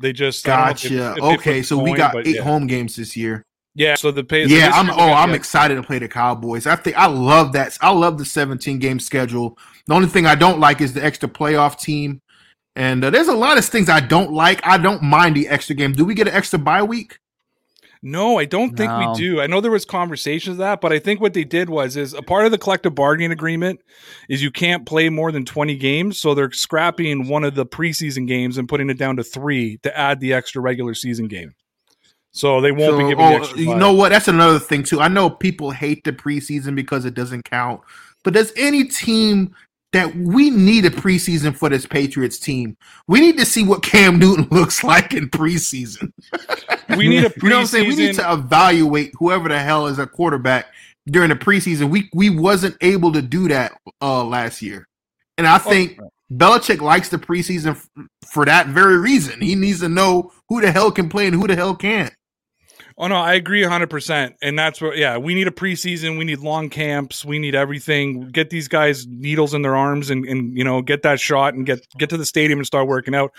They 0.00 0.12
just 0.12 0.44
gotcha. 0.44 1.12
If, 1.12 1.18
if 1.18 1.22
okay, 1.22 1.62
so 1.62 1.78
we 1.78 1.94
got 1.94 2.16
eight 2.26 2.36
yeah. 2.36 2.42
home 2.42 2.66
games 2.66 2.96
this 2.96 3.16
year. 3.16 3.42
Yeah, 3.76 3.96
so 3.96 4.12
the 4.12 4.22
pay. 4.22 4.46
Yeah, 4.46 4.70
I'm. 4.72 4.88
Oh, 4.90 5.12
I'm 5.12 5.34
excited 5.34 5.74
to 5.74 5.82
play 5.82 5.98
the 5.98 6.08
Cowboys. 6.08 6.66
I 6.66 6.76
think 6.76 6.96
I 6.96 7.06
love 7.06 7.52
that. 7.52 7.76
I 7.80 7.90
love 7.90 8.18
the 8.18 8.24
17 8.24 8.78
game 8.78 9.00
schedule. 9.00 9.58
The 9.86 9.94
only 9.94 10.08
thing 10.08 10.26
I 10.26 10.36
don't 10.36 10.60
like 10.60 10.80
is 10.80 10.92
the 10.92 11.04
extra 11.04 11.28
playoff 11.28 11.78
team. 11.78 12.20
And 12.76 13.04
uh, 13.04 13.10
there's 13.10 13.28
a 13.28 13.34
lot 13.34 13.58
of 13.58 13.64
things 13.64 13.88
I 13.88 14.00
don't 14.00 14.32
like. 14.32 14.64
I 14.64 14.78
don't 14.78 15.02
mind 15.02 15.36
the 15.36 15.48
extra 15.48 15.74
game. 15.74 15.92
Do 15.92 16.04
we 16.04 16.14
get 16.14 16.28
an 16.28 16.34
extra 16.34 16.58
bye 16.58 16.82
week? 16.82 17.18
No, 18.06 18.38
I 18.38 18.44
don't 18.44 18.76
think 18.76 18.92
no. 18.92 18.98
we 19.12 19.16
do. 19.16 19.40
I 19.40 19.46
know 19.46 19.62
there 19.62 19.70
was 19.70 19.86
conversations 19.86 20.56
of 20.56 20.58
that, 20.58 20.82
but 20.82 20.92
I 20.92 20.98
think 20.98 21.22
what 21.22 21.32
they 21.32 21.42
did 21.42 21.70
was 21.70 21.96
is 21.96 22.12
a 22.12 22.20
part 22.20 22.44
of 22.44 22.52
the 22.52 22.58
collective 22.58 22.94
bargaining 22.94 23.32
agreement 23.32 23.80
is 24.28 24.42
you 24.42 24.50
can't 24.50 24.84
play 24.84 25.08
more 25.08 25.32
than 25.32 25.46
20 25.46 25.74
games, 25.76 26.20
so 26.20 26.34
they're 26.34 26.52
scrapping 26.52 27.28
one 27.28 27.44
of 27.44 27.54
the 27.54 27.64
preseason 27.64 28.28
games 28.28 28.58
and 28.58 28.68
putting 28.68 28.90
it 28.90 28.98
down 28.98 29.16
to 29.16 29.24
3 29.24 29.78
to 29.78 29.98
add 29.98 30.20
the 30.20 30.34
extra 30.34 30.60
regular 30.60 30.92
season 30.92 31.28
game. 31.28 31.54
So 32.32 32.60
they 32.60 32.72
won't 32.72 32.92
so, 32.92 32.98
be 32.98 33.04
giving 33.04 33.24
oh, 33.24 33.54
You 33.54 33.74
know 33.74 33.94
what? 33.94 34.10
That's 34.10 34.28
another 34.28 34.58
thing 34.58 34.82
too. 34.82 35.00
I 35.00 35.08
know 35.08 35.30
people 35.30 35.70
hate 35.70 36.04
the 36.04 36.12
preseason 36.12 36.74
because 36.74 37.06
it 37.06 37.14
doesn't 37.14 37.48
count. 37.48 37.80
But 38.22 38.34
does 38.34 38.52
any 38.54 38.84
team 38.84 39.54
that 39.94 40.14
we 40.16 40.50
need 40.50 40.84
a 40.84 40.90
preseason 40.90 41.56
for 41.56 41.68
this 41.68 41.86
Patriots 41.86 42.36
team. 42.36 42.76
We 43.06 43.20
need 43.20 43.38
to 43.38 43.46
see 43.46 43.64
what 43.64 43.84
Cam 43.84 44.18
Newton 44.18 44.48
looks 44.50 44.82
like 44.82 45.14
in 45.14 45.30
preseason. 45.30 46.12
We 46.96 47.08
need 47.08 47.24
a 47.24 47.32
You 47.42 47.48
know 47.48 47.56
what 47.56 47.60
I'm 47.60 47.66
saying? 47.66 47.88
We 47.88 47.94
need 47.94 48.16
to 48.16 48.32
evaluate 48.32 49.12
whoever 49.16 49.48
the 49.48 49.58
hell 49.58 49.86
is 49.86 50.00
a 50.00 50.06
quarterback 50.06 50.66
during 51.06 51.28
the 51.28 51.36
preseason. 51.36 51.90
We 51.90 52.10
we 52.12 52.28
wasn't 52.28 52.76
able 52.80 53.12
to 53.12 53.22
do 53.22 53.48
that 53.48 53.80
uh 54.02 54.24
last 54.24 54.62
year. 54.62 54.88
And 55.38 55.46
I 55.46 55.58
think 55.58 55.98
Belichick 56.32 56.80
likes 56.80 57.08
the 57.08 57.18
preseason 57.18 57.72
f- 57.72 57.88
for 58.26 58.44
that 58.44 58.66
very 58.68 58.98
reason. 58.98 59.40
He 59.40 59.54
needs 59.54 59.80
to 59.80 59.88
know 59.88 60.32
who 60.48 60.60
the 60.60 60.72
hell 60.72 60.90
can 60.90 61.08
play 61.08 61.28
and 61.28 61.36
who 61.36 61.46
the 61.46 61.54
hell 61.54 61.76
can't. 61.76 62.12
Oh 62.96 63.08
no, 63.08 63.16
I 63.16 63.34
agree 63.34 63.60
100%. 63.62 64.34
And 64.40 64.56
that's 64.56 64.80
what 64.80 64.96
yeah, 64.96 65.18
we 65.18 65.34
need 65.34 65.48
a 65.48 65.50
preseason, 65.50 66.16
we 66.16 66.24
need 66.24 66.38
long 66.38 66.70
camps, 66.70 67.24
we 67.24 67.40
need 67.40 67.56
everything. 67.56 68.28
Get 68.30 68.50
these 68.50 68.68
guys 68.68 69.04
needles 69.08 69.52
in 69.52 69.62
their 69.62 69.74
arms 69.74 70.10
and 70.10 70.24
and 70.24 70.56
you 70.56 70.62
know, 70.62 70.80
get 70.80 71.02
that 71.02 71.18
shot 71.18 71.54
and 71.54 71.66
get 71.66 71.84
get 71.98 72.08
to 72.10 72.16
the 72.16 72.24
stadium 72.24 72.60
and 72.60 72.66
start 72.66 72.86
working 72.86 73.12
out. 73.14 73.32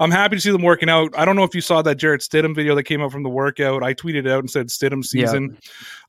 I'm 0.00 0.10
happy 0.10 0.36
to 0.36 0.40
see 0.40 0.50
them 0.50 0.62
working 0.62 0.88
out. 0.88 1.12
I 1.14 1.26
don't 1.26 1.36
know 1.36 1.44
if 1.44 1.54
you 1.54 1.60
saw 1.60 1.82
that 1.82 1.96
Jarrett 1.96 2.22
Stidham 2.22 2.54
video 2.54 2.74
that 2.74 2.84
came 2.84 3.02
out 3.02 3.12
from 3.12 3.22
the 3.22 3.28
workout. 3.28 3.82
I 3.82 3.92
tweeted 3.92 4.20
it 4.24 4.28
out 4.28 4.38
and 4.40 4.50
said 4.50 4.68
Stidham 4.68 5.04
season. 5.04 5.58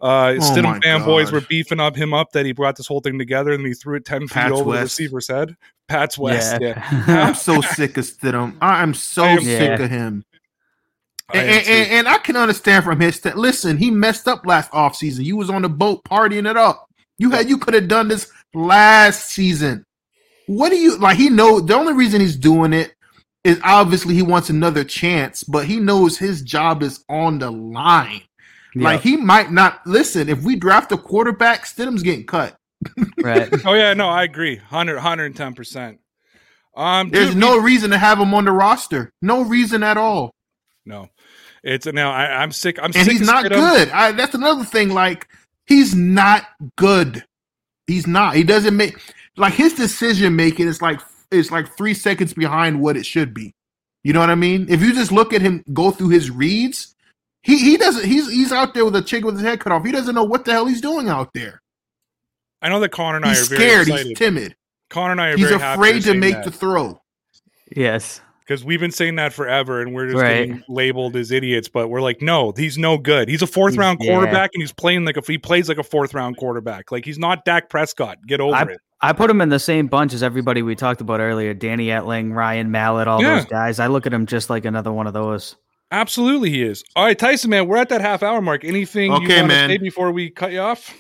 Uh 0.02 0.36
Oh 0.36 0.40
Stidham 0.40 0.82
fanboys 0.82 1.32
were 1.34 1.42
beefing 1.42 1.82
up 1.82 1.98
him 1.98 2.14
up 2.14 2.32
that 2.32 2.46
he 2.46 2.54
brought 2.54 2.78
this 2.78 2.88
whole 2.88 3.02
thing 3.02 3.20
together 3.20 3.52
and 3.52 3.66
he 3.66 3.74
threw 3.74 3.98
it 3.98 4.06
10 4.06 4.22
feet 4.22 4.30
Pat's 4.32 4.54
over 4.54 4.72
the 4.78 4.82
receiver's 4.84 5.28
head. 5.28 5.58
Pat's 5.90 6.18
West, 6.18 6.58
yeah. 6.62 6.82
I'm 7.08 7.36
so 7.36 7.60
sick 7.76 7.98
of 7.98 8.06
Stidham. 8.06 8.56
I 8.62 8.82
am 8.82 8.94
so 8.94 9.38
sick 9.40 9.46
Yeah. 9.46 9.82
of 9.84 9.90
him. 9.90 10.24
I 11.30 11.38
And, 11.38 11.50
and, 11.50 11.68
and, 11.68 11.92
and 11.92 12.08
I 12.08 12.18
can 12.18 12.36
understand 12.36 12.84
from 12.84 13.00
his 13.00 13.16
st- 13.16 13.38
listen, 13.38 13.78
he 13.78 13.92
messed 13.92 14.28
up 14.28 14.46
last 14.46 14.72
offseason. 14.72 15.24
You 15.24 15.38
was 15.38 15.50
on 15.50 15.62
the 15.62 15.70
boat 15.70 16.04
partying 16.04 16.50
it 16.50 16.58
up. 16.58 16.88
You 17.18 17.32
had 17.32 17.48
you 17.50 17.58
could 17.58 17.74
have 17.74 17.88
done 17.88 18.08
this 18.08 18.32
last 18.54 19.30
season. 19.30 19.86
What 20.48 20.70
do 20.70 20.78
you 20.78 20.98
like? 20.98 21.18
He 21.18 21.30
know 21.30 21.60
the 21.60 21.76
only 21.76 21.94
reason 21.94 22.20
he's 22.22 22.36
doing 22.36 22.74
it 22.74 22.94
is 23.44 23.60
obviously 23.64 24.16
he 24.16 24.22
wants 24.22 24.50
another 24.50 24.84
chance, 24.84 25.44
but 25.44 25.66
he 25.66 25.80
knows 25.80 26.18
his 26.18 26.42
job 26.42 26.84
is 26.84 27.04
on 27.10 27.40
the 27.40 27.52
line. 27.52 28.22
Like 28.76 29.02
he 29.02 29.18
might 29.18 29.52
not 29.52 29.86
listen. 29.86 30.30
If 30.30 30.44
we 30.44 30.56
draft 30.56 30.92
a 30.92 30.98
quarterback, 30.98 31.66
Stidham's 31.66 32.04
getting 32.04 32.26
cut. 32.26 32.56
right. 33.22 33.50
Oh 33.66 33.74
yeah, 33.74 33.94
no, 33.94 34.10
I 34.10 34.24
agree. 34.24 34.58
100 34.58 35.00
110%. 35.00 35.98
Um 36.76 37.10
There's 37.10 37.30
dude, 37.30 37.38
no 37.38 37.60
reason 37.60 37.92
to 37.92 37.98
have 37.98 38.20
him 38.20 38.34
on 38.34 38.46
the 38.46 38.52
roster. 38.52 39.12
No 39.22 39.44
reason 39.44 39.84
at 39.84 39.98
all. 39.98 40.34
No. 40.86 41.10
It's 41.64 41.86
now 41.86 42.12
I, 42.12 42.42
I'm 42.42 42.52
sick. 42.52 42.78
I'm 42.80 42.86
and 42.86 42.96
sick 42.96 43.14
he's 43.18 43.28
not 43.28 43.50
good. 43.50 43.90
I, 43.90 44.12
that's 44.12 44.36
another 44.36 44.64
thing. 44.66 44.90
Like 44.90 45.28
he's 45.66 45.96
not 45.96 46.46
good. 46.76 47.24
He's 47.88 48.08
not. 48.08 48.36
He 48.36 48.44
doesn't 48.44 48.76
make 48.76 48.98
like 49.38 49.54
his 49.54 49.74
decision 49.74 50.36
making 50.36 50.68
is 50.68 50.82
like 50.82 51.00
it's 51.32 51.52
like 51.52 51.76
three 51.78 51.94
seconds 51.94 52.34
behind 52.34 52.82
what 52.82 52.98
it 52.98 53.06
should 53.06 53.34
be. 53.34 53.54
You 54.04 54.14
know 54.14 54.20
what 54.20 54.30
I 54.30 54.36
mean? 54.36 54.68
If 54.70 54.82
you 54.82 54.94
just 54.94 55.12
look 55.12 55.34
at 55.34 55.42
him 55.42 55.64
go 55.74 55.92
through 55.92 56.10
his 56.10 56.30
reads, 56.30 56.96
he 57.42 57.58
he 57.58 57.78
doesn't. 57.78 58.06
He's 58.06 58.30
he's 58.30 58.52
out 58.52 58.74
there 58.74 58.84
with 58.86 58.96
a 58.96 59.02
chick 59.02 59.24
with 59.24 59.36
his 59.36 59.44
head 59.44 59.60
cut 59.62 59.72
off. 59.72 59.86
He 59.86 59.92
doesn't 59.92 60.14
know 60.16 60.24
what 60.26 60.44
the 60.46 60.52
hell 60.52 60.66
he's 60.66 60.82
doing 60.82 61.08
out 61.10 61.34
there. 61.34 61.62
I 62.62 62.70
know 62.70 62.80
that 62.80 62.90
Connor 62.90 63.18
and 63.18 63.26
I 63.26 63.30
He's 63.30 63.52
are 63.52 63.56
scared. 63.56 63.88
excited. 63.88 64.08
He's 64.08 64.18
timid. 64.18 64.56
Connor 64.90 65.12
and 65.14 65.22
I 65.22 65.30
are 65.32 65.38
He's 65.38 65.48
very 65.48 65.60
happy 65.60 65.80
afraid 65.80 65.94
to 65.96 66.02
saying 66.04 66.20
make 66.20 66.34
that. 66.36 66.46
the 66.46 66.52
throw. 66.52 67.02
Yes. 67.76 68.22
Because 68.54 68.66
we've 68.66 68.80
been 68.80 68.92
saying 68.92 69.16
that 69.16 69.34
forever 69.34 69.82
and 69.82 69.94
we're 69.94 70.06
just 70.12 70.22
Right. 70.22 70.48
getting 70.48 70.64
labeled 70.70 71.16
as 71.16 71.32
idiots 71.32 71.68
but 71.68 71.88
we're 71.90 72.02
like 72.02 72.22
no 72.22 72.54
he's 72.56 72.78
no 72.78 72.98
good 72.98 73.28
he's 73.30 73.42
a 73.42 73.48
fourth 73.48 73.74
He's- 73.74 73.80
round 73.80 74.00
yeah. 74.02 74.12
quarterback 74.14 74.52
and 74.54 74.62
he's 74.62 74.72
playing 74.72 75.06
like 75.06 75.18
a 75.18 75.22
he 75.26 75.38
plays 75.38 75.68
like 75.68 75.78
a 75.80 75.84
fourth 75.84 76.14
round 76.14 76.38
quarterback 76.38 76.92
like 76.92 77.04
he's 77.06 77.18
not 77.20 77.46
Dak 77.46 77.70
Prescott 77.70 78.18
get 78.28 78.40
over 78.40 78.56
I- 78.56 78.62
it 78.64 78.78
I 79.02 79.12
put 79.12 79.30
him 79.30 79.42
in 79.42 79.50
the 79.50 79.60
same 79.60 79.88
bunch 79.88 80.14
as 80.14 80.24
everybody 80.24 80.62
we 80.62 80.76
talked 80.76 81.02
about 81.02 81.20
earlier 81.20 81.54
Danny 81.54 81.88
Etling, 81.88 82.34
Ryan 82.34 82.72
Mallett, 82.72 83.08
all 83.10 83.22
Yeah. 83.22 83.36
those 83.36 83.46
guys. 83.46 83.80
I 83.80 83.88
look 83.88 84.06
at 84.08 84.14
him 84.14 84.26
just 84.28 84.50
like 84.50 84.64
another 84.64 84.94
one 84.94 85.08
of 85.08 85.14
those. 85.14 85.58
absolutely 85.92 86.50
he 86.52 86.64
is 86.64 86.84
all 86.96 87.06
right 87.06 87.18
Tyson 87.20 87.50
man 87.50 87.68
we're 87.68 87.78
at 87.78 87.90
that 87.90 88.02
half 88.02 88.24
hour 88.24 88.42
mark 88.42 88.64
anything 88.64 89.12
you 89.12 89.18
Okay, 89.18 89.40
want 89.42 89.52
to 89.52 89.56
man. 89.56 89.70
say 89.70 89.78
before 89.78 90.12
we 90.12 90.30
cut 90.30 90.52
you 90.52 90.60
off 90.60 90.96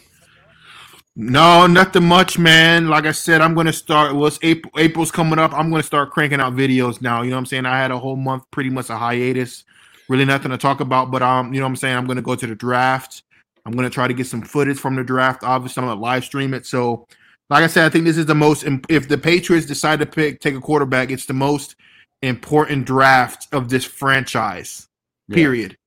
No, 1.16 1.68
nothing 1.68 2.06
much, 2.06 2.40
man. 2.40 2.88
Like 2.88 3.06
I 3.06 3.12
said, 3.12 3.42
I'm 3.42 3.54
gonna 3.54 3.74
start. 3.74 4.16
Was 4.16 4.40
April? 4.42 4.74
April's 4.78 5.12
coming 5.12 5.38
up. 5.38 5.54
I'm 5.54 5.70
gonna 5.70 5.84
start 5.84 6.10
cranking 6.10 6.40
out 6.40 6.54
videos 6.54 7.02
now. 7.02 7.22
You 7.22 7.30
know 7.30 7.36
what 7.36 7.42
I'm 7.42 7.46
saying? 7.46 7.66
I 7.68 7.78
had 7.78 7.92
a 7.92 8.00
whole 8.00 8.16
month, 8.16 8.50
pretty 8.50 8.72
much 8.72 8.90
a 8.90 8.98
hiatus. 8.98 9.64
Really 10.10 10.26
nothing 10.26 10.52
to 10.52 10.58
talk 10.58 10.80
about, 10.80 11.12
but 11.12 11.22
um, 11.22 11.54
you 11.54 11.60
know 11.60 11.66
what 11.66 11.72
I'm 11.72 11.76
saying? 11.76 11.96
I'm 11.96 12.08
gonna 12.08 12.24
go 12.24 12.36
to 12.36 12.48
the 12.48 12.56
draft. 12.56 13.24
I'm 13.66 13.74
gonna 13.74 13.92
try 13.92 14.08
to 14.08 14.14
get 14.14 14.26
some 14.26 14.42
footage 14.42 14.80
from 14.80 14.96
the 14.96 15.04
draft. 15.04 15.44
Obviously, 15.44 15.82
I'm 15.82 15.88
gonna 15.88 16.02
live 16.02 16.26
stream 16.26 16.54
it. 16.54 16.66
So, 16.66 17.08
like 17.52 17.64
I 17.64 17.68
said, 17.68 17.86
I 17.86 17.90
think 17.90 18.06
this 18.06 18.18
is 18.18 18.26
the 18.26 18.36
most. 18.36 18.66
If 18.90 19.08
the 19.08 19.18
Patriots 19.18 19.68
decide 19.68 20.00
to 20.00 20.08
pick 20.08 20.40
take 20.40 20.56
a 20.56 20.62
quarterback, 20.62 21.12
it's 21.12 21.28
the 21.28 21.34
most 21.34 21.76
important 22.24 22.86
draft 22.86 23.48
of 23.52 23.70
this 23.70 23.86
franchise. 23.86 24.88
Yeah. 25.28 25.36
Period. 25.36 25.78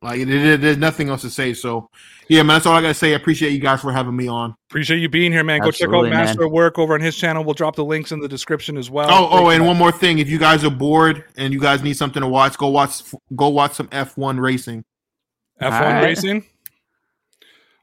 Like 0.00 0.20
it, 0.20 0.28
it- 0.30 0.60
there's 0.60 0.76
nothing 0.76 1.08
else 1.08 1.22
to 1.22 1.30
say. 1.30 1.54
So, 1.54 1.90
yeah, 2.28 2.42
man, 2.42 2.54
that's 2.56 2.66
all 2.66 2.74
I 2.76 2.80
gotta 2.82 2.94
say. 2.94 3.12
I 3.12 3.16
appreciate 3.16 3.50
you 3.50 3.58
guys 3.58 3.80
for 3.80 3.90
having 3.92 4.14
me 4.14 4.28
on. 4.28 4.54
appreciate 4.70 4.98
you 4.98 5.08
being 5.08 5.32
here 5.32 5.42
man 5.42 5.60
go 5.60 5.68
Absolutely, 5.68 6.10
check 6.10 6.16
out 6.18 6.24
Master 6.24 6.42
man. 6.42 6.52
Work 6.52 6.78
over 6.78 6.94
on 6.94 7.00
his 7.00 7.16
channel 7.16 7.42
we'll 7.42 7.54
drop 7.54 7.74
the 7.74 7.84
links 7.84 8.12
in 8.12 8.20
the 8.20 8.28
description 8.28 8.76
as 8.76 8.90
well 8.90 9.08
Oh, 9.10 9.28
oh, 9.30 9.48
and 9.48 9.62
you. 9.62 9.66
one 9.66 9.76
more 9.76 9.90
thing. 9.90 10.18
If 10.20 10.28
you 10.28 10.38
guys 10.38 10.62
are 10.64 10.70
bored 10.70 11.24
and 11.36 11.52
you 11.52 11.58
guys 11.60 11.82
need 11.82 11.96
something 11.96 12.20
to 12.22 12.28
watch, 12.28 12.56
go 12.58 12.68
watch 12.68 13.02
go 13.34 13.48
watch 13.48 13.72
some 13.74 13.88
F1 13.88 14.38
racing. 14.40 14.84
F1 15.60 15.72
All 15.72 15.80
right. 15.80 16.04
racing 16.04 16.44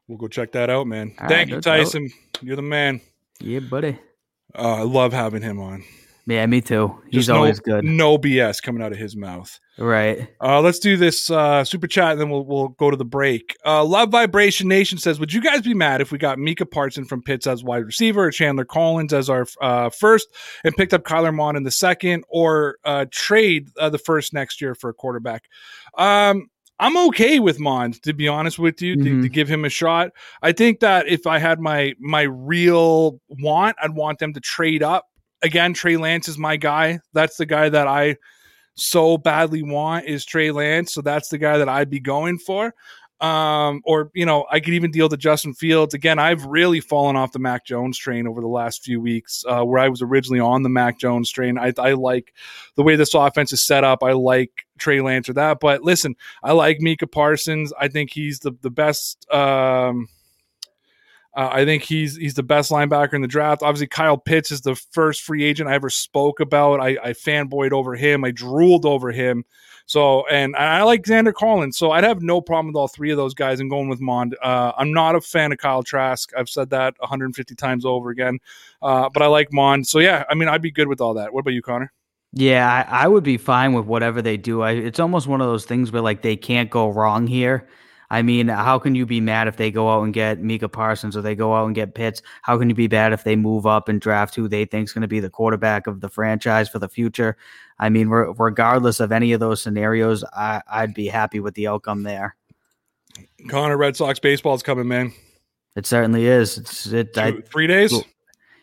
we'll 0.08 0.18
go 0.20 0.28
check 0.28 0.52
that 0.54 0.70
out 0.70 0.86
man 0.88 1.12
All 1.20 1.28
thank 1.28 1.32
right, 1.32 1.48
you 1.50 1.56
no 1.56 1.62
doubt. 1.62 1.78
Tyson 1.78 2.10
you're 2.42 2.56
the 2.56 2.62
man 2.62 3.02
Yeah, 3.40 3.60
buddy. 3.60 3.98
uh, 4.54 4.76
I 4.76 4.82
love 4.84 5.12
having 5.12 5.42
him 5.42 5.60
on 5.60 5.84
Yeah, 6.28 6.46
me 6.48 6.60
too. 6.62 6.96
He's 7.06 7.20
Just 7.20 7.30
no- 7.30 7.36
always 7.36 7.60
good. 7.60 7.86
no 7.86 8.18
BS 8.18 8.60
coming 8.62 8.82
out 8.82 8.92
of 8.92 8.98
his 8.98 9.16
mouth 9.16 9.60
Right. 9.78 10.30
Uh, 10.42 10.62
let's 10.62 10.80
do 10.80 10.96
this 10.96 11.30
uh, 11.30 11.66
super 11.66 11.86
chat, 11.86 12.14
and 12.14 12.22
then 12.22 12.30
we'll 12.30 12.46
we'll 12.46 12.70
go 12.70 12.90
to 12.90 12.96
the 12.96 13.04
break. 13.04 13.58
Uh, 13.66 13.84
Love 13.84 14.10
Vibration 14.10 14.70
Nation 14.70 14.98
says, 14.98 15.20
"Would 15.20 15.34
you 15.34 15.42
guys 15.42 15.62
be 15.64 15.74
mad 15.74 16.00
if 16.00 16.14
we 16.14 16.18
got 16.18 16.40
Micah 16.40 16.66
Parson 16.66 17.04
from 17.04 17.22
Pitts 17.22 17.46
as 17.46 17.62
wide 17.62 17.84
receiver, 17.86 18.24
or 18.24 18.32
Chandler 18.32 18.64
Collins 18.64 19.12
as 19.12 19.30
our 19.30 19.46
uh, 19.62 19.90
first, 19.90 20.30
and 20.64 20.74
picked 20.78 20.94
up 20.94 21.04
Kyler 21.04 21.36
Mon 21.36 21.58
in 21.58 21.64
the 21.64 21.72
second, 21.72 22.24
or 22.30 22.78
uh, 22.86 23.06
trade 23.12 23.68
uh, 23.78 23.90
the 23.90 23.98
first 23.98 24.34
next 24.34 24.62
year 24.62 24.76
for 24.76 24.90
a 24.90 24.94
quarterback?" 24.94 25.50
Um, 25.98 26.50
I'm 26.80 26.96
okay 27.10 27.40
with 27.40 27.60
Mond, 27.60 28.02
to 28.04 28.14
be 28.14 28.30
honest 28.30 28.58
with 28.58 28.82
you, 28.82 28.96
to, 28.96 29.02
Mhm. 29.04 29.22
to 29.24 29.30
give 29.30 29.50
him 29.50 29.66
a 29.66 29.70
shot. 29.70 30.12
I 30.42 30.54
think 30.54 30.80
that 30.80 31.08
if 31.10 31.28
I 31.28 31.38
had 31.40 31.60
my 31.60 31.96
my 32.00 32.22
real 32.22 33.20
want, 33.28 33.76
I'd 33.84 33.92
want 33.94 34.20
them 34.20 34.32
to 34.34 34.40
trade 34.40 34.84
up. 34.84 35.06
Again, 35.46 35.76
Trey 35.76 35.96
Lance 35.96 36.28
is 36.28 36.40
my 36.40 36.58
guy. 36.58 37.00
That's 37.14 37.38
the 37.38 37.46
guy 37.46 37.70
that 37.70 37.88
I 37.88 38.18
so 38.74 39.16
badly 39.16 39.62
want 39.62 40.08
is 40.08 40.26
Trey 40.26 40.50
Lance. 40.50 40.92
So 40.92 41.02
that's 41.02 41.30
the 41.30 41.38
guy 41.38 41.60
that 41.60 41.70
I'd 41.70 41.90
be 41.90 42.00
going 42.00 42.40
for. 42.40 42.74
Um, 43.22 43.84
or 43.86 44.10
you 44.16 44.26
know, 44.26 44.48
I 44.52 44.60
could 44.60 44.74
even 44.74 44.90
deal 44.90 45.08
to 45.08 45.18
Justin 45.18 45.54
Fields. 45.54 45.94
Again, 45.94 46.18
I've 46.18 46.44
really 46.46 46.80
fallen 46.80 47.16
off 47.16 47.32
the 47.32 47.38
Mac 47.38 47.64
Jones 47.64 47.96
train 47.96 48.28
over 48.28 48.42
the 48.42 48.48
last 48.48 48.84
few 48.84 49.00
weeks, 49.00 49.44
uh, 49.48 49.64
where 49.64 49.78
I 49.80 49.88
was 49.88 50.02
originally 50.02 50.40
on 50.40 50.64
the 50.64 50.70
Mac 50.70 51.00
Jones 51.00 51.32
train. 51.32 51.60
I, 51.60 51.74
I 51.78 51.94
like 51.94 52.34
the 52.76 52.82
way 52.84 52.96
this 52.96 53.14
offense 53.14 53.54
is 53.54 53.66
set 53.66 53.84
up. 53.84 54.02
I 54.02 54.14
like 54.14 54.66
Trey 54.80 55.00
Lance 55.00 55.30
or 55.30 55.34
that. 55.34 55.60
But 55.60 55.84
listen, 55.84 56.16
I 56.44 56.54
like 56.54 56.82
Micah 56.82 57.08
Parsons. 57.08 57.72
I 57.80 57.88
think 57.88 58.10
he's 58.12 58.40
the 58.40 58.52
the 58.62 58.72
best. 58.72 59.32
Um, 59.32 60.10
uh, 61.36 61.50
I 61.52 61.66
think 61.66 61.84
he's 61.84 62.16
he's 62.16 62.34
the 62.34 62.44
best 62.44 62.72
linebacker 62.72 63.14
in 63.14 63.22
the 63.22 63.28
draft. 63.28 63.62
Obviously, 63.62 63.88
Kyle 63.88 64.18
Pitts 64.18 64.52
is 64.52 64.62
the 64.62 64.76
first 64.76 65.22
free 65.22 65.44
agent 65.44 65.70
I 65.70 65.74
ever 65.74 65.90
spoke 65.90 66.40
about. 66.40 66.80
I, 66.80 66.98
I 67.04 67.10
fanboyed 67.12 67.72
over 67.72 67.96
him. 67.96 68.24
I 68.24 68.32
drooled 68.32 68.86
over 68.86 69.12
him. 69.12 69.44
So, 69.88 70.26
and 70.28 70.56
I 70.56 70.82
like 70.84 71.04
Xander 71.04 71.34
Collins. 71.34 71.78
So, 71.78 71.92
I'd 71.92 72.04
have 72.04 72.24
no 72.24 72.42
problem 72.42 72.68
with 72.68 72.76
all 72.76 72.88
three 72.88 73.12
of 73.12 73.18
those 73.18 73.34
guys 73.34 73.60
and 73.60 73.70
going 73.70 73.90
with 73.90 74.00
Mond. 74.00 74.36
Uh, 74.42 74.72
I'm 74.78 74.94
not 74.94 75.16
a 75.16 75.22
fan 75.22 75.52
of 75.52 75.58
Kyle 75.60 75.84
Trask. 75.84 76.32
I've 76.36 76.50
said 76.50 76.70
that 76.72 76.96
150 77.00 77.54
times 77.56 77.86
over 77.86 78.10
again. 78.10 78.40
Uh, 78.82 79.10
but 79.10 79.22
I 79.22 79.28
like 79.28 79.52
Mond. 79.52 79.88
So, 79.88 80.00
yeah, 80.00 80.24
I 80.30 80.34
mean, 80.36 80.50
I'd 80.50 80.62
be 80.62 80.72
good 80.72 80.88
with 80.88 81.02
all 81.02 81.14
that. 81.16 81.34
What 81.34 81.42
about 81.42 81.54
you, 81.54 81.62
Connor? 81.62 81.92
Yeah, 82.34 82.86
I, 82.90 83.04
I 83.04 83.08
would 83.08 83.24
be 83.24 83.38
fine 83.38 83.74
with 83.74 83.86
whatever 83.86 84.22
they 84.22 84.38
do. 84.38 84.62
I, 84.62 84.72
it's 84.72 85.00
almost 85.00 85.28
one 85.28 85.40
of 85.40 85.48
those 85.48 85.66
things 85.66 85.92
where 85.92 86.02
like 86.02 86.22
they 86.22 86.36
can't 86.36 86.70
go 86.70 86.90
wrong 86.90 87.28
here. 87.28 87.68
I 88.10 88.22
mean, 88.22 88.48
how 88.48 88.80
can 88.80 88.96
you 88.96 89.06
be 89.06 89.20
mad 89.20 89.48
if 89.48 89.58
they 89.58 89.72
go 89.72 89.90
out 89.90 90.04
and 90.04 90.14
get 90.14 90.42
Micah 90.42 90.70
Parsons 90.70 91.18
or 91.18 91.22
they 91.22 91.36
go 91.36 91.54
out 91.56 91.66
and 91.66 91.76
get 91.76 91.96
Pitts? 91.96 92.22
How 92.42 92.58
can 92.58 92.70
you 92.70 92.76
be 92.76 92.88
bad 92.88 93.14
if 93.14 93.24
they 93.24 93.36
move 93.36 93.66
up 93.66 93.90
and 93.90 94.00
draft 94.00 94.36
who 94.36 94.48
they 94.48 94.66
think 94.66 94.88
is 94.88 94.94
going 94.94 95.02
to 95.02 95.08
be 95.08 95.20
the 95.20 95.30
quarterback 95.30 95.88
of 95.88 96.02
the 96.02 96.10
franchise 96.10 96.70
for 96.70 96.80
the 96.80 96.90
future? 96.90 97.38
I 97.80 97.90
mean, 97.90 98.10
re- 98.10 98.34
regardless 98.38 99.00
of 99.00 99.12
any 99.12 99.34
of 99.34 99.40
those 99.40 99.62
scenarios, 99.62 100.24
I, 100.24 100.62
I'd 100.70 100.94
be 100.94 101.08
happy 101.08 101.40
with 101.40 101.56
the 101.56 101.68
outcome 101.68 102.04
there. 102.04 102.36
Connor, 103.50 103.78
Red 103.78 103.96
Sox 103.96 104.20
baseball 104.20 104.56
is 104.56 104.64
coming, 104.64 104.88
man. 104.88 105.14
It 105.76 105.86
certainly 105.86 106.26
is. 106.26 106.58
It's 106.58 106.88
it. 106.88 107.18
I, 107.18 107.34
three 107.42 107.68
days? 107.68 107.92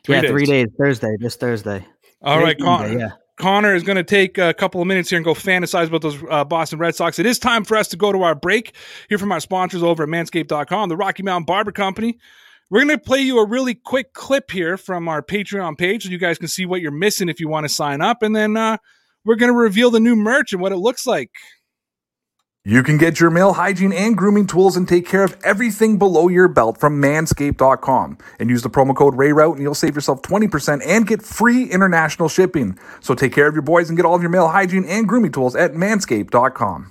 Three 0.05 0.17
yeah, 0.17 0.23
days. 0.23 0.31
three 0.31 0.47
days. 0.47 0.69
Thursday. 0.79 1.17
This 1.19 1.37
Thursday. 1.37 1.87
All 2.23 2.39
right, 2.39 2.57
Today's 2.57 2.65
Connor. 2.65 2.99
Yeah. 2.99 3.11
Connor 3.39 3.75
is 3.75 3.83
going 3.83 3.97
to 3.97 4.05
take 4.05 4.39
a 4.39 4.53
couple 4.55 4.81
of 4.81 4.87
minutes 4.87 5.11
here 5.11 5.17
and 5.17 5.25
go 5.25 5.35
fantasize 5.35 5.87
about 5.87 6.03
those 6.03 6.23
uh, 6.31 6.45
Boston 6.45 6.79
Red 6.79 6.95
Sox. 6.95 7.19
It 7.19 7.27
is 7.27 7.39
time 7.39 7.65
for 7.65 7.77
us 7.77 7.89
to 7.89 7.97
go 7.97 8.13
to 8.13 8.23
our 8.23 8.35
break. 8.35 8.77
Hear 9.09 9.19
from 9.19 9.33
our 9.33 9.41
sponsors 9.41 9.83
over 9.83 10.03
at 10.03 10.09
manscaped.com, 10.09 10.89
the 10.89 10.97
Rocky 10.97 11.23
Mountain 11.23 11.47
Barber 11.47 11.73
Company. 11.73 12.19
We're 12.71 12.85
going 12.85 12.97
to 12.97 13.05
play 13.05 13.21
you 13.21 13.39
a 13.39 13.47
really 13.47 13.75
quick 13.75 14.13
clip 14.13 14.51
here 14.51 14.77
from 14.77 15.09
our 15.09 15.23
Patreon 15.23 15.77
page 15.77 16.05
so 16.05 16.11
you 16.11 16.19
guys 16.19 16.39
can 16.39 16.49
see 16.49 16.65
what 16.65 16.81
you're 16.81 16.91
missing 16.91 17.29
if 17.29 17.41
you 17.41 17.49
want 17.49 17.65
to 17.65 17.69
sign 17.69 18.01
up. 18.01 18.23
And 18.23 18.35
then 18.35 18.57
uh, 18.57 18.79
we're 19.25 19.37
going 19.37 19.53
to 19.53 19.59
reveal 19.59 19.91
the 19.91 20.01
new 20.01 20.17
merch 20.17 20.53
and 20.53 20.63
what 20.63 20.73
it 20.73 20.79
looks 20.79 21.07
like. 21.07 21.31
You 22.65 22.85
can 22.85 22.97
get 22.97 23.19
your 23.19 23.31
male 23.31 23.55
hygiene 23.55 23.93
and 23.93 24.17
grooming 24.17 24.47
tools 24.47 24.77
and 24.77 24.89
take 24.89 25.05
care 25.05 25.25
of 25.25 25.37
everything 25.43 25.99
below 25.99 26.29
your 26.29 26.47
belt 26.47 26.79
from 26.79 27.03
manscaped.com. 27.03 28.19
And 28.39 28.51
use 28.51 28.63
the 28.63 28.71
promo 28.71 28.95
code 28.95 29.17
RAYROUTE 29.17 29.55
and 29.55 29.63
you'll 29.63 29.75
save 29.75 29.97
yourself 29.97 30.23
20% 30.23 30.81
and 30.87 31.05
get 31.05 31.23
free 31.23 31.65
international 31.65 32.29
shipping. 32.29 32.79
So 33.01 33.17
take 33.17 33.33
care 33.33 33.49
of 33.49 33.55
your 33.55 33.63
boys 33.63 33.89
and 33.89 33.99
get 33.99 34.07
all 34.07 34.15
of 34.15 34.23
your 34.23 34.31
male 34.31 34.47
hygiene 34.47 34.85
and 34.85 35.09
grooming 35.09 35.33
tools 35.33 35.57
at 35.57 35.73
manscaped.com. 35.73 36.91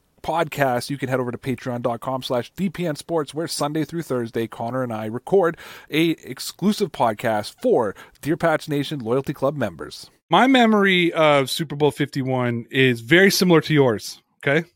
podcast, 0.21 0.89
you 0.89 0.97
can 0.97 1.09
head 1.09 1.19
over 1.19 1.31
to 1.31 1.37
patreon.com 1.37 2.23
slash 2.23 2.53
DPN 2.53 2.97
Sports, 2.97 3.33
where 3.33 3.47
Sunday 3.47 3.85
through 3.85 4.03
Thursday, 4.03 4.47
Connor 4.47 4.83
and 4.83 4.93
I 4.93 5.05
record 5.05 5.57
a 5.89 6.11
exclusive 6.11 6.91
podcast 6.91 7.55
for 7.61 7.95
Dear 8.21 8.37
Pats 8.37 8.67
Nation 8.67 8.99
Loyalty 8.99 9.33
Club 9.33 9.55
members. 9.55 10.09
My 10.29 10.47
memory 10.47 11.11
of 11.11 11.49
Super 11.49 11.75
Bowl 11.75 11.91
51 11.91 12.67
is 12.71 13.01
very 13.01 13.31
similar 13.31 13.61
to 13.61 13.73
yours. 13.73 14.21
Okay. 14.37 14.67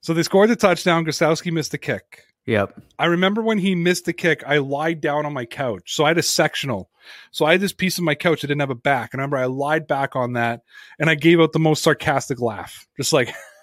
So 0.00 0.14
they 0.14 0.22
scored 0.22 0.50
the 0.50 0.56
touchdown. 0.56 1.04
Gostkowski 1.04 1.52
missed 1.52 1.72
the 1.72 1.78
kick. 1.78 2.24
Yep. 2.46 2.80
I 2.98 3.06
remember 3.06 3.42
when 3.42 3.58
he 3.58 3.74
missed 3.74 4.06
the 4.06 4.14
kick, 4.14 4.42
I 4.46 4.56
lied 4.56 5.02
down 5.02 5.26
on 5.26 5.34
my 5.34 5.44
couch. 5.44 5.94
So 5.94 6.04
I 6.04 6.08
had 6.08 6.18
a 6.18 6.22
sectional. 6.22 6.88
So 7.30 7.44
I 7.44 7.52
had 7.52 7.60
this 7.60 7.74
piece 7.74 7.98
of 7.98 8.04
my 8.04 8.14
couch 8.14 8.40
that 8.40 8.46
didn't 8.46 8.60
have 8.60 8.70
a 8.70 8.74
back. 8.74 9.12
And 9.12 9.20
I 9.20 9.24
remember 9.24 9.36
I 9.36 9.44
lied 9.46 9.86
back 9.86 10.16
on 10.16 10.32
that 10.32 10.62
and 10.98 11.10
I 11.10 11.14
gave 11.14 11.40
out 11.40 11.52
the 11.52 11.58
most 11.58 11.82
sarcastic 11.82 12.40
laugh. 12.40 12.86
Just 12.96 13.12
like 13.12 13.34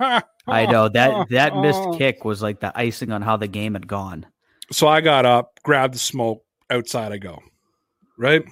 I 0.00 0.66
know 0.66 0.88
that 0.88 1.28
that 1.30 1.56
missed 1.56 1.86
kick 1.98 2.24
was 2.24 2.42
like 2.42 2.60
the 2.60 2.72
icing 2.78 3.12
on 3.12 3.22
how 3.22 3.36
the 3.36 3.48
game 3.48 3.74
had 3.74 3.86
gone. 3.86 4.26
So 4.70 4.86
I 4.86 5.00
got 5.00 5.26
up, 5.26 5.58
grabbed 5.62 5.94
the 5.94 5.98
smoke, 5.98 6.44
outside 6.70 7.12
I 7.12 7.18
go. 7.18 7.42
Right? 8.18 8.44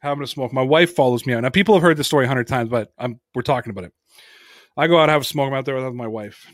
Having 0.00 0.24
a 0.24 0.26
smoke. 0.26 0.52
My 0.52 0.62
wife 0.62 0.94
follows 0.94 1.26
me 1.26 1.34
out. 1.34 1.42
Now 1.42 1.50
people 1.50 1.74
have 1.74 1.82
heard 1.82 1.96
this 1.96 2.06
story 2.06 2.24
a 2.24 2.28
hundred 2.28 2.46
times, 2.46 2.70
but 2.70 2.92
I'm 2.98 3.20
we're 3.34 3.42
talking 3.42 3.70
about 3.70 3.84
it. 3.84 3.92
I 4.76 4.86
go 4.86 4.98
out, 4.98 5.08
have 5.08 5.22
a 5.22 5.24
smoke. 5.24 5.48
I'm 5.48 5.54
out 5.54 5.64
there 5.64 5.76
with 5.76 5.94
my 5.94 6.06
wife. 6.06 6.46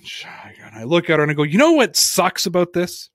And 0.65 0.75
I 0.75 0.85
look 0.85 1.11
at 1.11 1.19
her 1.19 1.23
and 1.23 1.31
I 1.31 1.35
go, 1.35 1.43
you 1.43 1.59
know 1.59 1.73
what 1.73 1.97
sucks 1.97 2.47
about 2.47 2.73
this? 2.73 3.11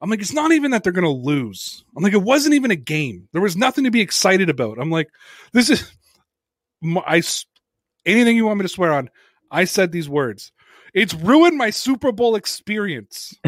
I'm 0.00 0.10
like, 0.10 0.20
it's 0.20 0.32
not 0.32 0.52
even 0.52 0.70
that 0.70 0.84
they're 0.84 0.92
going 0.92 1.04
to 1.04 1.10
lose. 1.10 1.84
I'm 1.96 2.02
like, 2.02 2.12
it 2.12 2.22
wasn't 2.22 2.54
even 2.54 2.70
a 2.70 2.76
game. 2.76 3.28
There 3.32 3.42
was 3.42 3.56
nothing 3.56 3.84
to 3.84 3.90
be 3.90 4.00
excited 4.00 4.48
about. 4.48 4.78
I'm 4.78 4.90
like, 4.90 5.08
this 5.52 5.70
is, 5.70 5.90
I, 7.06 7.22
anything 8.06 8.36
you 8.36 8.46
want 8.46 8.58
me 8.58 8.64
to 8.64 8.68
swear 8.68 8.92
on, 8.92 9.10
I 9.50 9.64
said 9.64 9.92
these 9.92 10.08
words. 10.08 10.52
It's 10.94 11.14
ruined 11.14 11.56
my 11.56 11.70
Super 11.70 12.12
Bowl 12.12 12.34
experience. 12.34 13.34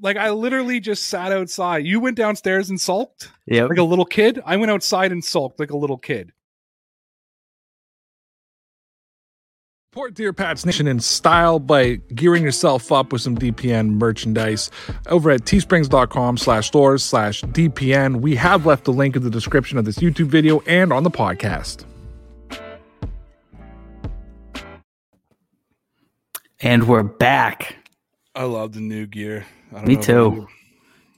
like 0.00 0.16
I 0.16 0.30
literally 0.30 0.80
just 0.80 1.04
sat 1.08 1.32
outside. 1.32 1.86
You 1.86 2.00
went 2.00 2.16
downstairs 2.16 2.70
and 2.70 2.80
sulked? 2.80 3.28
Yeah. 3.46 3.64
Like 3.64 3.78
a 3.78 3.82
little 3.82 4.04
kid? 4.04 4.40
I 4.44 4.56
went 4.56 4.70
outside 4.70 5.12
and 5.12 5.24
sulked 5.24 5.58
like 5.60 5.70
a 5.70 5.76
little 5.76 5.98
kid. 5.98 6.32
Support 9.92 10.14
Dear 10.14 10.32
Pats 10.32 10.64
Nation 10.64 10.88
in 10.88 11.00
style 11.00 11.58
by 11.58 11.96
gearing 12.14 12.42
yourself 12.42 12.90
up 12.90 13.12
with 13.12 13.20
some 13.20 13.36
DPN 13.36 13.90
merchandise 13.90 14.70
over 15.08 15.30
at 15.30 15.44
teesprings.com 15.44 16.38
slash 16.38 16.68
stores 16.68 17.04
slash 17.04 17.42
DPN. 17.42 18.22
We 18.22 18.34
have 18.36 18.64
left 18.64 18.84
the 18.84 18.92
link 18.94 19.16
in 19.16 19.22
the 19.22 19.28
description 19.28 19.76
of 19.76 19.84
this 19.84 19.98
YouTube 19.98 20.28
video 20.28 20.60
and 20.60 20.94
on 20.94 21.02
the 21.02 21.10
podcast. 21.10 21.84
And 26.64 26.86
we're 26.86 27.02
back. 27.02 27.74
I 28.36 28.44
love 28.44 28.72
the 28.72 28.80
new 28.80 29.06
gear. 29.06 29.44
Me 29.84 29.96
too. 29.96 30.46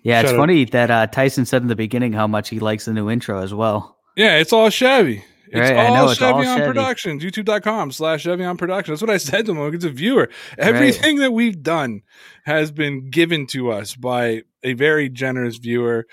Yeah, 0.02 0.18
Shout 0.18 0.24
it's 0.24 0.32
out. 0.32 0.36
funny 0.38 0.64
that 0.64 0.90
uh, 0.90 1.06
Tyson 1.06 1.44
said 1.44 1.60
in 1.60 1.68
the 1.68 1.76
beginning 1.76 2.14
how 2.14 2.26
much 2.26 2.48
he 2.48 2.60
likes 2.60 2.86
the 2.86 2.94
new 2.94 3.10
intro 3.10 3.42
as 3.42 3.52
well. 3.52 3.98
Yeah, 4.16 4.38
it's 4.38 4.54
all 4.54 4.70
Chevy. 4.70 5.22
It's 5.48 5.60
right, 5.60 5.76
all 5.76 5.92
I 5.92 5.96
know, 5.98 6.08
it's 6.08 6.18
Chevy 6.18 6.32
all 6.32 6.38
on 6.38 6.58
Chevy. 6.58 6.66
Productions, 6.66 7.22
youtube.com 7.22 7.92
slash 7.92 8.24
Chevion 8.24 8.56
Productions. 8.56 9.00
That's 9.00 9.06
what 9.06 9.14
I 9.14 9.18
said 9.18 9.44
to 9.46 9.52
him. 9.52 9.74
It's 9.74 9.84
a 9.84 9.90
viewer. 9.90 10.30
Everything 10.56 11.18
right. 11.18 11.24
that 11.24 11.32
we've 11.32 11.62
done 11.62 12.00
has 12.44 12.70
been 12.72 13.10
given 13.10 13.46
to 13.48 13.70
us 13.70 13.94
by 13.94 14.44
a 14.62 14.72
very 14.72 15.10
generous 15.10 15.56
viewer. 15.58 16.06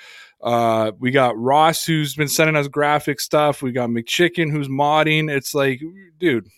Uh, 0.43 0.91
we 0.99 1.11
got 1.11 1.37
Ross, 1.37 1.85
who's 1.85 2.15
been 2.15 2.27
sending 2.27 2.57
us 2.57 2.67
graphic 2.67 3.21
stuff. 3.21 3.61
We 3.61 3.71
got 3.71 3.89
McChicken, 3.89 4.51
who's 4.51 4.67
modding. 4.67 5.29
It's 5.33 5.55
like, 5.55 5.81
dude. 6.19 6.49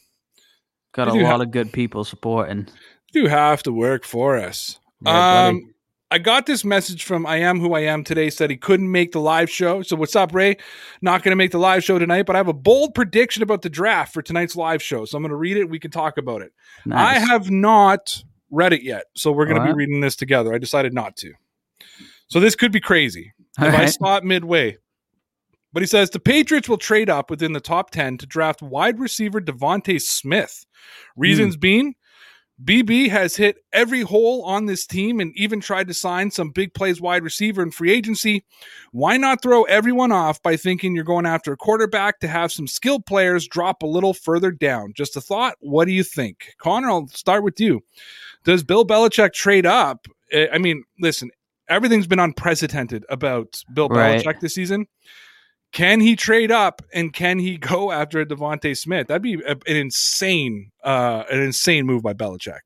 Got 0.94 1.10
a 1.10 1.14
lot 1.14 1.38
ha- 1.38 1.42
of 1.42 1.52
good 1.52 1.74
people 1.74 2.04
supporting. 2.04 2.68
You 3.14 3.28
have 3.28 3.64
to 3.64 3.72
work 3.72 4.06
for 4.06 4.38
us. 4.38 4.80
Yeah, 5.02 5.48
um, 5.48 5.74
I 6.12 6.20
got 6.20 6.46
this 6.46 6.64
message 6.64 7.04
from 7.04 7.26
I 7.26 7.38
am 7.38 7.60
who 7.60 7.74
I 7.74 7.82
am 7.82 8.04
today. 8.04 8.30
Said 8.30 8.52
he 8.52 8.58
couldn't 8.58 8.92
make 8.92 9.12
the 9.12 9.20
live 9.20 9.50
show. 9.50 9.82
So 9.82 9.96
what's 9.96 10.16
up, 10.16 10.34
Ray? 10.34 10.58
Not 11.02 11.24
going 11.24 11.32
to 11.32 11.36
make 11.36 11.50
the 11.50 11.58
live 11.58 11.84
show 11.84 11.98
tonight, 11.98 12.28
but 12.28 12.36
I 12.36 12.40
have 12.40 12.48
a 12.48 12.54
bold 12.54 12.94
prediction 12.94 13.42
about 13.42 13.64
the 13.64 13.70
draft 13.70 14.14
for 14.14 14.22
tonight's 14.22 14.56
live 14.56 14.82
show. 14.84 15.06
So 15.06 15.18
I'm 15.18 15.24
going 15.24 15.32
to 15.32 15.36
read 15.36 15.58
it. 15.58 15.70
We 15.70 15.80
can 15.80 15.90
talk 15.90 16.20
about 16.20 16.44
it. 16.44 16.54
Nice. 16.86 17.18
I 17.18 17.20
have 17.20 17.50
not 17.50 18.24
read 18.52 18.74
it 18.74 18.84
yet, 18.84 19.06
so 19.16 19.32
we're 19.32 19.48
going 19.48 19.60
to 19.60 19.66
be 19.66 19.74
reading 19.74 20.02
this 20.02 20.16
together. 20.16 20.54
I 20.54 20.60
decided 20.60 20.94
not 20.94 21.18
to. 21.18 21.34
So 22.28 22.40
this 22.40 22.56
could 22.56 22.72
be 22.72 22.80
crazy 22.80 23.34
All 23.60 23.66
if 23.66 23.74
right. 23.74 23.84
I 23.84 23.86
saw 23.88 24.18
it 24.18 24.24
midway. 24.24 24.78
But 25.74 25.82
he 25.82 25.88
says 25.88 26.10
the 26.10 26.20
Patriots 26.20 26.70
will 26.70 26.78
trade 26.78 27.10
up 27.10 27.30
within 27.30 27.54
the 27.54 27.60
top 27.60 27.90
10 27.90 28.20
to 28.20 28.26
draft 28.26 28.62
wide 28.62 29.00
receiver 29.00 29.42
DeVonta 29.42 30.00
Smith. 30.00 30.66
Reasons 31.16 31.58
mm. 31.58 31.62
being 31.62 31.96
BB 32.64 33.10
has 33.10 33.36
hit 33.36 33.58
every 33.74 34.02
hole 34.02 34.44
on 34.44 34.68
this 34.68 34.86
team 34.86 35.20
and 35.20 35.36
even 35.36 35.60
tried 35.60 35.88
to 35.88 35.94
sign 35.94 36.30
some 36.30 36.52
big 36.52 36.74
plays 36.74 37.02
wide 37.02 37.24
receiver 37.24 37.64
in 37.64 37.72
free 37.72 37.92
agency. 37.92 38.46
Why 38.92 39.18
not 39.18 39.42
throw 39.42 39.64
everyone 39.64 40.12
off 40.12 40.42
by 40.42 40.56
thinking 40.56 40.94
you're 40.94 41.04
going 41.04 41.26
after 41.26 41.52
a 41.52 41.58
quarterback 41.58 42.20
to 42.20 42.28
have 42.28 42.52
some 42.52 42.68
skilled 42.68 43.06
players 43.06 43.48
drop 43.48 43.82
a 43.82 43.88
little 43.88 44.14
further 44.14 44.52
down? 44.52 44.94
Just 44.96 45.18
a 45.18 45.22
thought. 45.22 45.56
What 45.60 45.86
do 45.86 45.94
you 45.94 46.04
think? 46.04 46.54
Connor, 46.60 46.90
I'll 46.90 47.08
start 47.08 47.44
with 47.44 47.60
you. 47.60 47.82
Does 48.44 48.64
Bill 48.64 48.86
Belichick 48.86 49.34
trade 49.34 49.66
up? 49.66 50.06
I 50.52 50.58
mean, 50.60 50.84
listen, 51.00 51.32
everything's 51.70 52.08
been 52.08 52.20
unprecedented 52.20 53.04
about 53.10 53.64
Bill 53.74 53.90
right. 53.90 54.24
Belichick 54.24 54.40
this 54.40 54.54
season. 54.54 54.88
Can 55.74 56.00
he 56.00 56.16
trade 56.16 56.52
up 56.52 56.82
and 56.94 57.12
can 57.12 57.40
he 57.40 57.58
go 57.74 57.92
after 57.92 58.22
a 58.22 58.26
DeVonta 58.26 58.78
Smith? 58.78 59.08
That'd 59.08 59.22
be 59.22 59.42
a, 59.46 59.52
an 59.52 59.76
insane, 59.76 60.72
uh, 60.84 61.24
an 61.30 61.42
insane 61.42 61.86
move 61.86 62.04
by 62.04 62.14
Belichick. 62.14 62.62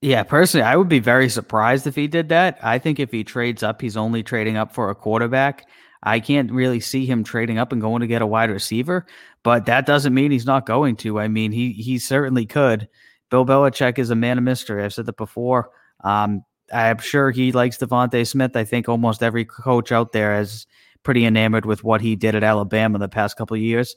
Yeah, 0.00 0.22
personally, 0.22 0.64
I 0.64 0.76
would 0.76 0.88
be 0.88 1.00
very 1.00 1.28
surprised 1.28 1.86
if 1.86 1.96
he 1.96 2.06
did 2.06 2.28
that. 2.28 2.58
I 2.62 2.78
think 2.78 3.00
if 3.00 3.10
he 3.10 3.24
trades 3.24 3.62
up, 3.62 3.80
he's 3.80 3.96
only 3.96 4.22
trading 4.22 4.56
up 4.56 4.72
for 4.72 4.90
a 4.90 4.94
quarterback. 4.94 5.66
I 6.04 6.20
can't 6.20 6.52
really 6.52 6.78
see 6.78 7.04
him 7.04 7.24
trading 7.24 7.58
up 7.58 7.72
and 7.72 7.80
going 7.80 8.00
to 8.00 8.06
get 8.06 8.22
a 8.22 8.26
wide 8.26 8.50
receiver, 8.50 9.06
but 9.42 9.66
that 9.66 9.86
doesn't 9.86 10.14
mean 10.14 10.30
he's 10.30 10.46
not 10.46 10.66
going 10.66 10.94
to. 10.96 11.18
I 11.18 11.26
mean, 11.26 11.50
he 11.50 11.72
he 11.72 11.98
certainly 11.98 12.46
could. 12.46 12.88
Bill 13.30 13.44
Belichick 13.44 13.98
is 13.98 14.10
a 14.10 14.14
man 14.14 14.38
of 14.38 14.44
mystery. 14.44 14.84
I've 14.84 14.94
said 14.94 15.06
that 15.06 15.16
before. 15.16 15.70
Um, 16.04 16.44
I'm 16.72 16.98
sure 16.98 17.32
he 17.32 17.50
likes 17.50 17.78
DeVonta 17.78 18.24
Smith. 18.24 18.56
I 18.56 18.62
think 18.62 18.88
almost 18.88 19.22
every 19.22 19.44
coach 19.44 19.90
out 19.90 20.12
there 20.12 20.34
has 20.36 20.66
pretty 21.08 21.24
enamored 21.24 21.64
with 21.64 21.82
what 21.82 22.02
he 22.02 22.16
did 22.16 22.34
at 22.34 22.44
Alabama 22.44 22.98
the 22.98 23.08
past 23.08 23.38
couple 23.38 23.54
of 23.54 23.62
years. 23.62 23.96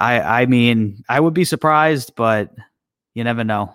I 0.00 0.18
I 0.42 0.46
mean, 0.46 1.04
I 1.06 1.20
would 1.20 1.34
be 1.34 1.44
surprised, 1.44 2.14
but 2.16 2.48
you 3.12 3.22
never 3.22 3.44
know. 3.44 3.70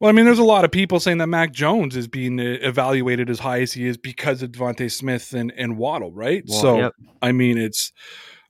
Well, 0.00 0.08
I 0.08 0.12
mean, 0.12 0.24
there's 0.24 0.38
a 0.38 0.44
lot 0.44 0.64
of 0.64 0.70
people 0.70 1.00
saying 1.00 1.18
that 1.18 1.26
Mac 1.26 1.52
Jones 1.52 1.96
is 1.96 2.08
being 2.08 2.38
evaluated 2.38 3.28
as 3.28 3.38
high 3.38 3.60
as 3.60 3.74
he 3.74 3.86
is 3.86 3.98
because 3.98 4.42
of 4.42 4.52
DeVonta 4.52 4.90
Smith 4.90 5.34
and, 5.34 5.52
and 5.54 5.76
Waddle, 5.76 6.10
right? 6.10 6.44
Well, 6.48 6.60
so, 6.62 6.78
yep. 6.78 6.92
I 7.20 7.32
mean, 7.32 7.58
it's 7.58 7.92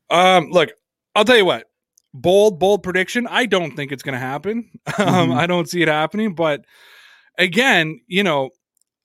um, 0.09 0.51
look, 0.53 0.71
I'll 1.17 1.25
tell 1.25 1.37
you 1.37 1.45
what, 1.45 1.65
bold, 2.15 2.61
bold 2.61 2.85
prediction. 2.85 3.27
I 3.29 3.47
don't 3.47 3.75
think 3.75 3.91
it's 3.91 4.05
going 4.05 4.13
to 4.13 4.21
happen. 4.21 4.71
Um, 4.99 5.31
mm-hmm. 5.31 5.33
I 5.33 5.49
don't 5.49 5.69
see 5.69 5.83
it 5.83 5.89
happening. 5.89 6.37
But 6.37 6.65
again, 7.37 8.03
you 8.07 8.23
know, 8.23 8.51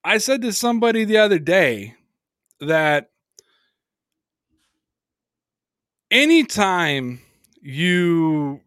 I 0.03 0.19
said 0.19 0.43
to 0.43 0.53
somebody 0.53 1.05
the 1.05 1.17
other 1.17 1.39
day 1.39 1.95
that 2.59 3.09
anytime 6.13 7.19
you 7.61 8.61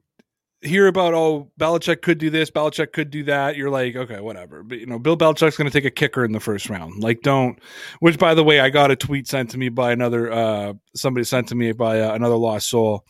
hear 0.62 0.88
about 0.88 1.14
oh 1.14 1.50
Belichick 1.58 2.02
could 2.02 2.18
do 2.18 2.28
this, 2.28 2.50
Belichick 2.50 2.92
could 2.92 3.10
do 3.10 3.22
that, 3.24 3.56
you're 3.56 3.70
like, 3.70 3.96
okay, 3.96 4.20
whatever. 4.20 4.62
But 4.62 4.78
you 4.78 4.86
know, 4.86 4.98
Bill 4.98 5.16
Belichick's 5.16 5.56
going 5.56 5.70
to 5.70 5.72
take 5.72 5.84
a 5.84 5.90
kicker 5.90 6.24
in 6.24 6.32
the 6.32 6.40
first 6.40 6.68
round. 6.68 7.02
Like, 7.02 7.22
don't. 7.22 7.58
Which, 8.00 8.18
by 8.18 8.34
the 8.34 8.44
way, 8.44 8.60
I 8.60 8.68
got 8.68 8.90
a 8.90 8.96
tweet 8.96 9.28
sent 9.28 9.50
to 9.50 9.58
me 9.58 9.70
by 9.70 9.92
another 9.92 10.30
uh 10.30 10.74
somebody 10.94 11.24
sent 11.24 11.48
to 11.48 11.54
me 11.54 11.72
by 11.72 12.00
uh, 12.00 12.14
another 12.14 12.36
lost 12.36 12.68
soul, 12.68 13.04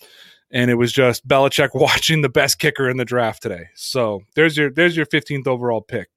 and 0.53 0.71
it 0.71 0.75
was 0.75 0.93
just 0.93 1.27
Belichick 1.27 1.71
watching 1.75 2.21
the 2.21 2.29
best 2.29 2.59
kicker 2.59 2.89
in 2.89 2.99
the 2.99 3.05
draft 3.05 3.43
today. 3.43 3.65
So 3.75 4.21
there's 4.37 4.57
your 4.57 4.71
there's 4.71 4.97
your 4.97 5.07
15th 5.07 5.47
overall 5.47 5.81
pick, 5.81 6.09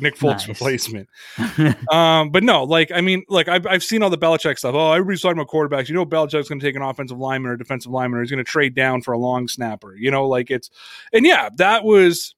Nick 0.00 0.16
Folk's 0.16 0.46
Nice. 0.46 0.48
replacement. 0.48 1.08
um, 1.90 2.30
but 2.30 2.42
no, 2.42 2.64
like 2.64 2.90
I 2.94 3.00
mean, 3.00 3.24
like 3.28 3.48
I've 3.48 3.66
I've 3.66 3.82
seen 3.84 4.02
all 4.02 4.10
the 4.10 4.18
Belichick 4.18 4.58
stuff. 4.58 4.74
Oh, 4.74 4.92
everybody's 4.92 5.20
talking 5.22 5.38
about 5.38 5.48
quarterbacks. 5.52 5.88
You 5.88 5.94
know, 5.94 6.06
Belichick's 6.06 6.48
going 6.48 6.60
to 6.60 6.66
take 6.66 6.76
an 6.76 6.82
offensive 6.82 7.18
lineman 7.18 7.50
or 7.52 7.56
defensive 7.56 7.92
lineman, 7.92 8.18
or 8.18 8.22
he's 8.22 8.30
going 8.30 8.44
to 8.44 8.50
trade 8.50 8.74
down 8.74 9.02
for 9.02 9.12
a 9.12 9.18
long 9.18 9.48
snapper. 9.48 9.94
You 9.96 10.10
know, 10.10 10.26
like 10.26 10.50
it's 10.50 10.70
and 11.12 11.24
yeah, 11.26 11.48
that 11.56 11.84
was 11.84 12.34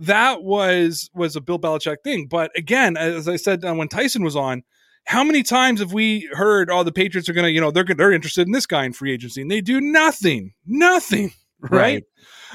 that 0.00 0.42
was 0.42 1.10
was 1.14 1.36
a 1.36 1.40
Bill 1.40 1.58
Belichick 1.58 1.98
thing. 2.04 2.26
But 2.26 2.50
again, 2.56 2.96
as 2.96 3.28
I 3.28 3.36
said 3.36 3.64
uh, 3.64 3.74
when 3.74 3.88
Tyson 3.88 4.22
was 4.22 4.36
on, 4.36 4.62
how 5.04 5.24
many 5.24 5.42
times 5.42 5.80
have 5.80 5.92
we 5.92 6.28
heard, 6.32 6.70
"Oh, 6.70 6.82
the 6.82 6.92
Patriots 6.92 7.28
are 7.28 7.32
going 7.32 7.44
to, 7.46 7.50
you 7.50 7.60
know, 7.60 7.70
they're 7.70 7.84
they're 7.84 8.12
interested 8.12 8.46
in 8.46 8.52
this 8.52 8.66
guy 8.66 8.84
in 8.84 8.92
free 8.92 9.12
agency," 9.12 9.42
and 9.42 9.50
they 9.50 9.60
do 9.60 9.80
nothing, 9.80 10.52
nothing, 10.66 11.32
right? 11.60 12.04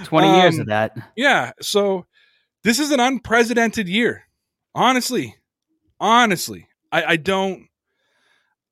20 0.05 0.28
years 0.41 0.55
Um, 0.55 0.61
of 0.61 0.67
that. 0.67 0.97
Yeah. 1.15 1.51
So 1.61 2.05
this 2.66 2.80
is 2.80 2.89
an 2.91 2.99
unprecedented 2.99 3.88
year. 3.88 4.24
Honestly, 4.74 5.36
honestly, 5.99 6.68
I, 6.91 7.03
I 7.03 7.16
don't. 7.16 7.68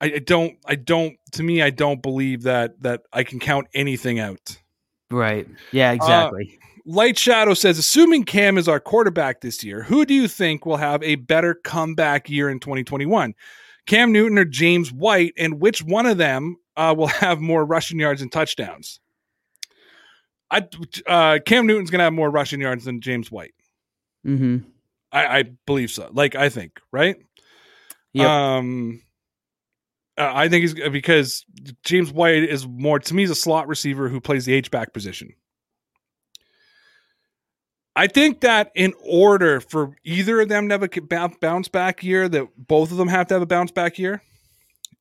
I, 0.02 0.20
don't. 0.20 0.58
I 0.66 0.76
don't. 0.76 1.16
To 1.34 1.44
me, 1.44 1.62
I 1.62 1.70
don't 1.70 2.02
believe 2.02 2.42
that 2.42 2.82
that 2.82 3.04
I 3.14 3.24
can 3.24 3.40
count 3.40 3.68
anything 3.74 4.20
out. 4.20 4.58
Right. 5.10 5.48
Yeah, 5.72 5.92
exactly. 5.92 6.60
Light 6.86 7.18
Shadow 7.18 7.54
says, 7.54 7.78
assuming 7.78 8.26
Cam 8.26 8.58
is 8.58 8.68
our 8.68 8.80
quarterback 8.80 9.40
this 9.40 9.64
year, 9.64 9.84
who 9.84 10.06
do 10.06 10.14
you 10.14 10.28
think 10.28 10.66
will 10.66 10.76
have 10.78 11.02
a 11.04 11.16
better 11.16 11.54
comeback 11.54 12.30
year 12.30 12.50
in 12.50 12.60
2021? 12.60 13.34
Cam 13.86 14.12
Newton 14.12 14.38
or 14.38 14.44
James 14.44 14.92
White, 14.92 15.34
and 15.38 15.62
which 15.62 15.84
one 15.84 16.06
of 16.06 16.18
them 16.18 16.58
uh, 16.76 16.94
will 16.98 17.08
have 17.08 17.40
more 17.40 17.64
rushing 17.64 18.00
yards 18.00 18.22
and 18.22 18.32
touchdowns? 18.32 19.00
I 20.52 20.68
uh, 21.08 21.40
Cam 21.46 21.68
Newton's 21.68 21.90
going 21.90 22.00
to 22.00 22.06
have 22.06 22.14
more 22.14 22.30
rushing 22.30 22.60
yards 22.60 22.86
than 22.86 23.00
James 23.00 23.32
White. 23.32 23.54
Mm-hmm. 24.26 24.58
I, 25.12 25.40
I 25.40 25.44
believe 25.66 25.92
so. 25.92 26.10
Like 26.12 26.36
I 26.36 26.50
think, 26.50 26.80
right? 26.92 27.18
Yep. 28.14 28.28
Um, 28.28 29.02
uh, 30.18 30.32
I 30.34 30.48
think 30.48 30.62
he's 30.62 30.74
because 30.92 31.46
James 31.84 32.12
White 32.12 32.44
is 32.44 32.68
more 32.68 33.00
to 33.00 33.14
me. 33.14 33.24
He's 33.24 33.32
a 33.32 33.36
slot 33.36 33.68
receiver 33.68 34.10
who 34.10 34.22
plays 34.22 34.46
the 34.46 34.54
H 34.54 34.70
back 34.70 34.94
position. 34.94 35.34
I 37.96 38.08
think 38.08 38.42
that 38.42 38.72
in 38.76 38.94
order 39.04 39.60
for 39.60 39.96
either 40.04 40.42
of 40.42 40.50
them 40.50 40.68
to 40.70 40.74
have 40.74 40.84
a 40.84 41.30
bounce 41.40 41.68
back 41.68 42.04
year, 42.04 42.28
that 42.28 42.48
both 42.58 42.92
of 42.92 42.98
them 42.98 43.08
have 43.08 43.28
to 43.28 43.36
have 43.36 43.44
a 43.44 43.48
bounce 43.48 43.72
back 43.72 44.00
year, 44.00 44.22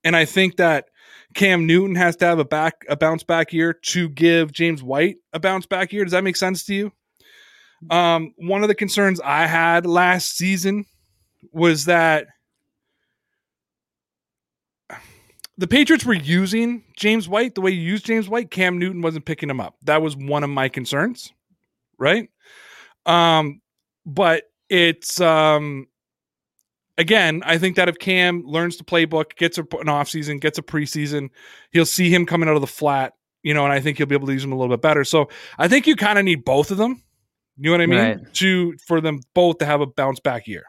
and 0.05 0.15
I 0.15 0.25
think 0.27 0.57
that 0.57 0.87
Cam 1.35 1.67
Newton 1.67 1.97
has 1.97 2.17
to 2.17 2.27
have 2.27 2.39
a 2.39 2.45
back 2.45 2.85
a 2.89 2.97
bounce 2.97 3.23
back 3.23 3.53
year 3.53 3.73
to 3.73 4.09
give 4.09 4.53
James 4.53 4.83
White 4.83 5.17
a 5.33 5.41
bounce 5.41 5.67
back 5.67 5.93
year. 5.93 6.05
Does 6.05 6.13
that 6.13 6.25
make 6.25 6.37
sense 6.37 6.65
to 6.67 6.75
you? 6.75 6.93
Um, 7.91 8.33
one 8.37 8.63
of 8.63 8.69
the 8.69 8.75
concerns 8.75 9.21
I 9.21 9.47
had 9.47 9.87
last 9.87 10.37
season 10.37 10.87
was 11.53 11.87
that 11.87 12.27
the 15.59 15.67
Patriots 15.67 16.05
were 16.05 16.15
using 16.15 16.85
James 16.97 17.29
White 17.29 17.55
the 17.55 17.61
way 17.61 17.71
you 17.71 17.83
use 17.83 18.03
James 18.03 18.29
White. 18.29 18.51
Cam 18.51 18.79
Newton 18.79 19.03
wasn't 19.03 19.25
picking 19.25 19.51
him 19.51 19.61
up. 19.61 19.77
That 19.83 20.03
was 20.03 20.17
one 20.17 20.45
of 20.45 20.51
my 20.51 20.69
concerns, 20.69 21.33
right? 21.99 22.31
Um, 23.07 23.61
but 24.07 24.45
it's 24.69 25.21
um, 25.21 25.87
again, 26.99 27.43
I 27.45 27.59
think 27.59 27.77
that 27.77 27.89
if 27.89 27.99
Cam 27.99 28.45
learns 28.47 28.77
the 28.77 28.85
playbook, 28.85 29.37
gets 29.37 29.59
a, 29.59 29.63
an 29.63 29.87
offseason, 29.87 30.41
gets 30.41 30.59
a 30.59 30.63
preseason, 30.63 31.31
he'll 31.71 31.87
see 31.87 32.13
him 32.13 32.27
coming 32.27 32.49
out 32.49 32.55
of 32.55 32.61
the 32.61 32.67
flat, 32.67 33.15
you 33.43 33.55
know, 33.55 33.65
and 33.65 33.73
I 33.73 33.81
think 33.81 33.99
he'll 33.99 34.07
be 34.07 34.15
able 34.15 34.29
to 34.29 34.33
use 34.33 34.45
him 34.45 34.53
a 34.53 34.57
little 34.57 34.75
bit 34.75 34.83
better. 34.83 35.05
So 35.05 35.29
I 35.59 35.69
think 35.69 35.87
you 35.87 35.97
kind 35.97 36.19
of 36.19 36.25
need 36.25 36.45
both 36.45 36.71
of 36.71 36.79
them. 36.79 37.03
You 37.57 37.71
know 37.71 37.73
what 37.73 37.81
I 37.81 37.87
mean? 37.87 37.99
Right. 37.99 38.35
To 38.35 38.75
for 38.87 39.01
them 39.01 39.21
both 39.35 39.59
to 39.59 39.67
have 39.67 39.81
a 39.81 39.87
bounce 39.87 40.21
back 40.21 40.47
year. 40.47 40.65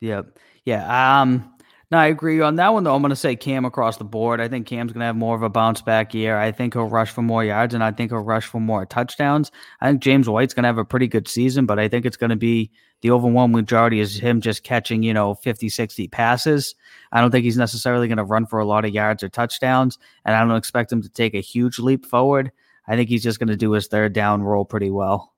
Yep. 0.00 0.38
Yeah. 0.64 1.20
Um. 1.20 1.54
No, 1.90 1.98
I 1.98 2.06
agree 2.06 2.40
on 2.40 2.54
that 2.54 2.72
one. 2.72 2.84
Though 2.84 2.94
I'm 2.94 3.02
going 3.02 3.10
to 3.10 3.16
say 3.16 3.34
Cam 3.34 3.64
across 3.64 3.96
the 3.96 4.04
board. 4.04 4.40
I 4.40 4.46
think 4.46 4.68
Cam's 4.68 4.92
going 4.92 5.00
to 5.00 5.06
have 5.06 5.16
more 5.16 5.34
of 5.34 5.42
a 5.42 5.48
bounce 5.48 5.82
back 5.82 6.14
year. 6.14 6.38
I 6.38 6.52
think 6.52 6.74
he'll 6.74 6.84
rush 6.84 7.10
for 7.10 7.22
more 7.22 7.44
yards, 7.44 7.74
and 7.74 7.82
I 7.82 7.90
think 7.90 8.12
he'll 8.12 8.20
rush 8.20 8.46
for 8.46 8.60
more 8.60 8.86
touchdowns. 8.86 9.50
I 9.80 9.88
think 9.88 10.00
James 10.00 10.28
White's 10.28 10.54
going 10.54 10.62
to 10.62 10.68
have 10.68 10.78
a 10.78 10.84
pretty 10.84 11.08
good 11.08 11.26
season, 11.26 11.66
but 11.66 11.80
I 11.80 11.88
think 11.88 12.06
it's 12.06 12.16
going 12.16 12.30
to 12.30 12.36
be 12.36 12.70
the 13.00 13.10
overwhelming 13.10 13.56
majority 13.56 13.98
is 13.98 14.16
him 14.16 14.40
just 14.40 14.62
catching, 14.62 15.02
you 15.02 15.12
know, 15.12 15.34
50, 15.34 15.68
60 15.68 16.06
passes. 16.06 16.76
I 17.10 17.20
don't 17.20 17.32
think 17.32 17.44
he's 17.44 17.56
necessarily 17.56 18.06
going 18.06 18.18
to 18.18 18.24
run 18.24 18.46
for 18.46 18.60
a 18.60 18.66
lot 18.66 18.84
of 18.84 18.92
yards 18.92 19.24
or 19.24 19.28
touchdowns, 19.28 19.98
and 20.24 20.36
I 20.36 20.44
don't 20.44 20.56
expect 20.56 20.92
him 20.92 21.02
to 21.02 21.08
take 21.08 21.34
a 21.34 21.40
huge 21.40 21.80
leap 21.80 22.06
forward. 22.06 22.52
I 22.86 22.94
think 22.94 23.08
he's 23.08 23.24
just 23.24 23.40
going 23.40 23.48
to 23.48 23.56
do 23.56 23.72
his 23.72 23.88
third 23.88 24.12
down 24.12 24.44
role 24.44 24.64
pretty 24.64 24.90
well. 24.90 25.34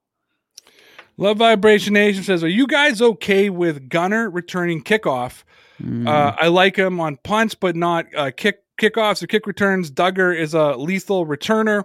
Love 1.16 1.38
Vibration 1.38 1.94
Nation 1.94 2.22
says, 2.22 2.42
"Are 2.42 2.48
you 2.48 2.66
guys 2.66 3.00
okay 3.02 3.50
with 3.50 3.88
Gunnar 3.88 4.30
returning 4.30 4.82
kickoff? 4.82 5.44
Mm. 5.82 6.08
Uh, 6.08 6.34
I 6.38 6.48
like 6.48 6.76
him 6.76 7.00
on 7.00 7.16
punts, 7.22 7.54
but 7.54 7.76
not 7.76 8.06
uh, 8.16 8.30
kick 8.36 8.60
kickoffs 8.80 9.22
or 9.22 9.26
kick 9.26 9.46
returns. 9.46 9.90
Dugger 9.90 10.36
is 10.36 10.54
a 10.54 10.74
lethal 10.76 11.26
returner. 11.26 11.84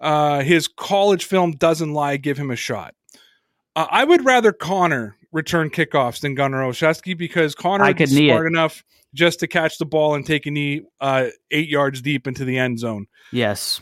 Uh, 0.00 0.40
his 0.40 0.68
college 0.68 1.24
film 1.24 1.52
doesn't 1.52 1.92
lie. 1.92 2.16
Give 2.16 2.38
him 2.38 2.50
a 2.50 2.56
shot. 2.56 2.94
Uh, 3.76 3.86
I 3.90 4.04
would 4.04 4.24
rather 4.24 4.52
Connor 4.52 5.16
return 5.32 5.70
kickoffs 5.70 6.20
than 6.20 6.34
Gunnar 6.34 6.62
Olszewski 6.62 7.16
because 7.16 7.54
Connor 7.54 7.84
I 7.84 7.88
would 7.88 7.96
be 7.98 8.04
could 8.06 8.14
knee 8.14 8.28
smart 8.28 8.46
it. 8.46 8.48
enough 8.48 8.84
just 9.14 9.40
to 9.40 9.46
catch 9.46 9.78
the 9.78 9.84
ball 9.86 10.14
and 10.14 10.24
take 10.26 10.46
a 10.46 10.50
knee 10.50 10.82
uh, 11.00 11.26
eight 11.50 11.68
yards 11.68 12.00
deep 12.02 12.26
into 12.26 12.44
the 12.44 12.58
end 12.58 12.78
zone. 12.78 13.06
yes. 13.32 13.80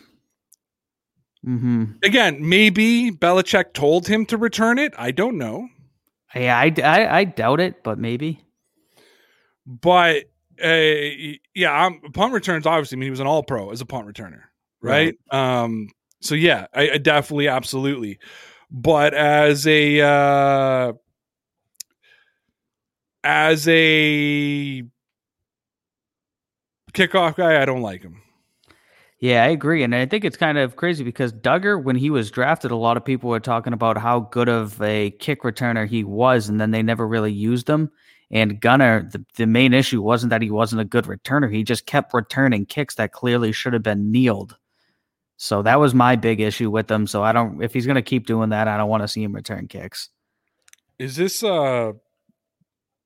Hmm. 1.56 1.84
Again, 2.02 2.46
maybe 2.46 3.10
Belichick 3.10 3.72
told 3.72 4.06
him 4.06 4.26
to 4.26 4.36
return 4.36 4.78
it. 4.78 4.92
I 4.98 5.12
don't 5.12 5.38
know. 5.38 5.68
Yeah, 6.34 6.58
I, 6.58 6.74
I, 6.84 7.18
I 7.20 7.24
doubt 7.24 7.58
it, 7.60 7.82
but 7.82 7.98
maybe. 7.98 8.44
but 9.66 10.24
uh, 10.62 10.84
yeah, 11.54 11.86
um, 11.86 12.00
punt 12.12 12.34
returns 12.34 12.66
obviously. 12.66 12.96
I 12.96 12.98
mean, 12.98 13.06
he 13.06 13.10
was 13.10 13.20
an 13.20 13.26
All 13.26 13.42
Pro 13.42 13.70
as 13.70 13.80
a 13.80 13.86
punt 13.86 14.06
returner, 14.06 14.42
right? 14.82 15.14
Um, 15.30 15.88
so 16.20 16.34
yeah, 16.34 16.66
I, 16.74 16.90
I 16.90 16.98
definitely, 16.98 17.48
absolutely. 17.48 18.18
But 18.70 19.14
as 19.14 19.66
a 19.66 20.00
uh, 20.02 20.92
as 23.24 23.66
a 23.68 24.82
kickoff 26.92 27.36
guy, 27.36 27.62
I 27.62 27.64
don't 27.64 27.80
like 27.80 28.02
him. 28.02 28.20
Yeah, 29.20 29.42
I 29.42 29.48
agree. 29.48 29.82
And 29.82 29.94
I 29.94 30.06
think 30.06 30.24
it's 30.24 30.36
kind 30.36 30.58
of 30.58 30.76
crazy 30.76 31.02
because 31.02 31.32
Dugger, 31.32 31.82
when 31.82 31.96
he 31.96 32.08
was 32.08 32.30
drafted, 32.30 32.70
a 32.70 32.76
lot 32.76 32.96
of 32.96 33.04
people 33.04 33.30
were 33.30 33.40
talking 33.40 33.72
about 33.72 33.98
how 33.98 34.20
good 34.20 34.48
of 34.48 34.80
a 34.80 35.10
kick 35.10 35.42
returner 35.42 35.88
he 35.88 36.04
was, 36.04 36.48
and 36.48 36.60
then 36.60 36.70
they 36.70 36.82
never 36.82 37.06
really 37.06 37.32
used 37.32 37.68
him. 37.68 37.90
And 38.30 38.60
Gunnar, 38.60 39.08
the, 39.10 39.24
the 39.36 39.46
main 39.46 39.74
issue 39.74 40.02
wasn't 40.02 40.30
that 40.30 40.42
he 40.42 40.50
wasn't 40.50 40.82
a 40.82 40.84
good 40.84 41.06
returner. 41.06 41.52
He 41.52 41.64
just 41.64 41.86
kept 41.86 42.14
returning 42.14 42.66
kicks 42.66 42.94
that 42.96 43.12
clearly 43.12 43.52
should 43.52 43.72
have 43.72 43.82
been 43.82 44.12
kneeled. 44.12 44.56
So 45.36 45.62
that 45.62 45.80
was 45.80 45.94
my 45.94 46.14
big 46.14 46.40
issue 46.40 46.70
with 46.70 46.90
him. 46.90 47.06
So 47.06 47.22
I 47.22 47.32
don't, 47.32 47.62
if 47.62 47.72
he's 47.72 47.86
going 47.86 47.96
to 47.96 48.02
keep 48.02 48.26
doing 48.26 48.50
that, 48.50 48.68
I 48.68 48.76
don't 48.76 48.88
want 48.88 49.02
to 49.02 49.08
see 49.08 49.22
him 49.22 49.34
return 49.34 49.66
kicks. 49.66 50.10
Is 50.98 51.16
this 51.16 51.42
uh, 51.42 51.92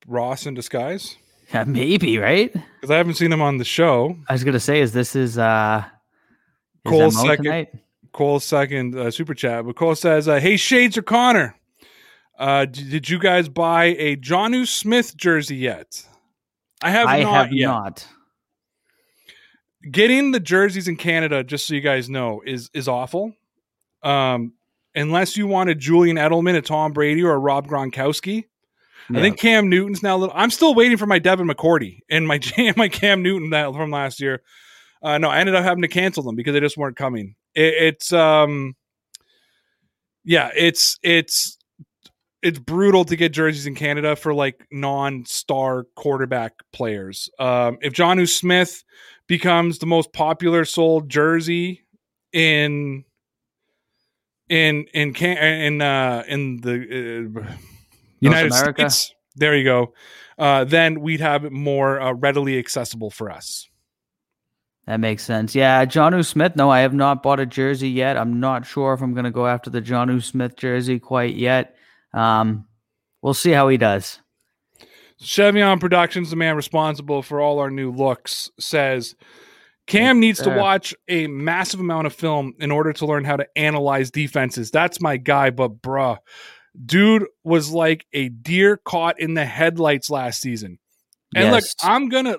Ross 0.05 0.45
in 0.45 0.53
disguise? 0.53 1.15
Yeah, 1.53 1.63
maybe, 1.67 2.17
right? 2.17 2.51
Because 2.51 2.91
I 2.91 2.97
haven't 2.97 3.15
seen 3.15 3.31
him 3.31 3.41
on 3.41 3.57
the 3.57 3.65
show. 3.65 4.17
I 4.27 4.33
was 4.33 4.43
going 4.43 4.53
to 4.53 4.59
say, 4.59 4.81
is 4.81 4.93
this 4.93 5.15
is, 5.15 5.37
uh, 5.37 5.85
Cole 6.85 7.11
second. 7.11 7.43
tonight? 7.45 7.69
Cole's 8.11 8.43
second 8.45 8.95
uh, 8.95 9.09
super 9.11 9.33
chat, 9.33 9.65
but 9.65 9.75
Cole 9.75 9.95
says, 9.95 10.27
uh, 10.27 10.39
"Hey 10.39 10.57
Shades 10.57 10.97
or 10.97 11.01
Connor, 11.01 11.55
uh, 12.37 12.65
d- 12.65 12.89
did 12.89 13.09
you 13.09 13.17
guys 13.19 13.49
buy 13.49 13.85
a 13.85 14.15
Jonnu 14.17 14.67
Smith 14.67 15.15
jersey 15.17 15.55
yet? 15.55 16.05
I 16.81 16.91
have 16.91 17.07
I 17.07 17.23
not 17.23 17.33
have 17.47 17.53
yet. 17.53 17.67
not. 17.67 18.07
Getting 19.89 20.31
the 20.31 20.39
jerseys 20.39 20.87
in 20.87 20.95
Canada, 20.95 21.43
just 21.43 21.67
so 21.67 21.73
you 21.73 21.81
guys 21.81 22.09
know, 22.09 22.41
is 22.45 22.69
is 22.73 22.87
awful. 22.87 23.33
Um, 24.01 24.53
unless 24.95 25.35
you 25.35 25.47
want 25.47 25.69
a 25.69 25.75
Julian 25.75 26.17
Edelman, 26.17 26.55
a 26.55 26.61
Tom 26.61 26.93
Brady, 26.93 27.23
or 27.23 27.33
a 27.33 27.37
Rob 27.37 27.67
Gronkowski. 27.67 28.45
I 29.13 29.19
think 29.19 29.37
Cam 29.37 29.69
Newton's 29.69 30.01
now. 30.01 30.15
a 30.15 30.17
little- 30.17 30.35
I'm 30.35 30.49
still 30.49 30.73
waiting 30.73 30.95
for 30.95 31.05
my 31.05 31.19
Devin 31.19 31.45
McCourty 31.47 31.99
and 32.09 32.25
my 32.25 32.39
my 32.77 32.87
Cam 32.87 33.21
Newton 33.21 33.49
that 33.49 33.73
from 33.73 33.91
last 33.91 34.21
year. 34.21 34.41
Uh, 35.03 35.17
no, 35.17 35.29
I 35.29 35.39
ended 35.39 35.55
up 35.55 35.63
having 35.63 35.81
to 35.81 35.87
cancel 35.87 36.23
them 36.23 36.35
because 36.35 36.53
they 36.53 36.61
just 36.61 36.77
weren't 36.77 36.95
coming. 36.95 37.35
It, 37.53 37.73
it's 37.73 38.13
um, 38.13 38.75
yeah, 40.23 40.49
it's 40.55 40.97
it's 41.03 41.57
it's 42.41 42.59
brutal 42.59 43.05
to 43.05 43.15
get 43.15 43.33
jerseys 43.33 43.67
in 43.67 43.75
Canada 43.75 44.15
for 44.15 44.33
like 44.33 44.65
non-star 44.71 45.85
quarterback 45.95 46.53
players. 46.71 47.29
Um, 47.39 47.77
if 47.81 47.93
John 47.93 48.25
Smith 48.27 48.83
becomes 49.27 49.79
the 49.79 49.85
most 49.85 50.13
popular 50.13 50.65
sold 50.65 51.09
jersey 51.09 51.85
in 52.31 53.03
in 54.49 54.85
in 54.93 55.13
can 55.13 55.37
in 55.37 55.81
uh 55.81 56.23
in 56.27 56.57
the 56.61 56.73
uh, 57.37 57.53
United 58.19 58.51
America? 58.51 58.89
States, 58.89 59.15
there 59.35 59.55
you 59.55 59.63
go. 59.63 59.93
Uh, 60.37 60.63
then 60.63 61.01
we'd 61.01 61.21
have 61.21 61.45
it 61.45 61.51
more 61.51 62.01
uh, 62.01 62.13
readily 62.13 62.57
accessible 62.57 63.09
for 63.09 63.29
us. 63.29 63.69
That 64.85 64.99
makes 64.99 65.23
sense. 65.23 65.55
Yeah, 65.55 65.85
Jonnu 65.85 66.25
Smith. 66.25 66.55
No, 66.55 66.69
I 66.69 66.81
have 66.81 66.93
not 66.93 67.23
bought 67.23 67.39
a 67.39 67.45
jersey 67.45 67.89
yet. 67.89 68.17
I'm 68.17 68.39
not 68.39 68.65
sure 68.65 68.93
if 68.93 69.01
I'm 69.01 69.13
going 69.13 69.23
to 69.23 69.31
go 69.31 69.47
after 69.47 69.69
the 69.69 69.81
Jonnu 69.81 70.21
Smith 70.21 70.57
jersey 70.57 70.99
quite 70.99 71.35
yet. 71.35 71.75
Um, 72.13 72.65
we'll 73.21 73.33
see 73.33 73.51
how 73.51 73.69
he 73.69 73.77
does. 73.77 74.19
Chevion 75.21 75.79
Productions, 75.79 76.29
the 76.29 76.35
man 76.35 76.57
responsible 76.57 77.21
for 77.21 77.39
all 77.39 77.59
our 77.59 77.71
new 77.71 77.91
looks, 77.91 78.51
says 78.59 79.15
Cam 79.87 80.19
needs 80.19 80.39
to 80.41 80.49
watch 80.49 80.93
a 81.07 81.27
massive 81.27 81.79
amount 81.79 82.07
of 82.07 82.13
film 82.13 82.53
in 82.59 82.71
order 82.71 82.91
to 82.93 83.05
learn 83.05 83.23
how 83.23 83.37
to 83.37 83.47
analyze 83.55 84.11
defenses. 84.11 84.69
That's 84.69 84.99
my 84.99 85.15
guy, 85.15 85.49
but 85.49 85.81
bruh, 85.81 86.17
dude 86.85 87.25
was 87.43 87.71
like 87.71 88.05
a 88.11 88.29
deer 88.29 88.77
caught 88.77 89.19
in 89.19 89.33
the 89.33 89.45
headlights 89.45 90.09
last 90.09 90.41
season. 90.41 90.79
And 91.35 91.45
Yes. 91.45 91.53
look, 91.53 91.63
I'm 91.89 92.09
gonna 92.09 92.37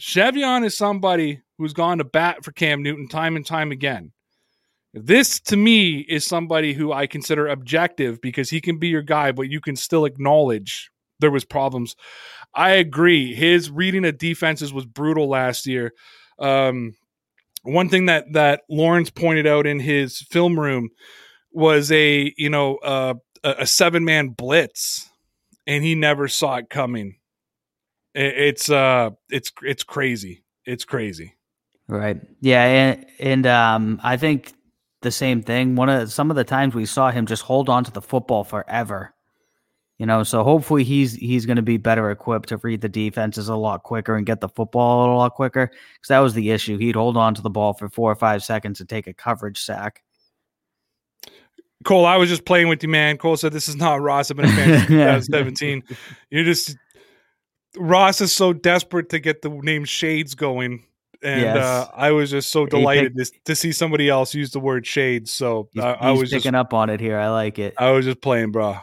Chevion 0.00 0.64
is 0.64 0.76
somebody 0.76 1.40
who's 1.58 1.72
gone 1.72 1.98
to 1.98 2.04
bat 2.04 2.44
for 2.44 2.52
Cam 2.52 2.82
Newton 2.82 3.08
time 3.08 3.36
and 3.36 3.46
time 3.46 3.70
again. 3.70 4.12
This 4.92 5.40
to 5.40 5.56
me 5.56 5.98
is 5.98 6.24
somebody 6.24 6.72
who 6.72 6.92
I 6.92 7.06
consider 7.06 7.48
objective 7.48 8.20
because 8.20 8.50
he 8.50 8.60
can 8.60 8.78
be 8.78 8.88
your 8.88 9.02
guy, 9.02 9.32
but 9.32 9.48
you 9.48 9.60
can 9.60 9.76
still 9.76 10.04
acknowledge 10.04 10.90
there 11.20 11.30
was 11.30 11.44
problems. 11.44 11.96
I 12.54 12.70
agree. 12.70 13.34
His 13.34 13.70
reading 13.70 14.04
of 14.04 14.18
defenses 14.18 14.72
was 14.72 14.86
brutal 14.86 15.28
last 15.28 15.66
year. 15.66 15.92
Um, 16.38 16.94
one 17.62 17.88
thing 17.88 18.06
that 18.06 18.32
that 18.34 18.62
Lawrence 18.68 19.10
pointed 19.10 19.46
out 19.46 19.66
in 19.66 19.80
his 19.80 20.20
film 20.20 20.58
room 20.58 20.90
was 21.50 21.90
a 21.90 22.32
you 22.36 22.50
know 22.50 22.76
uh, 22.76 23.14
a, 23.42 23.54
a 23.60 23.66
seven 23.66 24.04
man 24.04 24.28
blitz, 24.28 25.08
and 25.66 25.82
he 25.82 25.94
never 25.94 26.28
saw 26.28 26.56
it 26.56 26.70
coming. 26.70 27.16
It, 28.14 28.34
it's 28.38 28.70
uh 28.70 29.10
it's 29.30 29.52
it's 29.62 29.82
crazy. 29.82 30.44
It's 30.64 30.84
crazy. 30.84 31.34
Right. 31.86 32.20
Yeah, 32.40 32.64
and, 32.64 33.06
and 33.18 33.46
um, 33.46 34.00
I 34.02 34.16
think 34.16 34.54
the 35.02 35.10
same 35.10 35.42
thing. 35.42 35.76
One 35.76 35.88
of 35.88 36.10
some 36.12 36.30
of 36.30 36.36
the 36.36 36.44
times 36.44 36.74
we 36.74 36.86
saw 36.86 37.10
him 37.10 37.26
just 37.26 37.42
hold 37.42 37.68
on 37.68 37.84
to 37.84 37.90
the 37.90 38.00
football 38.00 38.44
forever. 38.44 39.14
You 39.98 40.06
know, 40.06 40.24
so 40.24 40.42
hopefully 40.42 40.82
he's 40.82 41.14
he's 41.14 41.46
going 41.46 41.56
to 41.56 41.62
be 41.62 41.76
better 41.76 42.10
equipped 42.10 42.48
to 42.48 42.56
read 42.58 42.80
the 42.80 42.88
defenses 42.88 43.48
a 43.48 43.54
lot 43.54 43.84
quicker 43.84 44.16
and 44.16 44.26
get 44.26 44.40
the 44.40 44.48
football 44.48 45.14
a 45.14 45.16
lot 45.16 45.34
quicker. 45.34 45.66
Because 45.66 46.08
that 46.08 46.18
was 46.18 46.34
the 46.34 46.50
issue. 46.50 46.78
He'd 46.78 46.96
hold 46.96 47.16
on 47.16 47.34
to 47.34 47.42
the 47.42 47.50
ball 47.50 47.74
for 47.74 47.88
four 47.88 48.10
or 48.10 48.16
five 48.16 48.42
seconds 48.42 48.80
and 48.80 48.88
take 48.88 49.06
a 49.06 49.14
coverage 49.14 49.60
sack. 49.60 50.02
Cole, 51.84 52.06
I 52.06 52.16
was 52.16 52.30
just 52.30 52.46
playing 52.46 52.68
with 52.68 52.82
you, 52.82 52.88
man. 52.88 53.18
Cole 53.18 53.36
said 53.36 53.52
this 53.52 53.68
is 53.68 53.76
not 53.76 54.00
Ross. 54.00 54.30
I've 54.30 54.38
been 54.38 54.46
a 54.46 54.48
fan 54.48 54.78
since 54.78 54.86
2017. 54.88 55.84
You're 56.30 56.44
just 56.44 56.76
Ross 57.76 58.20
is 58.20 58.32
so 58.32 58.52
desperate 58.52 59.08
to 59.10 59.18
get 59.18 59.42
the 59.42 59.50
name 59.50 59.84
Shades 59.84 60.34
going. 60.34 60.84
And 61.22 61.40
Yes. 61.40 61.56
uh, 61.56 61.88
I 61.94 62.10
was 62.10 62.30
just 62.30 62.50
so 62.50 62.66
delighted 62.66 63.16
to, 63.16 63.30
to 63.46 63.56
see 63.56 63.72
somebody 63.72 64.08
else 64.10 64.34
use 64.34 64.50
the 64.50 64.60
word 64.60 64.86
shades. 64.86 65.32
So 65.32 65.68
He's, 65.72 65.82
I, 65.82 65.92
I 65.94 66.10
he's 66.10 66.20
was 66.20 66.30
picking 66.30 66.52
just 66.52 66.54
up 66.54 66.74
on 66.74 66.90
it 66.90 67.00
here. 67.00 67.18
I 67.18 67.30
like 67.30 67.58
it. 67.58 67.74
I 67.78 67.92
was 67.92 68.04
just 68.04 68.20
playing, 68.20 68.52
bro. 68.52 68.76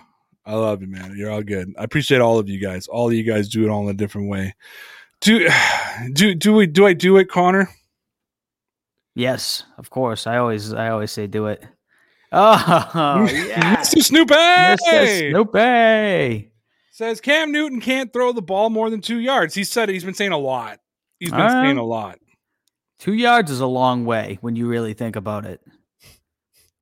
I 0.44 0.56
love 0.56 0.82
you, 0.82 0.88
man. 0.88 1.14
You're 1.16 1.30
all 1.30 1.44
good. 1.44 1.72
I 1.78 1.84
appreciate 1.84 2.20
all 2.20 2.40
of 2.40 2.50
you 2.50 2.60
guys. 2.60 2.88
All 2.88 3.08
of 3.08 3.14
you 3.14 3.24
guys 3.24 3.48
do 3.48 3.64
it 3.64 3.70
all 3.70 3.84
in 3.84 3.90
a 3.90 3.94
different 3.98 4.28
way. 4.30 4.56
Do 5.22 5.48
do 6.14 6.34
do 6.34 6.54
we 6.54 6.66
do 6.66 6.88
I 6.88 6.94
do 6.94 7.18
it, 7.18 7.30
Connor? 7.30 7.70
Yes, 9.14 9.64
of 9.78 9.90
course. 9.92 10.26
I 10.26 10.38
always 10.38 10.74
I 10.74 10.90
always 10.90 11.12
say 11.12 11.28
do 11.28 11.46
it. 11.48 11.64
Oh 12.34 13.28
yeah, 13.30 13.76
Mr. 13.76 14.02
Snoopy 14.02 14.34
Mr. 14.34 15.30
Snoopy. 15.32 16.51
Says 17.02 17.20
Cam 17.20 17.52
Newton 17.52 17.82
can't 17.82 18.14
throw 18.14 18.32
the 18.32 18.44
ball 18.44 18.70
more 18.70 18.92
than 18.92 19.02
two 19.02 19.18
yards. 19.18 19.56
He 19.56 19.64
said 19.64 19.90
it. 19.90 19.94
He's 19.94 20.04
been 20.04 20.14
saying 20.14 20.34
a 20.34 20.38
lot. 20.38 20.80
He's 21.20 21.32
been 21.32 21.42
All 21.42 21.50
saying 21.50 21.78
a 21.78 21.84
lot. 21.84 22.20
Two 23.00 23.14
yards 23.14 23.50
is 23.50 23.60
a 23.60 23.66
long 23.66 24.06
way 24.06 24.38
when 24.42 24.56
you 24.56 24.68
really 24.68 24.94
think 24.94 25.16
about 25.16 25.46
it. 25.46 25.62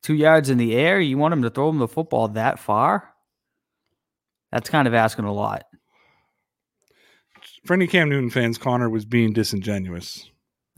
Two 0.03 0.15
yards 0.15 0.49
in 0.49 0.57
the 0.57 0.75
air, 0.75 0.99
you 0.99 1.17
want 1.17 1.33
him 1.33 1.43
to 1.43 1.49
throw 1.49 1.69
him 1.69 1.77
the 1.77 1.87
football 1.87 2.27
that 2.29 2.59
far? 2.59 3.13
That's 4.51 4.69
kind 4.69 4.89
of 4.89 4.93
asking 4.93 5.23
a 5.23 5.33
lot. 5.33 5.63
For 7.65 7.73
any 7.73 7.87
Cam 7.87 8.09
Newton 8.09 8.29
fans, 8.29 8.57
Connor 8.57 8.89
was 8.89 9.05
being 9.05 9.31
disingenuous. 9.31 10.29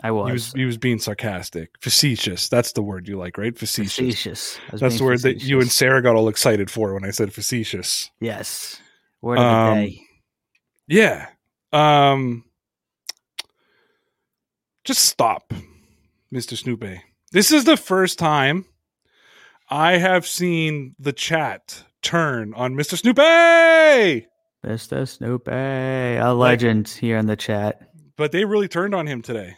I 0.04 0.12
was, 0.12 0.28
He 0.28 0.34
was 0.34 0.54
he 0.54 0.66
was 0.66 0.78
being 0.78 1.00
sarcastic, 1.00 1.72
facetious. 1.82 2.48
That's 2.48 2.74
the 2.74 2.84
word 2.84 3.08
you 3.08 3.18
like, 3.18 3.40
right? 3.40 3.58
Facetious. 3.58 3.96
facetious. 3.96 4.60
That's 4.72 5.00
the 5.00 5.04
word 5.04 5.22
that 5.22 5.42
you 5.42 5.62
and. 5.62 5.72
Sarah 5.72 6.02
got 6.04 6.16
all 6.16 6.28
excited 6.28 6.70
for 6.70 6.94
when 6.94 7.06
I 7.06 7.12
said 7.12 7.34
facetious. 7.34 8.12
Yes. 8.20 8.80
Word 9.22 9.38
of 9.40 9.44
Um, 9.44 9.78
the 9.78 9.86
day. 9.88 10.02
Yeah. 10.88 11.28
Um 11.72 12.44
just 14.84 15.04
stop, 15.04 15.54
Mr. 16.34 16.58
Snoopy. 16.58 17.02
This 17.32 17.52
is 17.52 17.66
the 17.66 17.78
first 17.78 18.18
time 18.20 18.66
I 19.70 19.94
have 19.98 20.26
seen 20.28 20.96
the 21.00 21.14
chat 21.14 21.84
turn 22.02 22.54
on 22.56 22.74
Mr. 22.76 22.98
Snoopy. 22.98 24.28
Mr. 24.66 25.08
Snoopy, 25.08 25.52
a 26.20 26.34
legend 26.34 26.88
here 26.90 27.18
in 27.18 27.26
the 27.28 27.36
chat. 27.36 27.90
But 28.18 28.32
they 28.32 28.44
really 28.46 28.68
turned 28.68 28.94
on 28.94 29.08
him 29.08 29.22
today. 29.22 29.56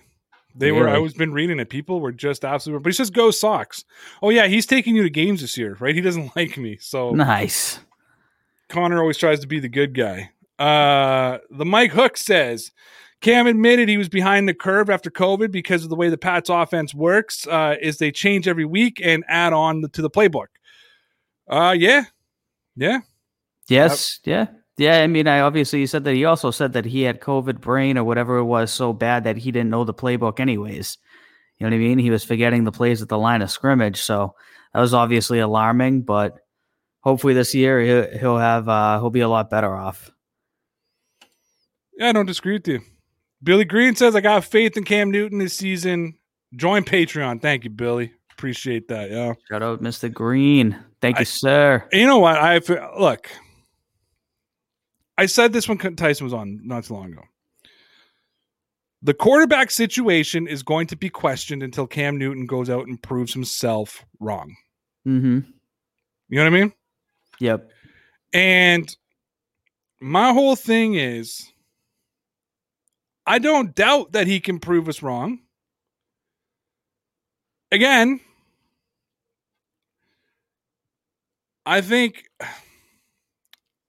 They 0.55 0.72
were 0.72 0.88
I 0.88 0.91
Really? 0.91 1.03
was 1.03 1.14
been 1.16 1.34
reading 1.34 1.59
it. 1.59 1.70
People 1.70 1.99
were 1.99 2.11
just 2.11 2.45
absolutely 2.45 2.84
but 2.84 2.89
he 2.89 2.93
says 2.93 3.09
go 3.09 3.32
socks. 3.32 3.84
Oh 4.22 4.30
yeah, 4.30 4.45
he's 4.47 4.66
taking 4.68 4.95
you 4.95 5.03
to 5.03 5.09
games 5.09 5.41
this 5.41 5.57
year, 5.57 5.78
right? 5.80 5.95
He 5.95 6.01
doesn't 6.01 6.36
like 6.36 6.57
me. 6.57 6.78
So 6.80 7.11
Nice. 7.11 7.80
Connor 8.74 8.99
always 8.99 9.17
tries 9.17 9.39
to 9.41 9.47
be 9.47 9.59
the 9.59 9.69
good 9.69 9.93
guy. 9.93 10.32
Uh, 10.57 11.38
the 11.51 11.65
Mike 11.65 11.91
Hook 11.91 12.17
says 12.17 12.71
Cam 13.21 13.47
admitted 13.47 13.88
he 13.88 13.97
was 13.97 14.09
behind 14.09 14.49
the 14.49 14.53
curve 14.53 14.89
after 14.89 15.11
COVID 15.11 15.51
because 15.51 15.84
of 15.84 15.89
the 15.89 15.95
way 15.95 16.09
the 16.09 16.17
Pats 16.17 16.49
offense 16.49 16.93
works. 16.93 17.47
Uh, 17.47 17.76
is 17.82 17.97
they 17.97 18.11
change 18.11 18.47
every 18.47 18.65
week 18.65 18.99
and 19.03 19.24
add 19.28 19.53
on 19.53 19.84
to 19.93 20.01
the 20.01 20.09
playbook. 20.09 20.47
Uh, 21.47 21.76
yeah, 21.78 22.05
yeah. 22.76 22.99
Yes. 23.69 24.19
yeah. 24.26 24.47
Yeah. 24.78 25.01
I 25.01 25.07
mean, 25.07 25.28
I 25.28 25.41
obviously 25.41 25.80
he 25.80 25.86
said 25.86 26.03
that 26.05 26.15
he 26.15 26.26
also 26.26 26.49
said 26.49 26.74
that 26.74 26.86
he 26.86 27.03
had 27.03 27.21
COVID 27.21 27.61
brain 27.61 27.97
or 27.97 28.03
whatever 28.03 28.38
it 28.38 28.45
was 28.45 28.71
so 28.74 28.91
bad 28.91 29.24
that 29.24 29.38
he 29.38 29.51
didn't 29.51 29.69
know 29.69 29.84
the 29.84 29.93
playbook 29.93 30.39
anyways. 30.39 30.97
You 31.57 31.65
know 31.65 31.76
what 31.76 31.76
I 31.76 31.88
mean? 31.88 31.99
He 31.99 32.09
was 32.09 32.24
forgetting 32.24 32.63
the 32.63 32.71
plays 32.71 33.01
at 33.01 33.09
the 33.09 33.17
line 33.17 33.43
of 33.43 33.51
scrimmage. 33.51 34.01
So 34.01 34.36
that 34.74 34.82
was 34.82 34.93
obviously 34.93 35.39
alarming, 35.39 36.01
but 36.01 36.39
hopefully 37.04 37.34
this 37.34 37.54
year 37.54 37.82
he'll, 37.82 38.20
he'll 38.20 38.38
have, 38.38 38.68
uh, 38.68 38.99
he'll 38.99 39.10
be 39.10 39.22
a 39.22 39.30
lot 39.30 39.49
better 39.49 39.74
off. 39.74 40.12
Yeah, 41.97 42.10
I 42.10 42.12
don't 42.12 42.26
disagree 42.26 42.54
with 42.54 42.68
you. 42.68 42.82
Billy 43.43 43.66
Green 43.66 43.95
says 43.95 44.16
I 44.16 44.22
got 44.22 44.45
faith 44.45 44.78
in 44.78 44.84
Cam 44.84 45.12
Newton 45.12 45.38
this 45.38 45.54
season. 45.54 46.18
Join 46.56 46.84
Patreon. 46.84 47.41
Thank 47.41 47.66
you, 47.66 47.70
Billy. 47.70 48.14
Appreciate 48.32 48.88
that. 48.88 49.12
Yeah. 49.12 49.34
Shout 49.49 49.62
out, 49.62 49.82
Mr. 49.82 50.12
Green. 50.12 50.78
Thank 51.01 51.18
I- 51.18 51.20
you, 51.20 51.26
sir. 51.26 51.88
You 51.91 52.06
know 52.06 52.20
what? 52.20 52.38
I 52.38 52.60
look. 52.97 53.30
I 55.18 55.28
said 55.28 55.54
this 55.54 55.68
when 55.68 55.78
Tyson 55.78 56.24
was 56.26 56.34
on 56.34 56.62
not 56.64 56.86
too 56.86 56.95
long 56.95 57.12
ago. 57.14 57.22
The 59.04 59.14
quarterback 59.14 59.70
situation 59.70 60.47
is 60.47 60.64
going 60.64 60.88
to 60.88 60.95
be 60.95 61.10
questioned 61.10 61.62
until 61.62 61.86
Cam 61.86 62.18
Newton 62.18 62.45
goes 62.45 62.70
out 62.70 62.88
and 62.88 63.01
proves 63.01 63.34
himself 63.34 64.06
wrong. 64.20 64.56
Mm-hmm. 65.06 65.39
You 66.30 66.38
know 66.38 66.43
what 66.43 66.47
I 66.47 66.62
mean? 66.62 66.74
Yep. 67.44 67.72
And 68.32 68.96
my 70.00 70.32
whole 70.32 70.56
thing 70.56 70.96
is 70.96 71.52
I 73.28 73.38
don't 73.39 73.76
doubt 73.76 74.14
that 74.14 74.28
he 74.28 74.39
can 74.39 74.60
prove 74.60 74.88
us 74.88 75.04
wrong. 75.04 75.39
Again, 77.70 78.22
I 81.66 81.82
think 81.82 82.24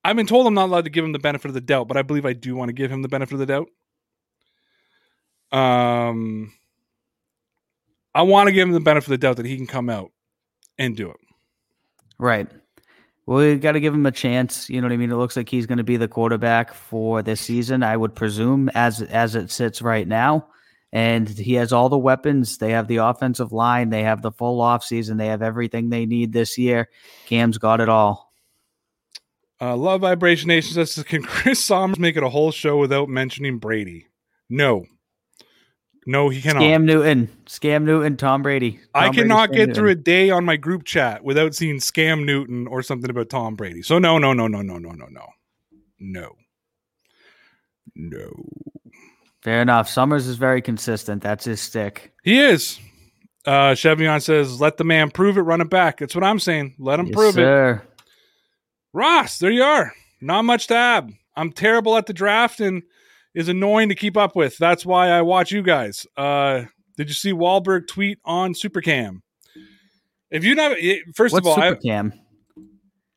I've 0.02 0.16
been 0.16 0.26
told 0.26 0.48
I'm 0.48 0.54
not 0.54 0.64
allowed 0.64 0.86
to 0.86 0.90
give 0.90 1.04
him 1.04 1.12
the 1.12 1.20
benefit 1.20 1.46
of 1.46 1.54
the 1.54 1.60
doubt, 1.60 1.86
but 1.86 1.96
I 1.96 2.02
believe 2.02 2.26
I 2.26 2.32
do 2.32 2.56
want 2.56 2.70
to 2.70 2.72
give 2.72 2.90
him 2.90 3.02
the 3.02 3.08
benefit 3.08 3.34
of 3.34 3.38
the 3.38 3.46
doubt. 3.46 3.68
Um 5.56 6.52
I 8.16 8.22
want 8.22 8.48
to 8.48 8.52
give 8.52 8.66
him 8.66 8.74
the 8.74 8.80
benefit 8.80 9.06
of 9.06 9.10
the 9.10 9.18
doubt 9.18 9.36
that 9.36 9.46
he 9.46 9.56
can 9.56 9.68
come 9.68 9.88
out 9.88 10.10
and 10.76 10.96
do 10.96 11.08
it. 11.10 11.20
Right. 12.18 12.48
We 13.26 13.56
got 13.56 13.72
to 13.72 13.80
give 13.80 13.94
him 13.94 14.06
a 14.06 14.12
chance. 14.12 14.68
You 14.68 14.80
know 14.80 14.86
what 14.86 14.92
I 14.92 14.98
mean? 14.98 15.10
It 15.10 15.16
looks 15.16 15.36
like 15.36 15.48
he's 15.48 15.66
going 15.66 15.78
to 15.78 15.84
be 15.84 15.96
the 15.96 16.08
quarterback 16.08 16.74
for 16.74 17.22
this 17.22 17.40
season, 17.40 17.82
I 17.82 17.96
would 17.96 18.14
presume, 18.14 18.68
as 18.74 19.00
as 19.02 19.34
it 19.34 19.50
sits 19.50 19.80
right 19.80 20.06
now. 20.06 20.48
And 20.92 21.28
he 21.28 21.54
has 21.54 21.72
all 21.72 21.88
the 21.88 21.98
weapons. 21.98 22.58
They 22.58 22.70
have 22.70 22.86
the 22.86 22.98
offensive 22.98 23.50
line. 23.50 23.90
They 23.90 24.02
have 24.04 24.22
the 24.22 24.30
full 24.30 24.60
off 24.60 24.84
season. 24.84 25.16
They 25.16 25.26
have 25.26 25.42
everything 25.42 25.88
they 25.88 26.06
need 26.06 26.32
this 26.32 26.56
year. 26.56 26.88
Cam's 27.26 27.58
got 27.58 27.80
it 27.80 27.88
all. 27.88 28.32
Uh, 29.60 29.76
Love 29.76 30.02
Vibration 30.02 30.48
Nation 30.48 30.74
says, 30.74 31.02
can 31.04 31.22
Chris 31.22 31.64
Sommers 31.64 31.98
make 31.98 32.16
it 32.16 32.22
a 32.22 32.28
whole 32.28 32.52
show 32.52 32.76
without 32.76 33.08
mentioning 33.08 33.58
Brady? 33.58 34.06
No. 34.48 34.84
No, 36.06 36.28
he 36.28 36.42
cannot. 36.42 36.62
Scam 36.62 36.84
Newton, 36.84 37.28
Scam 37.46 37.82
Newton, 37.84 38.16
Tom 38.16 38.42
Brady. 38.42 38.80
I 38.94 39.06
Tom 39.06 39.14
Brady, 39.14 39.28
cannot 39.28 39.50
Scam 39.50 39.54
get 39.54 39.74
through 39.74 39.90
a 39.90 39.94
day 39.94 40.30
on 40.30 40.44
my 40.44 40.56
group 40.56 40.84
chat 40.84 41.24
without 41.24 41.54
seeing 41.54 41.76
Scam 41.76 42.24
Newton 42.24 42.66
or 42.66 42.82
something 42.82 43.10
about 43.10 43.30
Tom 43.30 43.56
Brady. 43.56 43.82
So 43.82 43.98
no, 43.98 44.18
no, 44.18 44.32
no, 44.32 44.46
no, 44.46 44.60
no, 44.60 44.78
no, 44.78 44.90
no, 44.90 45.06
no. 45.06 45.26
No. 45.98 46.32
No. 47.94 48.30
Fair 49.42 49.62
enough. 49.62 49.88
Summers 49.88 50.26
is 50.26 50.36
very 50.36 50.60
consistent. 50.60 51.22
That's 51.22 51.44
his 51.44 51.60
stick. 51.60 52.12
He 52.22 52.40
is. 52.40 52.78
Uh, 53.46 53.72
Chevion 53.72 54.22
says, 54.22 54.60
"Let 54.60 54.78
the 54.78 54.84
man 54.84 55.10
prove 55.10 55.36
it. 55.36 55.42
Run 55.42 55.60
it 55.60 55.68
back." 55.68 55.98
That's 55.98 56.14
what 56.14 56.24
I'm 56.24 56.38
saying. 56.38 56.74
Let 56.78 56.98
him 56.98 57.06
Yes, 57.06 57.14
prove 57.14 57.38
it. 57.38 57.80
Ross, 58.92 59.38
there 59.38 59.50
you 59.50 59.62
are. 59.62 59.92
Not 60.20 60.42
much 60.44 60.66
to 60.68 60.74
add. 60.74 61.12
I'm 61.36 61.52
terrible 61.52 61.96
at 61.96 62.06
the 62.06 62.12
draft 62.14 62.60
and 62.60 62.82
is 63.34 63.48
annoying 63.48 63.88
to 63.88 63.94
keep 63.94 64.16
up 64.16 64.36
with. 64.36 64.56
That's 64.58 64.86
why 64.86 65.10
I 65.10 65.22
watch 65.22 65.50
you 65.52 65.62
guys. 65.62 66.06
Uh, 66.16 66.64
did 66.96 67.08
you 67.08 67.14
see 67.14 67.32
Wahlberg 67.32 67.88
tweet 67.88 68.18
on 68.24 68.54
Supercam? 68.54 69.20
If 70.30 70.44
you 70.44 70.54
know, 70.54 70.74
first 71.14 71.32
What's 71.32 71.46
of 71.46 71.52
all, 71.52 71.60
I, 71.60 71.70
Super 71.70 71.80
Cam? 71.80 72.12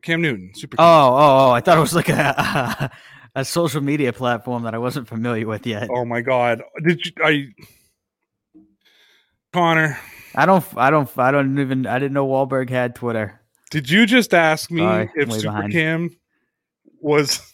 Newton, 0.07 0.51
Supercam. 0.55 0.75
Oh, 0.79 1.09
oh, 1.09 1.47
oh! 1.47 1.51
I 1.51 1.59
thought 1.59 1.77
it 1.77 1.81
was 1.81 1.95
like 1.95 2.09
a 2.09 2.91
a 3.35 3.43
social 3.43 3.81
media 3.81 4.13
platform 4.13 4.63
that 4.63 4.73
I 4.73 4.77
wasn't 4.77 5.07
familiar 5.07 5.45
with 5.45 5.65
yet. 5.65 5.89
Oh 5.91 6.05
my 6.05 6.21
God! 6.21 6.61
Did 6.83 7.05
you? 7.05 7.11
I 7.21 7.47
Connor, 9.51 9.97
I 10.35 10.45
don't, 10.45 10.63
I 10.75 10.89
don't, 10.89 11.09
I 11.17 11.31
don't 11.31 11.57
even. 11.59 11.87
I 11.87 11.99
didn't 11.99 12.13
know 12.13 12.27
Wahlberg 12.27 12.69
had 12.69 12.95
Twitter. 12.95 13.41
did 13.71 13.89
you 13.89 14.05
just 14.05 14.33
ask 14.33 14.69
me 14.69 14.81
Sorry, 14.81 15.09
if. 15.15 15.29
Supercam 15.29 16.15
was? 17.01 17.46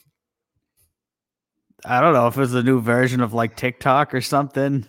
I 1.86 2.00
don't 2.00 2.14
know 2.14 2.28
if 2.28 2.38
it 2.38 2.40
was 2.40 2.54
a 2.54 2.64
new 2.64 2.82
version 2.82 3.22
of 3.22 3.34
like 3.34 3.56
TikTok 3.56 4.14
or 4.14 4.22
something. 4.22 4.86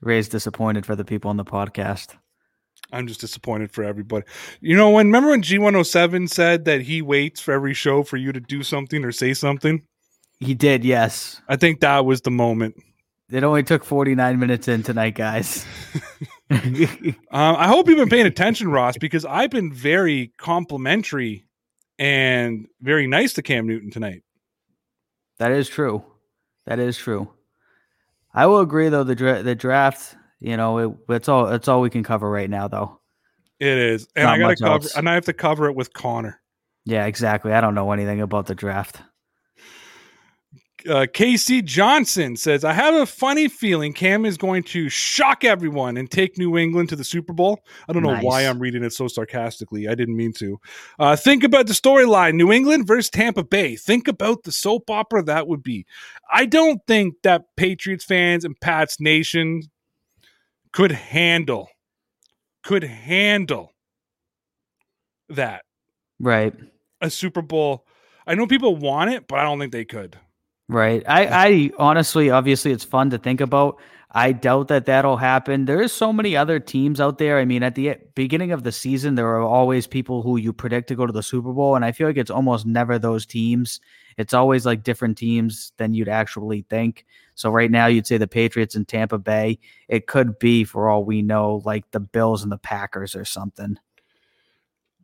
Ray's 0.00 0.28
disappointed 0.28 0.84
for 0.84 0.96
the 0.96 1.04
people 1.04 1.30
on 1.30 1.36
the 1.36 1.44
podcast. 1.44 2.16
I'm 2.92 3.06
just 3.06 3.20
disappointed 3.20 3.72
for 3.72 3.84
everybody. 3.84 4.26
You 4.60 4.76
know 4.76 4.90
when? 4.90 5.06
Remember 5.06 5.30
when 5.30 5.42
G107 5.42 6.28
said 6.28 6.64
that 6.66 6.82
he 6.82 7.00
waits 7.00 7.40
for 7.40 7.52
every 7.52 7.74
show 7.74 8.02
for 8.02 8.16
you 8.16 8.32
to 8.32 8.40
do 8.40 8.62
something 8.62 9.04
or 9.04 9.12
say 9.12 9.32
something? 9.34 9.82
He 10.40 10.54
did, 10.54 10.84
yes. 10.84 11.40
I 11.48 11.56
think 11.56 11.80
that 11.80 12.04
was 12.04 12.20
the 12.20 12.30
moment. 12.30 12.74
It 13.30 13.44
only 13.44 13.62
took 13.62 13.84
49 13.84 14.38
minutes 14.38 14.68
in 14.68 14.82
tonight, 14.82 15.14
guys. 15.14 15.64
Um, 17.30 17.56
I 17.56 17.66
hope 17.66 17.88
you've 17.88 17.96
been 17.96 18.10
paying 18.10 18.26
attention, 18.26 18.70
Ross, 18.70 18.98
because 18.98 19.24
I've 19.24 19.50
been 19.50 19.72
very 19.72 20.32
complimentary 20.36 21.46
and 22.02 22.66
very 22.80 23.06
nice 23.06 23.32
to 23.34 23.42
Cam 23.42 23.66
Newton 23.68 23.90
tonight. 23.90 24.22
that 25.38 25.52
is 25.52 25.68
true. 25.68 26.04
That 26.66 26.78
is 26.78 26.96
true. 26.98 27.32
I 28.34 28.46
will 28.46 28.60
agree, 28.60 28.88
though. 28.88 29.04
The 29.04 29.14
dra- 29.14 29.42
the 29.42 29.54
draft, 29.54 30.16
you 30.40 30.56
know, 30.56 30.78
it, 30.78 30.96
it's 31.10 31.28
all 31.28 31.48
it's 31.48 31.68
all 31.68 31.80
we 31.80 31.90
can 31.90 32.02
cover 32.02 32.28
right 32.30 32.50
now, 32.50 32.66
though. 32.68 33.00
It 33.60 33.78
is, 33.78 34.08
and 34.16 34.24
Not 34.24 34.34
I 34.34 34.38
got 34.38 34.48
to 34.48 34.56
cover, 34.56 34.72
else. 34.74 34.96
and 34.96 35.08
I 35.08 35.14
have 35.14 35.26
to 35.26 35.32
cover 35.32 35.66
it 35.68 35.76
with 35.76 35.92
Connor. 35.92 36.40
Yeah, 36.84 37.06
exactly. 37.06 37.52
I 37.52 37.60
don't 37.60 37.74
know 37.76 37.92
anything 37.92 38.20
about 38.20 38.46
the 38.46 38.54
draft. 38.56 39.00
Uh, 40.88 41.06
Casey 41.12 41.62
Johnson 41.62 42.36
says, 42.36 42.64
"I 42.64 42.72
have 42.72 42.94
a 42.94 43.06
funny 43.06 43.48
feeling 43.48 43.92
Cam 43.92 44.24
is 44.24 44.36
going 44.36 44.62
to 44.64 44.88
shock 44.88 45.44
everyone 45.44 45.96
and 45.96 46.10
take 46.10 46.36
New 46.38 46.56
England 46.58 46.88
to 46.90 46.96
the 46.96 47.04
Super 47.04 47.32
Bowl." 47.32 47.60
I 47.88 47.92
don't 47.92 48.02
know 48.02 48.16
why 48.18 48.42
I'm 48.42 48.58
reading 48.58 48.82
it 48.82 48.92
so 48.92 49.08
sarcastically. 49.08 49.88
I 49.88 49.94
didn't 49.94 50.16
mean 50.16 50.32
to. 50.34 50.60
Uh, 50.98 51.16
think 51.16 51.44
about 51.44 51.66
the 51.66 51.72
storyline: 51.72 52.34
New 52.34 52.52
England 52.52 52.86
versus 52.86 53.10
Tampa 53.10 53.44
Bay. 53.44 53.76
Think 53.76 54.08
about 54.08 54.42
the 54.42 54.52
soap 54.52 54.90
opera 54.90 55.22
that 55.24 55.46
would 55.48 55.62
be. 55.62 55.86
I 56.32 56.46
don't 56.46 56.80
think 56.86 57.14
that 57.22 57.44
Patriots 57.56 58.04
fans 58.04 58.44
and 58.44 58.58
Pats 58.60 59.00
Nation 59.00 59.62
could 60.72 60.92
handle 60.92 61.68
could 62.62 62.84
handle 62.84 63.72
that 65.28 65.62
Right. 66.20 66.54
a 67.00 67.10
Super 67.10 67.42
Bowl. 67.42 67.86
I 68.26 68.34
know 68.34 68.46
people 68.46 68.76
want 68.76 69.10
it, 69.10 69.26
but 69.26 69.38
I 69.38 69.42
don't 69.42 69.58
think 69.58 69.72
they 69.72 69.84
could. 69.84 70.18
Right. 70.72 71.02
I, 71.06 71.26
I 71.26 71.70
honestly, 71.78 72.30
obviously, 72.30 72.72
it's 72.72 72.84
fun 72.84 73.10
to 73.10 73.18
think 73.18 73.40
about. 73.42 73.78
I 74.14 74.32
doubt 74.32 74.68
that 74.68 74.86
that'll 74.86 75.16
happen. 75.16 75.64
There 75.64 75.80
is 75.80 75.92
so 75.92 76.12
many 76.12 76.36
other 76.36 76.60
teams 76.60 77.00
out 77.00 77.18
there. 77.18 77.38
I 77.38 77.44
mean, 77.44 77.62
at 77.62 77.74
the 77.74 77.96
beginning 78.14 78.52
of 78.52 78.62
the 78.62 78.72
season, 78.72 79.14
there 79.14 79.28
are 79.28 79.40
always 79.40 79.86
people 79.86 80.22
who 80.22 80.36
you 80.36 80.52
predict 80.52 80.88
to 80.88 80.94
go 80.94 81.06
to 81.06 81.12
the 81.12 81.22
Super 81.22 81.52
Bowl, 81.52 81.76
and 81.76 81.84
I 81.84 81.92
feel 81.92 82.06
like 82.06 82.16
it's 82.16 82.30
almost 82.30 82.66
never 82.66 82.98
those 82.98 83.24
teams. 83.26 83.80
It's 84.16 84.34
always 84.34 84.66
like 84.66 84.82
different 84.82 85.16
teams 85.18 85.72
than 85.78 85.94
you'd 85.94 86.08
actually 86.08 86.66
think. 86.68 87.06
So 87.34 87.50
right 87.50 87.70
now, 87.70 87.86
you'd 87.86 88.06
say 88.06 88.18
the 88.18 88.26
Patriots 88.26 88.74
and 88.74 88.86
Tampa 88.86 89.18
Bay. 89.18 89.58
It 89.88 90.06
could 90.06 90.38
be, 90.38 90.64
for 90.64 90.88
all 90.88 91.04
we 91.04 91.22
know, 91.22 91.62
like 91.64 91.90
the 91.90 92.00
Bills 92.00 92.42
and 92.42 92.52
the 92.52 92.58
Packers 92.58 93.14
or 93.14 93.24
something. 93.24 93.78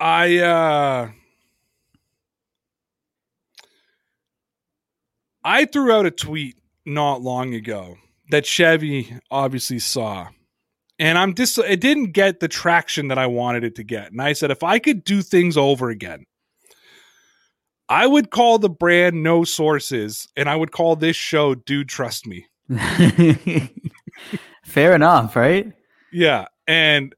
I 0.01 0.39
uh 0.39 1.11
I 5.45 5.65
threw 5.65 5.93
out 5.93 6.07
a 6.07 6.11
tweet 6.11 6.57
not 6.85 7.23
long 7.23 7.55
ago 7.55 7.97
that 8.31 8.47
Chevy 8.47 9.15
obviously 9.31 9.79
saw. 9.79 10.29
And 10.99 11.17
I'm 11.17 11.35
just 11.35 11.59
it 11.59 11.81
didn't 11.81 12.13
get 12.13 12.41
the 12.41 12.49
traction 12.49 13.09
that 13.09 13.19
I 13.19 13.27
wanted 13.27 13.65
it 13.65 13.77
to 13.77 13.85
get. 13.85 14.11
And 14.11 14.21
I 14.21 14.33
said 14.33 14.51
if 14.51 14.63
I 14.63 14.79
could 14.79 15.05
do 15.05 15.23
things 15.23 15.57
over 15.57 15.91
again, 15.91 16.25
I 17.89 18.07
would 18.07 18.31
call 18.31 18.59
the 18.59 18.69
brand 18.69 19.23
No 19.23 19.45
Sources 19.45 20.27
and 20.37 20.49
I 20.49 20.57
would 20.57 20.73
call 20.73 20.97
this 20.97 21.17
show 21.17 21.55
Dude 21.55 21.89
Trust 21.89 22.27
Me. 22.27 22.47
Fair 24.65 24.95
enough, 24.95 25.37
right? 25.37 25.73
Yeah, 26.13 26.47
and 26.67 27.15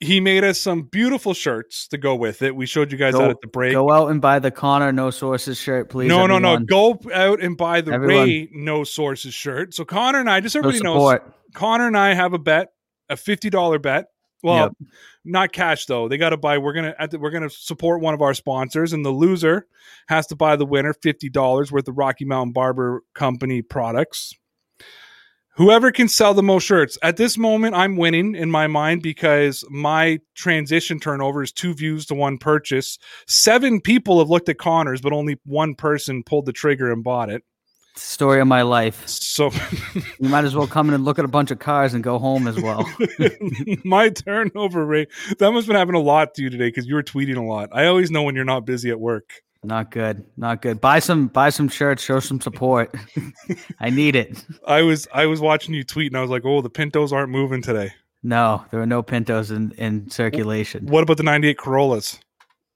he 0.00 0.18
made 0.20 0.44
us 0.44 0.58
some 0.58 0.82
beautiful 0.82 1.34
shirts 1.34 1.86
to 1.88 1.98
go 1.98 2.14
with 2.14 2.40
it. 2.42 2.56
We 2.56 2.64
showed 2.66 2.90
you 2.90 2.96
guys 2.98 3.12
Go- 3.12 3.18
that 3.20 3.30
at 3.30 3.40
the 3.42 3.48
break. 3.48 3.72
Go 3.72 3.90
out 3.90 4.10
and 4.10 4.20
buy 4.20 4.38
the 4.38 4.50
Connor 4.50 4.92
No 4.92 5.10
Sources 5.10 5.58
shirt, 5.58 5.90
please. 5.90 6.08
no, 6.08 6.26
no, 6.26 6.38
no. 6.38 6.58
Go 6.58 6.98
out 7.12 7.40
and 7.42 7.56
buy 7.56 7.80
the 7.82 7.92
Everyone. 7.92 8.24
Ray 8.24 8.48
No 8.52 8.82
Sources 8.84 9.34
shirt. 9.34 9.74
So 9.74 9.84
Connor 9.84 10.20
and 10.20 10.30
I, 10.30 10.40
just 10.40 10.56
everybody 10.56 10.80
knows. 10.82 11.18
Connor 11.54 11.86
and 11.86 11.96
I 11.98 12.14
have 12.14 12.32
a 12.32 12.38
bet, 12.38 12.68
a 13.08 13.16
fifty 13.16 13.50
dollar 13.50 13.78
bet. 13.78 14.06
Well, 14.42 14.56
Yep. 14.80 14.88
not 15.26 15.52
cash 15.52 15.84
though. 15.84 16.08
They 16.08 16.16
got 16.16 16.30
to 16.30 16.38
buy. 16.38 16.56
We're 16.56 16.72
gonna 16.72 16.94
at 16.98 17.10
the, 17.10 17.18
we're 17.18 17.30
gonna 17.30 17.50
support 17.50 18.00
one 18.00 18.14
of 18.14 18.22
our 18.22 18.32
sponsors, 18.32 18.94
and 18.94 19.04
the 19.04 19.10
loser 19.10 19.66
has 20.08 20.26
to 20.28 20.36
buy 20.36 20.56
the 20.56 20.64
winner 20.64 20.94
fifty 20.94 21.28
dollars 21.28 21.70
worth 21.70 21.86
of 21.88 21.98
Rocky 21.98 22.24
Mountain 22.24 22.52
Barber 22.54 23.02
Company 23.14 23.60
products. 23.60 24.32
Whoever 25.60 25.92
can 25.92 26.08
sell 26.08 26.32
the 26.32 26.42
most 26.42 26.64
shirts 26.64 26.96
at 27.02 27.18
this 27.18 27.36
moment, 27.36 27.74
I'm 27.74 27.98
winning 27.98 28.34
in 28.34 28.50
my 28.50 28.66
mind 28.66 29.02
because 29.02 29.62
my 29.68 30.18
transition 30.34 30.98
turnover 30.98 31.42
is 31.42 31.52
two 31.52 31.74
views 31.74 32.06
to 32.06 32.14
one 32.14 32.38
purchase. 32.38 32.98
Seven 33.26 33.82
people 33.82 34.20
have 34.20 34.30
looked 34.30 34.48
at 34.48 34.56
Connor's, 34.56 35.02
but 35.02 35.12
only 35.12 35.38
one 35.44 35.74
person 35.74 36.22
pulled 36.22 36.46
the 36.46 36.54
trigger 36.54 36.90
and 36.90 37.04
bought 37.04 37.28
it. 37.28 37.42
Story 37.94 38.40
of 38.40 38.46
my 38.46 38.62
life. 38.62 39.06
So 39.06 39.50
You 40.18 40.30
might 40.30 40.46
as 40.46 40.56
well 40.56 40.66
come 40.66 40.88
in 40.88 40.94
and 40.94 41.04
look 41.04 41.18
at 41.18 41.26
a 41.26 41.28
bunch 41.28 41.50
of 41.50 41.58
cars 41.58 41.92
and 41.92 42.02
go 42.02 42.18
home 42.18 42.48
as 42.48 42.58
well. 42.58 42.90
my 43.84 44.08
turnover 44.08 44.86
rate 44.86 45.10
that 45.40 45.52
must 45.52 45.66
have 45.66 45.66
been 45.66 45.76
happening 45.76 46.00
a 46.00 46.04
lot 46.04 46.32
to 46.36 46.42
you 46.42 46.48
today 46.48 46.68
because 46.68 46.86
you 46.86 46.94
were 46.94 47.02
tweeting 47.02 47.36
a 47.36 47.42
lot. 47.42 47.68
I 47.70 47.84
always 47.84 48.10
know 48.10 48.22
when 48.22 48.34
you're 48.34 48.46
not 48.46 48.64
busy 48.64 48.88
at 48.88 48.98
work. 48.98 49.42
Not 49.62 49.90
good. 49.90 50.24
Not 50.36 50.62
good. 50.62 50.80
Buy 50.80 51.00
some 51.00 51.28
buy 51.28 51.50
some 51.50 51.68
shirts, 51.68 52.02
show 52.02 52.20
some 52.20 52.40
support. 52.40 52.94
I 53.80 53.90
need 53.90 54.16
it. 54.16 54.44
I 54.66 54.82
was 54.82 55.06
I 55.12 55.26
was 55.26 55.40
watching 55.40 55.74
you 55.74 55.84
tweet 55.84 56.10
and 56.10 56.18
I 56.18 56.22
was 56.22 56.30
like, 56.30 56.44
oh, 56.44 56.62
the 56.62 56.70
Pintos 56.70 57.12
aren't 57.12 57.30
moving 57.30 57.60
today. 57.60 57.92
No, 58.22 58.64
there 58.70 58.80
are 58.80 58.86
no 58.86 59.02
Pintos 59.02 59.50
in, 59.50 59.72
in 59.72 60.10
circulation. 60.10 60.86
What 60.86 61.02
about 61.02 61.18
the 61.18 61.22
'98 61.22 61.58
Corollas? 61.58 62.20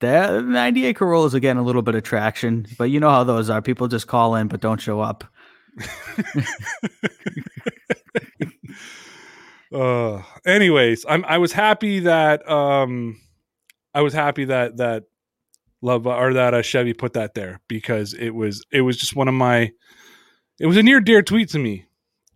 The 0.01 0.43
98 0.43 0.97
Corollas 0.97 1.35
are 1.35 1.41
getting 1.41 1.61
a 1.61 1.62
little 1.62 1.80
bit 1.80 1.95
of 1.95 2.03
traction, 2.03 2.66
but 2.76 2.85
you 2.85 3.01
know 3.01 3.09
how 3.11 3.24
those 3.24 3.49
are. 3.49 3.62
People 3.62 3.89
just 3.89 4.07
call 4.07 4.35
in 4.35 4.49
but 4.49 4.61
don't 4.61 4.80
show 4.80 5.01
up. 5.01 5.24
Uh, 9.74 10.22
anyways, 10.47 11.05
I'm 11.09 11.24
I 11.24 11.39
was 11.39 11.53
happy 11.53 12.01
that 12.01 12.49
um, 12.49 13.20
I 13.93 14.03
was 14.03 14.14
happy 14.14 14.45
that 14.45 14.76
that 14.76 15.05
love 15.85 16.07
or 16.07 16.32
that 16.32 16.55
uh, 16.55 16.62
Chevy 16.62 16.95
put 16.95 17.12
that 17.12 17.35
there 17.35 17.61
because 17.68 18.14
it 18.14 18.30
was 18.30 18.64
it 18.70 18.80
was 18.80 18.97
just 18.97 19.14
one 19.14 19.28
of 19.28 19.35
my 19.35 19.70
it 20.59 20.66
was 20.66 20.76
a 20.76 20.82
near 20.82 21.01
dear 21.01 21.22
tweet 21.22 21.51
to 21.51 21.59
me, 21.59 21.87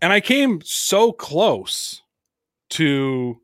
and 0.02 0.12
I 0.12 0.20
came 0.20 0.60
so 0.64 1.12
close 1.12 2.02
to 2.70 3.40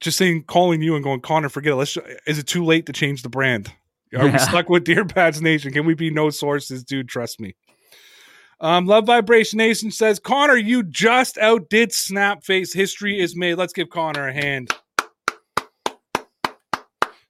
just 0.00 0.18
saying 0.18 0.44
calling 0.44 0.82
you 0.82 0.94
and 0.94 1.04
going 1.04 1.20
Connor, 1.20 1.48
forget 1.48 1.72
it. 1.72 1.76
Let's. 1.76 1.96
Is 2.26 2.38
it 2.38 2.46
too 2.46 2.64
late 2.64 2.86
to 2.86 2.92
change 2.92 3.22
the 3.22 3.28
brand? 3.28 3.72
Are 4.16 4.28
we 4.28 4.38
stuck 4.38 4.68
with 4.68 4.84
Dear 4.84 5.04
Pats 5.04 5.40
Nation? 5.40 5.72
Can 5.72 5.84
we 5.84 5.94
be 5.94 6.10
no 6.10 6.30
sources, 6.30 6.84
dude? 6.84 7.08
Trust 7.08 7.40
me. 7.40 7.54
Um, 8.60 8.86
Love 8.86 9.04
Vibration 9.04 9.58
Nation 9.58 9.90
says, 9.90 10.18
Connor, 10.18 10.56
you 10.56 10.82
just 10.82 11.36
outdid 11.36 11.90
Snapface. 11.90 12.72
History 12.72 13.20
is 13.20 13.36
made. 13.36 13.56
Let's 13.56 13.74
give 13.74 13.90
Connor 13.90 14.28
a 14.28 14.32
hand. 14.32 14.70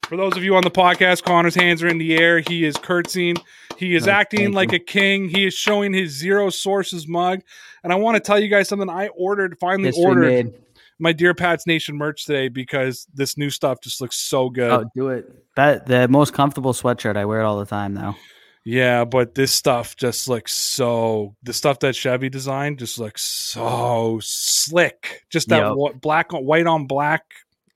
For 0.08 0.16
those 0.16 0.36
of 0.36 0.44
you 0.44 0.54
on 0.54 0.62
the 0.62 0.70
podcast, 0.70 1.24
Connor's 1.24 1.54
hands 1.54 1.82
are 1.82 1.88
in 1.88 1.98
the 1.98 2.16
air. 2.16 2.38
He 2.40 2.64
is 2.64 2.76
curtsying. 2.76 3.36
He 3.76 3.94
is 3.96 4.06
acting 4.06 4.52
like 4.52 4.70
you. 4.70 4.76
a 4.76 4.78
king. 4.78 5.28
He 5.28 5.46
is 5.46 5.54
showing 5.54 5.92
his 5.92 6.12
zero 6.16 6.48
sources 6.50 7.08
mug. 7.08 7.40
And 7.82 7.92
I 7.92 7.96
want 7.96 8.14
to 8.16 8.20
tell 8.20 8.38
you 8.38 8.48
guys 8.48 8.68
something. 8.68 8.88
I 8.88 9.08
ordered, 9.08 9.58
finally 9.58 9.88
History 9.88 10.04
ordered 10.04 10.28
made. 10.46 10.54
my 11.00 11.12
Dear 11.12 11.34
Pats 11.34 11.66
Nation 11.66 11.96
merch 11.96 12.24
today 12.24 12.48
because 12.48 13.06
this 13.14 13.36
new 13.36 13.50
stuff 13.50 13.80
just 13.82 14.00
looks 14.00 14.16
so 14.16 14.48
good. 14.48 14.70
Oh, 14.70 14.84
do 14.94 15.08
it. 15.08 15.26
That 15.56 15.86
the 15.86 16.06
most 16.06 16.32
comfortable 16.32 16.72
sweatshirt. 16.72 17.16
I 17.16 17.24
wear 17.24 17.40
it 17.40 17.44
all 17.44 17.58
the 17.58 17.66
time 17.66 17.92
now. 17.92 18.16
Yeah, 18.64 19.04
but 19.04 19.34
this 19.34 19.52
stuff 19.52 19.96
just 19.96 20.28
looks 20.28 20.52
so. 20.54 21.34
The 21.42 21.52
stuff 21.52 21.80
that 21.80 21.94
Chevy 21.96 22.28
designed 22.28 22.78
just 22.78 22.98
looks 22.98 23.22
so 23.22 24.18
slick. 24.22 25.24
Just 25.30 25.48
that 25.48 25.62
Yep. 25.76 26.00
black 26.00 26.32
white 26.32 26.66
on 26.66 26.86
black. 26.86 27.22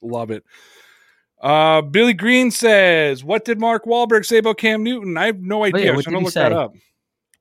Love 0.01 0.31
it. 0.31 0.45
Uh, 1.41 1.81
Billy 1.81 2.13
Green 2.13 2.51
says, 2.51 3.25
"What 3.25 3.45
did 3.45 3.59
Mark 3.59 3.85
Wahlberg 3.85 4.27
say 4.27 4.39
about 4.39 4.59
Cam 4.59 4.83
Newton?" 4.83 5.17
I 5.17 5.27
have 5.27 5.41
no 5.41 5.65
idea. 5.65 5.87
yeah, 5.87 5.95
what 5.95 6.05
so 6.05 6.11
did 6.11 6.17
I'm 6.17 6.21
he 6.21 6.25
look 6.27 6.35
that 6.35 6.53
up. 6.53 6.75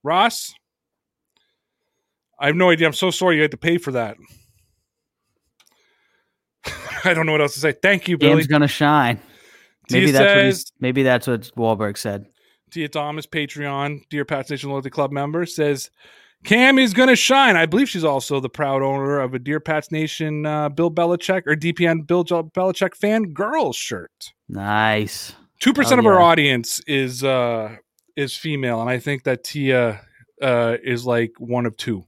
Ross, 0.04 0.54
I 2.40 2.48
have 2.48 2.56
no 2.56 2.70
idea. 2.70 2.88
I'm 2.88 2.94
so 2.94 3.12
sorry 3.12 3.36
you 3.36 3.42
had 3.42 3.52
to 3.52 3.58
pay 3.58 3.78
for 3.78 3.92
that. 3.92 4.16
I 7.04 7.14
don't 7.14 7.26
know 7.26 7.34
what 7.34 7.42
else 7.42 7.56
to 7.56 7.60
say. 7.60 7.74
Thank 7.74 8.08
you, 8.08 8.18
Billy. 8.18 8.36
Game's 8.36 8.48
gonna 8.48 8.68
shine. 8.68 9.20
Tia 9.90 10.00
Maybe 10.00 10.12
that's 10.12 10.22
what 10.24 10.34
says, 10.34 10.58
he's, 10.58 10.72
maybe 10.80 11.04
that's 11.04 11.28
what 11.28 11.42
Wahlberg 11.58 11.98
said. 11.98 12.26
Tia 12.72 12.88
Thomas, 12.88 13.26
Patreon, 13.26 14.02
Dear 14.10 14.24
Pats 14.24 14.50
Nation 14.50 14.70
Loyalty 14.70 14.92
Club 14.92 15.12
member, 15.12 15.46
says 15.46 15.90
Cam 16.46 16.80
is 16.80 16.94
going 16.94 17.10
to 17.10 17.16
shine. 17.16 17.58
I 17.58 17.66
believe 17.66 17.90
she's 17.90 18.04
also 18.04 18.40
the 18.40 18.50
proud 18.50 18.82
owner 18.82 19.20
of 19.20 19.34
a 19.34 19.40
Dear 19.40 19.60
Pats 19.60 19.92
Nation 19.92 20.46
uh, 20.46 20.70
Bill 20.70 20.90
Belichick 20.90 21.44
or 21.46 21.56
DPN 21.56 22.08
Bill 22.08 22.24
Belichick 22.24 22.96
fan 22.96 23.34
girl 23.34 23.74
shirt. 23.74 24.34
Nice. 24.48 25.34
Two 25.60 25.74
percent 25.74 26.00
Oh, 26.00 26.02
of 26.02 26.06
our 26.06 26.22
audience 26.22 26.80
is 26.88 27.24
uh, 27.24 27.76
is 28.16 28.36
female, 28.36 28.80
and 28.82 28.90
I 28.90 29.00
think 29.00 29.24
that 29.26 29.44
Tia 29.44 30.00
uh, 30.42 30.78
is 30.82 31.06
like 31.06 31.34
one 31.38 31.66
of 31.66 31.76
two. 31.76 32.06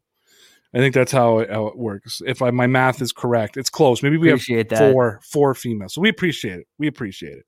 I 0.73 0.77
think 0.77 0.93
that's 0.95 1.11
how 1.11 1.39
it, 1.39 1.49
how 1.51 1.67
it 1.67 1.77
works. 1.77 2.21
If 2.25 2.41
I, 2.41 2.49
my 2.51 2.65
math 2.67 3.01
is 3.01 3.11
correct, 3.11 3.57
it's 3.57 3.69
close. 3.69 4.01
Maybe 4.01 4.15
we 4.15 4.29
Appreciate 4.29 4.71
have 4.71 4.79
that. 4.79 4.93
four 4.93 5.19
four 5.29 5.53
females, 5.53 5.93
so 5.93 5.99
we 5.99 6.07
appreciate 6.07 6.59
it. 6.59 6.67
We 6.79 6.87
appreciate 6.87 7.39
it. 7.39 7.45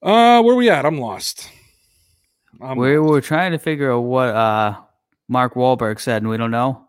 Uh, 0.00 0.40
where 0.42 0.54
we 0.54 0.70
at? 0.70 0.86
I'm 0.86 0.98
lost. 0.98 1.48
I'm 2.60 2.78
we 2.78 2.96
were 2.98 3.20
trying 3.20 3.50
to 3.52 3.58
figure 3.58 3.90
out 3.92 4.00
what 4.02 4.28
uh, 4.28 4.76
Mark 5.32 5.54
Wahlberg 5.54 5.98
said, 5.98 6.22
and 6.22 6.28
we 6.30 6.36
don't 6.36 6.50
know. 6.50 6.86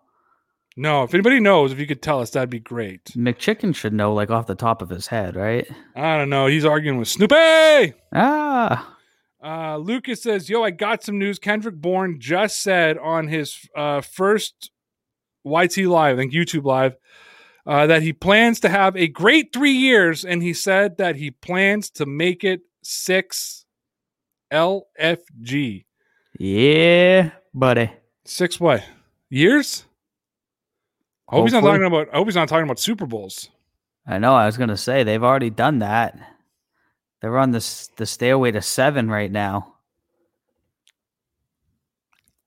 No, 0.76 1.04
if 1.04 1.14
anybody 1.14 1.40
knows, 1.40 1.72
if 1.72 1.80
you 1.80 1.88
could 1.88 2.02
tell 2.02 2.20
us, 2.20 2.32
that'd 2.32 2.50
be 2.50 2.60
great. 2.60 3.06
McChicken 3.16 3.74
should 3.76 3.94
know, 3.94 4.14
like 4.14 4.30
off 4.30 4.48
the 4.48 4.56
top 4.56 4.82
of 4.82 4.90
his 4.90 5.08
head, 5.08 5.36
right? 5.36 5.66
I 5.96 6.18
don't 6.18 6.30
know. 6.30 6.48
He's 6.48 6.66
arguing 6.66 6.98
with 6.98 7.08
Snoopy. 7.08 7.94
Ah, 8.14 8.90
Uh, 9.44 9.78
Lucas 9.78 10.24
says, 10.24 10.50
"Yo, 10.50 10.64
I 10.64 10.72
got 10.72 11.04
some 11.04 11.18
news. 11.20 11.38
Kendrick 11.38 11.76
Bourne 11.76 12.18
just 12.20 12.62
said 12.62 12.98
on 12.98 13.28
his 13.28 13.68
uh, 13.76 14.02
first 14.02 14.72
YT 15.46 15.78
live, 15.86 16.18
I 16.18 16.22
think 16.22 16.34
YouTube 16.34 16.64
live, 16.64 16.96
uh, 17.66 17.86
that 17.88 18.02
he 18.04 18.12
plans 18.14 18.60
to 18.62 18.70
have 18.70 18.96
a 18.98 19.08
great 19.08 19.52
three 19.54 19.74
years, 19.74 20.24
and 20.26 20.42
he 20.42 20.54
said 20.54 20.98
that 20.98 21.18
he 21.18 21.30
plans 21.32 21.90
to 21.92 22.06
make 22.06 22.44
it 22.44 22.62
six 22.84 23.66
LFG. 24.52 25.86
yeah, 26.40 27.32
buddy. 27.54 27.92
Six 28.26 28.60
what 28.60 28.84
years? 29.30 29.86
I 31.30 31.36
hope 31.36 31.46
he's 31.46 31.54
not 31.54 31.62
talking 31.62 31.84
about. 31.84 32.10
I 32.14 32.18
hope 32.18 32.28
he's 32.28 32.36
not 32.36 32.48
talking 32.48 32.66
about 32.66 32.80
Super 32.80 33.06
Bowls. 33.06 33.50
I 34.06 34.18
know. 34.20 34.34
I 34.34 34.46
was 34.46 34.58
gonna 34.58 34.78
say 34.78 35.04
they've 35.04 35.24
already 35.24 35.50
done 35.50 35.80
that. 35.80 36.18
They're 37.22 37.38
on 37.38 37.52
this 37.52 37.88
the 37.96 38.06
stairway 38.06 38.52
to 38.52 38.62
seven 38.62 39.10
right 39.10 39.32
now. 39.32 39.76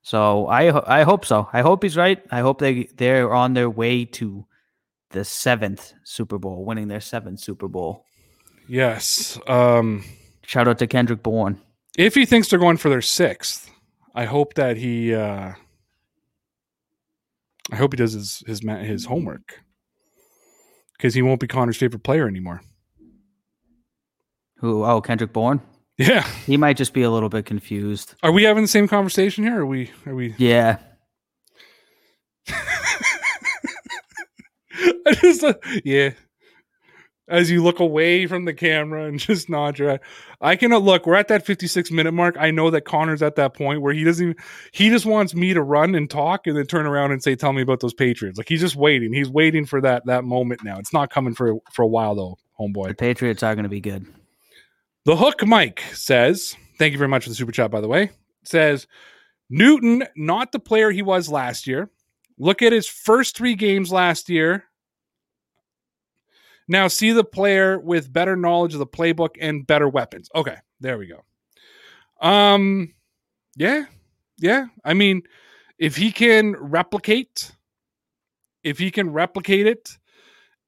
So 0.02 0.46
I 0.46 1.00
I 1.00 1.02
hope 1.02 1.24
so. 1.24 1.48
I 1.52 1.62
hope 1.62 1.82
he's 1.82 1.96
right. 1.96 2.22
I 2.30 2.40
hope 2.40 2.58
they 2.60 2.84
they're 2.96 3.32
on 3.34 3.54
their 3.54 3.68
way 3.68 4.04
to 4.04 4.46
the 5.10 5.24
seventh 5.24 5.92
Super 6.04 6.38
Bowl, 6.38 6.64
winning 6.64 6.88
their 6.88 7.00
seventh 7.00 7.40
Super 7.40 7.68
Bowl. 7.68 8.04
Yes. 8.68 9.38
Um, 9.46 10.04
Shout 10.42 10.68
out 10.68 10.78
to 10.78 10.86
Kendrick 10.86 11.22
Bourne. 11.22 11.60
if 11.96 12.14
he 12.14 12.26
thinks 12.26 12.48
they're 12.48 12.58
going 12.58 12.76
for 12.76 12.88
their 12.88 13.02
sixth, 13.02 13.70
I 14.14 14.24
hope 14.24 14.54
that 14.54 14.76
he. 14.76 15.14
Uh, 15.14 15.52
I 17.72 17.76
hope 17.76 17.92
he 17.92 17.96
does 17.96 18.12
his 18.12 18.42
his 18.46 18.60
his 18.60 19.06
homework 19.06 19.60
because 20.96 21.14
he 21.14 21.22
won't 21.22 21.40
be 21.40 21.46
Connor's 21.46 21.76
favorite 21.76 22.02
player 22.02 22.28
anymore. 22.28 22.60
Who? 24.58 24.84
Oh, 24.84 25.00
Kendrick 25.00 25.32
Bourne. 25.32 25.60
Yeah. 25.98 26.26
He 26.46 26.56
might 26.56 26.76
just 26.76 26.92
be 26.92 27.02
a 27.02 27.10
little 27.10 27.28
bit 27.28 27.46
confused. 27.46 28.14
Are 28.22 28.32
we 28.32 28.44
having 28.44 28.64
the 28.64 28.68
same 28.68 28.88
conversation 28.88 29.44
here? 29.44 29.60
Are 29.60 29.66
we? 29.66 29.90
Are 30.06 30.14
we? 30.14 30.34
Yeah. 30.38 30.78
I 32.48 32.54
just, 35.14 35.42
uh, 35.42 35.54
yeah. 35.84 36.10
As 37.28 37.50
you 37.50 37.62
look 37.62 37.80
away 37.80 38.26
from 38.26 38.44
the 38.44 38.54
camera 38.54 39.04
and 39.06 39.18
just 39.18 39.48
nod 39.48 39.78
your 39.78 39.90
head, 39.90 40.00
I 40.40 40.54
cannot 40.56 40.82
look. 40.82 41.06
We're 41.06 41.16
at 41.16 41.28
that 41.28 41.44
56 41.44 41.90
minute 41.90 42.12
mark. 42.12 42.36
I 42.38 42.50
know 42.50 42.70
that 42.70 42.82
Connor's 42.82 43.22
at 43.22 43.36
that 43.36 43.54
point 43.54 43.82
where 43.82 43.92
he 43.92 44.04
doesn't. 44.04 44.24
Even, 44.30 44.36
he 44.72 44.90
just 44.90 45.06
wants 45.06 45.34
me 45.34 45.52
to 45.54 45.62
run 45.62 45.94
and 45.94 46.08
talk 46.08 46.46
and 46.46 46.56
then 46.56 46.66
turn 46.66 46.86
around 46.86 47.12
and 47.12 47.22
say, 47.22 47.34
"Tell 47.34 47.52
me 47.52 47.62
about 47.62 47.80
those 47.80 47.94
Patriots." 47.94 48.38
Like 48.38 48.48
he's 48.48 48.60
just 48.60 48.76
waiting. 48.76 49.12
He's 49.12 49.28
waiting 49.28 49.66
for 49.66 49.80
that 49.80 50.06
that 50.06 50.24
moment 50.24 50.62
now. 50.62 50.78
It's 50.78 50.92
not 50.92 51.10
coming 51.10 51.34
for 51.34 51.56
for 51.72 51.82
a 51.82 51.88
while 51.88 52.14
though, 52.14 52.38
homeboy. 52.60 52.88
The. 52.88 52.94
Patriots 52.94 53.42
are 53.42 53.54
going 53.54 53.64
to 53.64 53.68
be 53.68 53.80
good. 53.80 54.06
The 55.04 55.16
Hook 55.16 55.44
Mike 55.46 55.82
says, 55.92 56.56
"Thank 56.78 56.92
you 56.92 56.98
very 56.98 57.08
much 57.08 57.24
for 57.24 57.30
the 57.30 57.34
super 57.34 57.52
chat." 57.52 57.70
By 57.70 57.80
the 57.80 57.88
way, 57.88 58.10
says 58.44 58.86
Newton 59.50 60.04
not 60.16 60.52
the 60.52 60.58
player 60.58 60.90
he 60.90 61.02
was 61.02 61.28
last 61.28 61.66
year. 61.66 61.90
Look 62.38 62.62
at 62.62 62.72
his 62.72 62.86
first 62.86 63.36
three 63.36 63.54
games 63.54 63.90
last 63.90 64.28
year. 64.28 64.64
Now 66.68 66.88
see 66.88 67.12
the 67.12 67.24
player 67.24 67.78
with 67.78 68.12
better 68.12 68.36
knowledge 68.36 68.74
of 68.74 68.80
the 68.80 68.86
playbook 68.86 69.36
and 69.40 69.66
better 69.66 69.88
weapons. 69.88 70.28
Okay, 70.34 70.56
there 70.80 70.98
we 70.98 71.06
go. 71.06 71.24
Um, 72.20 72.94
yeah, 73.56 73.84
yeah. 74.38 74.66
I 74.84 74.94
mean, 74.94 75.22
if 75.78 75.96
he 75.96 76.10
can 76.10 76.56
replicate, 76.56 77.52
if 78.64 78.78
he 78.78 78.90
can 78.90 79.12
replicate 79.12 79.66
it, 79.66 79.96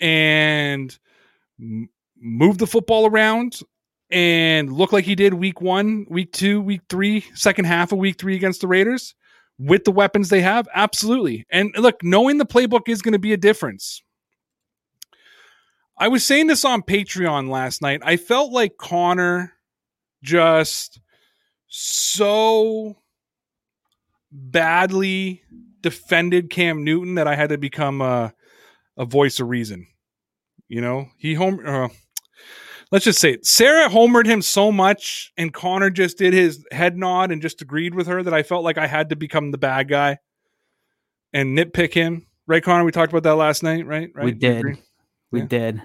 and 0.01 0.97
m- 1.61 1.89
move 2.21 2.59
the 2.59 2.67
football 2.67 3.07
around 3.07 3.61
and 4.11 4.73
look 4.73 4.93
like 4.93 5.05
he 5.05 5.15
did 5.15 5.35
week 5.35 5.61
one, 5.61 6.07
week 6.09 6.33
two, 6.33 6.61
week 6.61 6.83
three, 6.89 7.25
second 7.35 7.65
half 7.65 7.93
of 7.93 7.99
week 7.99 8.19
three 8.19 8.37
against 8.37 8.61
the 8.61 8.69
Raiders 8.69 9.15
with 9.59 9.85
the 9.85 9.91
weapons 9.91 10.29
they 10.29 10.41
have, 10.41 10.69
absolutely. 10.75 11.45
And 11.51 11.73
look, 11.77 12.03
knowing 12.03 12.39
the 12.39 12.47
playbook 12.47 12.89
is 12.89 13.03
going 13.03 13.13
to 13.13 13.19
be 13.19 13.33
a 13.33 13.37
difference. 13.37 14.03
I 15.99 16.09
was 16.09 16.25
saying 16.25 16.47
this 16.47 16.65
on 16.65 16.83
Patreon 16.83 17.51
last 17.51 17.83
night. 17.83 18.01
I 18.05 18.17
felt 18.17 18.53
like 18.53 18.77
Connor 18.77 19.53
just 20.23 21.01
so 21.67 22.97
badly 24.31 25.43
defended 25.81 26.51
Cam 26.51 26.85
Newton 26.85 27.17
that 27.17 27.27
I 27.27 27.35
had 27.35 27.51
to 27.51 27.59
become 27.59 28.01
a, 28.01 28.33
a 28.97 29.05
voice 29.05 29.41
of 29.41 29.49
reason. 29.49 29.87
You 30.69 30.81
know, 30.81 31.09
he 31.17 31.35
home. 31.35 31.61
Uh, 31.65 31.89
let's 32.93 33.05
just 33.05 33.21
say 33.21 33.33
it. 33.33 33.47
Sarah 33.47 33.89
homered 33.89 34.27
him 34.27 34.43
so 34.43 34.71
much, 34.71 35.33
and 35.37 35.53
Connor 35.53 35.91
just 35.91 36.19
did 36.19 36.33
his 36.33 36.65
head 36.71 36.97
nod 36.97 37.31
and 37.33 37.43
just 37.43 37.63
agreed 37.63 37.95
with 37.95 38.07
her 38.07 38.23
that 38.23 38.35
I 38.35 38.43
felt 38.43 38.65
like 38.65 38.79
I 38.79 38.87
had 38.87 39.09
to 39.09 39.17
become 39.17 39.51
the 39.51 39.59
bad 39.59 39.89
guy 39.89 40.19
and 41.33 41.57
nitpick 41.57 41.95
him. 41.95 42.27
Right, 42.47 42.63
Connor? 42.63 42.85
We 42.85 42.93
talked 42.93 43.13
about 43.13 43.25
that 43.25 43.35
last 43.35 43.63
night, 43.63 43.87
right? 43.87 44.11
Right. 44.15 44.25
We 44.25 44.33
did. 44.33 44.79
We 45.31 45.41
Yeah. 45.41 45.47
did. 45.47 45.83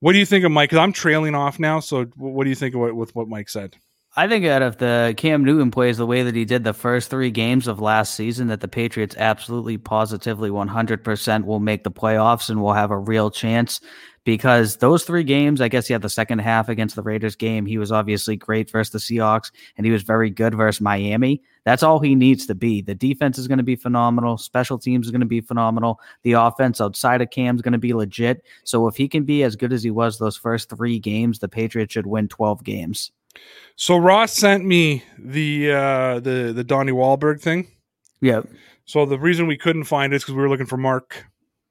What 0.00 0.12
do 0.12 0.18
you 0.18 0.26
think 0.26 0.44
of 0.44 0.52
Mike? 0.52 0.70
Because 0.70 0.82
I'm 0.82 0.92
trailing 0.92 1.34
off 1.34 1.58
now. 1.58 1.80
So, 1.80 2.04
what 2.16 2.44
do 2.44 2.50
you 2.50 2.56
think 2.56 2.74
of 2.74 2.80
what, 2.80 2.94
with 2.94 3.14
what 3.16 3.28
Mike 3.28 3.48
said? 3.48 3.76
I 4.16 4.26
think 4.26 4.44
that 4.44 4.62
if 4.62 4.78
the 4.78 5.14
Cam 5.16 5.44
Newton 5.44 5.70
plays 5.70 5.98
the 5.98 6.06
way 6.06 6.22
that 6.22 6.34
he 6.34 6.44
did 6.44 6.64
the 6.64 6.72
first 6.72 7.10
three 7.10 7.30
games 7.30 7.68
of 7.68 7.80
last 7.80 8.14
season, 8.14 8.48
that 8.48 8.60
the 8.60 8.68
Patriots 8.68 9.14
absolutely, 9.18 9.76
positively, 9.76 10.50
100% 10.50 11.44
will 11.44 11.60
make 11.60 11.84
the 11.84 11.90
playoffs 11.90 12.48
and 12.48 12.60
will 12.60 12.72
have 12.72 12.90
a 12.90 12.98
real 12.98 13.30
chance. 13.30 13.80
Because 14.28 14.76
those 14.76 15.04
three 15.04 15.24
games, 15.24 15.58
I 15.62 15.68
guess 15.68 15.86
he 15.86 15.94
had 15.94 16.02
the 16.02 16.10
second 16.10 16.40
half 16.40 16.68
against 16.68 16.94
the 16.94 17.02
Raiders 17.02 17.34
game. 17.34 17.64
He 17.64 17.78
was 17.78 17.90
obviously 17.90 18.36
great 18.36 18.70
versus 18.70 18.92
the 18.92 18.98
Seahawks, 18.98 19.50
and 19.74 19.86
he 19.86 19.90
was 19.90 20.02
very 20.02 20.28
good 20.28 20.54
versus 20.54 20.82
Miami. 20.82 21.40
That's 21.64 21.82
all 21.82 21.98
he 21.98 22.14
needs 22.14 22.46
to 22.48 22.54
be. 22.54 22.82
The 22.82 22.94
defense 22.94 23.38
is 23.38 23.48
going 23.48 23.56
to 23.56 23.64
be 23.64 23.74
phenomenal. 23.74 24.36
Special 24.36 24.78
teams 24.78 25.06
is 25.06 25.12
going 25.12 25.22
to 25.22 25.26
be 25.26 25.40
phenomenal. 25.40 25.98
The 26.24 26.32
offense 26.32 26.78
outside 26.78 27.22
of 27.22 27.30
Cam 27.30 27.56
is 27.56 27.62
going 27.62 27.72
to 27.72 27.78
be 27.78 27.94
legit. 27.94 28.44
So 28.64 28.86
if 28.86 28.98
he 28.98 29.08
can 29.08 29.24
be 29.24 29.44
as 29.44 29.56
good 29.56 29.72
as 29.72 29.82
he 29.82 29.90
was 29.90 30.18
those 30.18 30.36
first 30.36 30.68
three 30.68 30.98
games, 30.98 31.38
the 31.38 31.48
Patriots 31.48 31.94
should 31.94 32.06
win 32.06 32.28
12 32.28 32.62
games. 32.62 33.10
So 33.76 33.96
Ross 33.96 34.34
sent 34.34 34.62
me 34.62 35.04
the 35.18 35.72
uh, 35.72 36.20
the 36.20 36.52
the 36.54 36.64
Donnie 36.64 36.92
Wahlberg 36.92 37.40
thing. 37.40 37.66
Yep. 38.20 38.46
So 38.84 39.06
the 39.06 39.18
reason 39.18 39.46
we 39.46 39.56
couldn't 39.56 39.84
find 39.84 40.12
it 40.12 40.16
is 40.16 40.22
because 40.22 40.34
we 40.34 40.42
were 40.42 40.50
looking 40.50 40.66
for 40.66 40.76
Mark. 40.76 41.24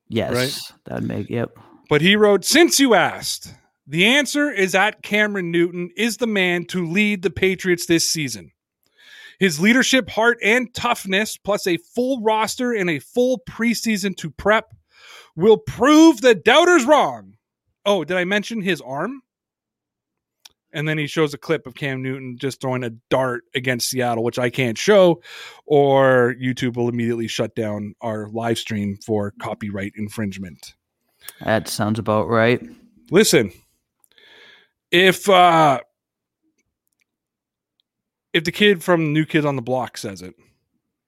Yes, 0.09 0.33
Right? 0.33 0.57
that'd 0.85 1.07
make 1.07 1.29
yep. 1.29 1.55
But 1.89 2.01
he 2.01 2.15
wrote, 2.15 2.43
since 2.43 2.79
you 2.79 2.93
asked, 2.93 3.53
the 3.85 4.05
answer 4.05 4.51
is 4.51 4.73
that 4.73 5.01
Cameron 5.01 5.51
Newton 5.51 5.89
is 5.95 6.17
the 6.17 6.27
man 6.27 6.65
to 6.65 6.85
lead 6.85 7.21
the 7.21 7.29
Patriots 7.29 7.85
this 7.85 8.09
season. 8.09 8.51
His 9.39 9.59
leadership, 9.59 10.09
heart, 10.09 10.39
and 10.43 10.73
toughness, 10.73 11.37
plus 11.37 11.67
a 11.67 11.77
full 11.77 12.21
roster 12.21 12.73
and 12.73 12.89
a 12.89 12.99
full 12.99 13.41
preseason 13.47 14.17
to 14.17 14.31
prep, 14.31 14.73
will 15.35 15.57
prove 15.57 16.21
the 16.21 16.35
doubters 16.35 16.85
wrong. 16.85 17.35
Oh, 17.85 18.03
did 18.03 18.17
I 18.17 18.25
mention 18.25 18.61
his 18.61 18.81
arm? 18.81 19.21
and 20.73 20.87
then 20.87 20.97
he 20.97 21.07
shows 21.07 21.33
a 21.33 21.37
clip 21.37 21.65
of 21.65 21.75
Cam 21.75 22.03
Newton 22.03 22.37
just 22.37 22.61
throwing 22.61 22.83
a 22.83 22.91
dart 23.09 23.43
against 23.55 23.89
Seattle, 23.89 24.23
which 24.23 24.37
I 24.37 24.49
can't 24.49 24.77
show, 24.77 25.21
or 25.65 26.35
YouTube 26.39 26.75
will 26.75 26.89
immediately 26.89 27.27
shut 27.27 27.55
down 27.55 27.95
our 28.01 28.27
live 28.27 28.57
stream 28.57 28.97
for 29.03 29.33
copyright 29.41 29.93
infringement. 29.95 30.75
That 31.43 31.67
sounds 31.67 31.99
about 31.99 32.27
right. 32.27 32.61
Listen, 33.11 33.51
if 34.91 35.29
uh 35.29 35.79
if 38.33 38.43
the 38.43 38.51
kid 38.51 38.83
from 38.83 39.13
New 39.13 39.25
Kid 39.25 39.45
on 39.45 39.55
the 39.55 39.61
Block 39.61 39.97
says 39.97 40.21
it, 40.21 40.35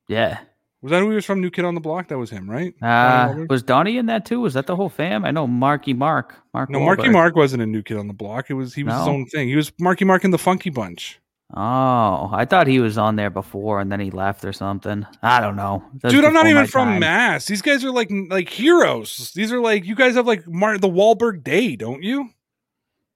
Yeah. 0.07 0.39
was 0.81 0.91
that 0.91 0.99
who 1.01 1.09
he 1.09 1.15
was 1.15 1.25
from? 1.25 1.41
New 1.41 1.51
Kid 1.51 1.65
on 1.65 1.75
the 1.75 1.81
Block? 1.81 2.07
That 2.07 2.17
was 2.17 2.29
him, 2.29 2.49
right? 2.49 2.73
Uh, 2.81 3.27
Donnie 3.27 3.45
was 3.49 3.63
Donnie 3.63 3.97
in 3.97 4.05
that 4.07 4.25
too? 4.25 4.39
Was 4.39 4.53
that 4.53 4.67
the 4.67 4.75
whole 4.75 4.89
fam? 4.89 5.25
I 5.25 5.31
know 5.31 5.45
Marky 5.45 5.93
Mark. 5.93 6.35
Mark. 6.53 6.69
no, 6.69 6.79
Marky 6.79 7.09
Mark 7.09 7.35
wasn't 7.35 7.61
a 7.61 7.65
New 7.65 7.83
Kid 7.83 7.97
on 7.97 8.07
the 8.07 8.13
Block. 8.13 8.49
It 8.49 8.53
was 8.53 8.73
he 8.73 8.83
was 8.83 8.93
his 8.95 9.07
own 9.07 9.25
thing. 9.27 9.47
He 9.49 9.55
was 9.55 9.71
Marky 9.79 10.05
Mark 10.05 10.23
in 10.23 10.31
the 10.31 10.37
Funky 10.37 10.69
Bunch. 10.69 11.19
Oh, 11.55 12.29
I 12.31 12.45
thought 12.45 12.67
he 12.67 12.79
was 12.79 12.97
on 12.97 13.15
there 13.15 13.31
before 13.31 13.79
and 13.79 13.91
then 13.91 13.99
he 13.99 14.11
left 14.11 14.45
or 14.45 14.53
something. 14.53 15.05
I 15.23 15.41
don't 15.41 15.55
know. 15.55 15.83
That's 16.01 16.13
Dude, 16.13 16.23
I'm 16.23 16.33
not 16.33 16.45
even 16.45 16.67
from 16.67 16.89
time. 16.89 16.99
Mass. 16.99 17.45
These 17.47 17.63
guys 17.63 17.83
are 17.83 17.91
like 17.91 18.11
like 18.29 18.49
heroes. 18.49 19.31
These 19.33 19.51
are 19.51 19.59
like 19.59 19.85
you 19.85 19.95
guys 19.95 20.13
have 20.15 20.27
like 20.27 20.47
Mar- 20.47 20.77
the 20.77 20.87
Wahlberg 20.87 21.43
Day, 21.43 21.75
don't 21.75 22.03
you? 22.03 22.29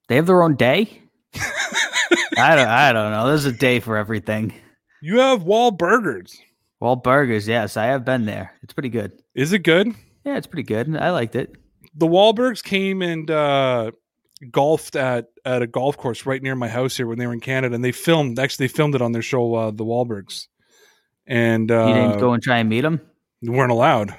They 0.07 0.15
have 0.15 0.25
their 0.25 0.41
own 0.41 0.55
day. 0.55 1.01
I 1.35 2.55
don't. 2.55 2.67
I 2.67 2.91
don't 2.91 3.11
know. 3.11 3.27
There's 3.27 3.45
a 3.45 3.51
day 3.51 3.79
for 3.79 3.97
everything. 3.97 4.53
You 5.05 5.19
have 5.19 5.43
Wahlburgers. 5.43 6.37
Well, 6.79 6.95
burgers. 6.95 7.45
Yes, 7.45 7.75
I 7.75 7.87
have 7.87 8.05
been 8.05 8.23
there. 8.25 8.53
It's 8.63 8.71
pretty 8.71 8.87
good. 8.87 9.11
Is 9.35 9.51
it 9.51 9.59
good? 9.59 9.89
Yeah, 10.23 10.37
it's 10.37 10.47
pretty 10.47 10.63
good. 10.63 10.95
I 10.95 11.09
liked 11.09 11.35
it. 11.35 11.57
The 11.93 12.07
Wahlbergs 12.07 12.63
came 12.63 13.01
and 13.01 13.29
uh, 13.29 13.91
golfed 14.43 14.95
at 14.95 15.27
at 15.45 15.61
a 15.61 15.67
golf 15.67 15.97
course 15.97 16.25
right 16.25 16.41
near 16.41 16.55
my 16.55 16.67
house 16.69 16.95
here 16.97 17.07
when 17.07 17.17
they 17.17 17.27
were 17.27 17.33
in 17.33 17.39
Canada, 17.39 17.73
and 17.75 17.83
they 17.83 17.91
filmed. 17.91 18.37
Actually, 18.39 18.67
they 18.67 18.73
filmed 18.73 18.95
it 18.95 19.01
on 19.01 19.11
their 19.11 19.21
show, 19.21 19.53
uh, 19.55 19.71
The 19.71 19.85
Wahlbergs, 19.85 20.47
and 21.27 21.71
uh, 21.71 21.85
You 21.87 21.93
didn't 21.93 22.19
go 22.19 22.33
and 22.33 22.41
try 22.43 22.57
and 22.59 22.69
meet 22.69 22.81
them. 22.81 23.01
they 23.41 23.49
weren't 23.51 23.71
allowed. 23.71 24.15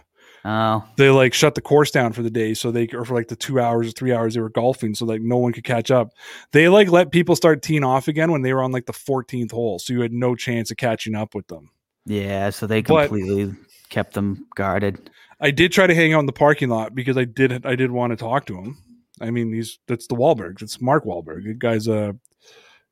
Oh, 0.46 0.84
They 0.96 1.08
like 1.08 1.32
shut 1.32 1.54
the 1.54 1.62
course 1.62 1.90
down 1.90 2.12
for 2.12 2.22
the 2.22 2.28
day, 2.30 2.52
so 2.52 2.70
they 2.70 2.86
or 2.92 3.04
for 3.06 3.14
like 3.14 3.28
the 3.28 3.36
two 3.36 3.60
hours 3.60 3.88
or 3.88 3.92
three 3.92 4.12
hours 4.12 4.34
they 4.34 4.40
were 4.40 4.50
golfing, 4.50 4.94
so 4.94 5.06
like 5.06 5.22
no 5.22 5.38
one 5.38 5.52
could 5.52 5.64
catch 5.64 5.90
up. 5.90 6.10
They 6.52 6.68
like 6.68 6.90
let 6.90 7.10
people 7.10 7.34
start 7.34 7.62
teeing 7.62 7.82
off 7.82 8.08
again 8.08 8.30
when 8.30 8.42
they 8.42 8.52
were 8.52 8.62
on 8.62 8.70
like 8.70 8.84
the 8.84 8.92
14th 8.92 9.52
hole, 9.52 9.78
so 9.78 9.94
you 9.94 10.02
had 10.02 10.12
no 10.12 10.34
chance 10.34 10.70
of 10.70 10.76
catching 10.76 11.14
up 11.14 11.34
with 11.34 11.46
them. 11.48 11.70
yeah. 12.04 12.50
So 12.50 12.66
they 12.66 12.82
But- 12.82 13.08
completely 13.08 13.54
kept 13.88 14.12
them 14.14 14.46
guarded. 14.54 15.08
I 15.40 15.50
did 15.50 15.72
try 15.72 15.86
to 15.86 15.94
hang 15.94 16.12
out 16.14 16.20
in 16.20 16.26
the 16.26 16.32
parking 16.32 16.68
lot 16.68 16.94
because 16.94 17.16
I 17.16 17.24
did 17.24 17.64
I 17.64 17.74
did 17.74 17.90
want 17.90 18.10
to 18.12 18.16
talk 18.16 18.44
to 18.46 18.56
him. 18.58 18.76
I 19.20 19.30
mean, 19.30 19.52
he's 19.52 19.78
that's 19.86 20.06
the 20.06 20.14
Wahlbergs. 20.14 20.62
It's 20.62 20.80
Mark 20.80 21.04
Wahlberg. 21.04 21.44
The 21.44 21.54
guy's 21.54 21.88
a, 21.88 22.16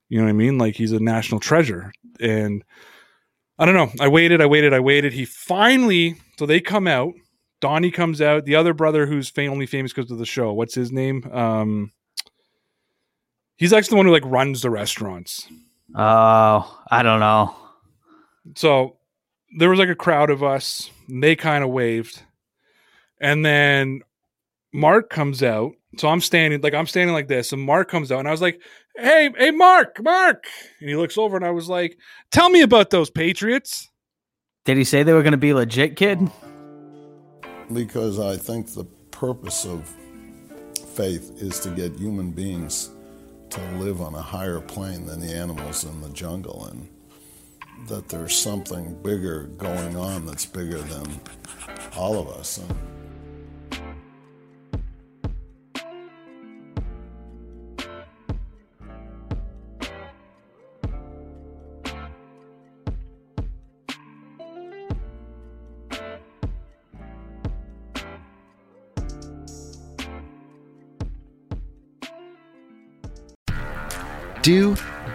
you 0.09 0.19
know 0.19 0.25
what 0.25 0.31
I 0.31 0.35
mean? 0.35 0.59
Like 0.59 0.77
he's 0.77 0.93
a 0.93 1.01
national 1.01 1.41
treasure. 1.41 1.93
And 2.21 2.65
I 3.59 3.65
don't 3.65 3.75
know. 3.75 3.91
I 4.01 4.09
waited. 4.09 4.41
I 4.41 4.47
waited. 4.47 4.73
I 4.73 4.81
waited. 4.81 5.13
He 5.13 5.25
finally. 5.25 6.17
So 6.39 6.47
they 6.47 6.61
come 6.61 6.87
out. 6.87 7.13
Donnie 7.61 7.91
comes 7.91 8.21
out. 8.21 8.45
The 8.45 8.57
other 8.57 8.75
brother 8.75 9.07
who's 9.07 9.29
fam- 9.29 9.53
only 9.53 9.67
famous 9.67 9.93
because 9.93 10.11
of 10.11 10.19
the 10.19 10.27
show. 10.27 10.53
What's 10.53 10.75
his 10.75 10.91
name? 10.91 11.29
Um, 11.33 11.93
he's 13.57 13.73
actually 13.73 13.91
the 13.91 13.97
one 13.97 14.07
who 14.07 14.13
like 14.13 14.25
runs 14.25 14.63
the 14.63 14.71
restaurants. 14.71 15.49
Oh, 15.95 16.83
I 16.91 17.03
don't 17.03 17.21
know. 17.21 17.55
So 18.57 18.97
there 19.59 19.71
was 19.71 19.79
like 19.79 19.89
a 19.89 19.95
crowd 19.95 20.31
of 20.31 20.43
us. 20.43 20.91
And 21.09 21.23
they 21.23 21.37
kind 21.37 21.63
of 21.63 21.69
waved, 21.69 22.23
and 23.21 23.45
then 23.45 24.01
Mark 24.73 25.11
comes 25.11 25.43
out. 25.43 25.73
So 25.99 26.09
I'm 26.09 26.21
standing 26.21 26.61
like 26.61 26.75
I'm 26.75 26.87
standing 26.87 27.15
like 27.15 27.29
this, 27.29 27.53
and 27.53 27.63
Mark 27.63 27.91
comes 27.91 28.11
out, 28.11 28.21
and 28.21 28.29
I 28.29 28.31
was 28.31 28.41
like, 28.41 28.61
"Hey, 28.97 29.31
hey, 29.37 29.51
Mark, 29.51 30.03
Mark!" 30.03 30.45
And 30.81 30.89
he 30.89 30.97
looks 30.97 31.19
over, 31.19 31.37
and 31.37 31.45
I 31.45 31.51
was 31.51 31.69
like, 31.69 31.99
"Tell 32.31 32.49
me 32.49 32.63
about 32.63 32.91
those 32.91 33.11
Patriots." 33.11 33.91
Did 34.65 34.77
he 34.77 34.85
say 34.85 35.03
they 35.03 35.13
were 35.13 35.23
going 35.23 35.33
to 35.33 35.39
be 35.39 35.53
legit, 35.53 35.97
kid? 35.97 36.31
because 37.73 38.19
I 38.19 38.37
think 38.37 38.73
the 38.73 38.85
purpose 39.11 39.65
of 39.65 39.89
faith 40.95 41.43
is 41.43 41.61
to 41.61 41.71
get 41.71 41.97
human 41.97 42.31
beings 42.31 42.91
to 43.51 43.61
live 43.79 44.01
on 44.01 44.15
a 44.15 44.23
higher 44.23 44.61
plane 44.61 45.07
than 45.07 45.21
the 45.21 45.33
animals 45.33 45.85
in 45.85 46.01
the 46.01 46.09
jungle 46.11 46.67
and 46.67 46.89
that 47.89 48.09
there's 48.09 48.37
something 48.37 48.95
bigger 49.03 49.45
going 49.59 49.97
on 49.97 50.27
that's 50.27 50.47
bigger 50.47 50.79
than 50.79 51.21
all 51.97 52.19
of 52.19 52.29
us. 52.29 52.59
And 52.59 52.75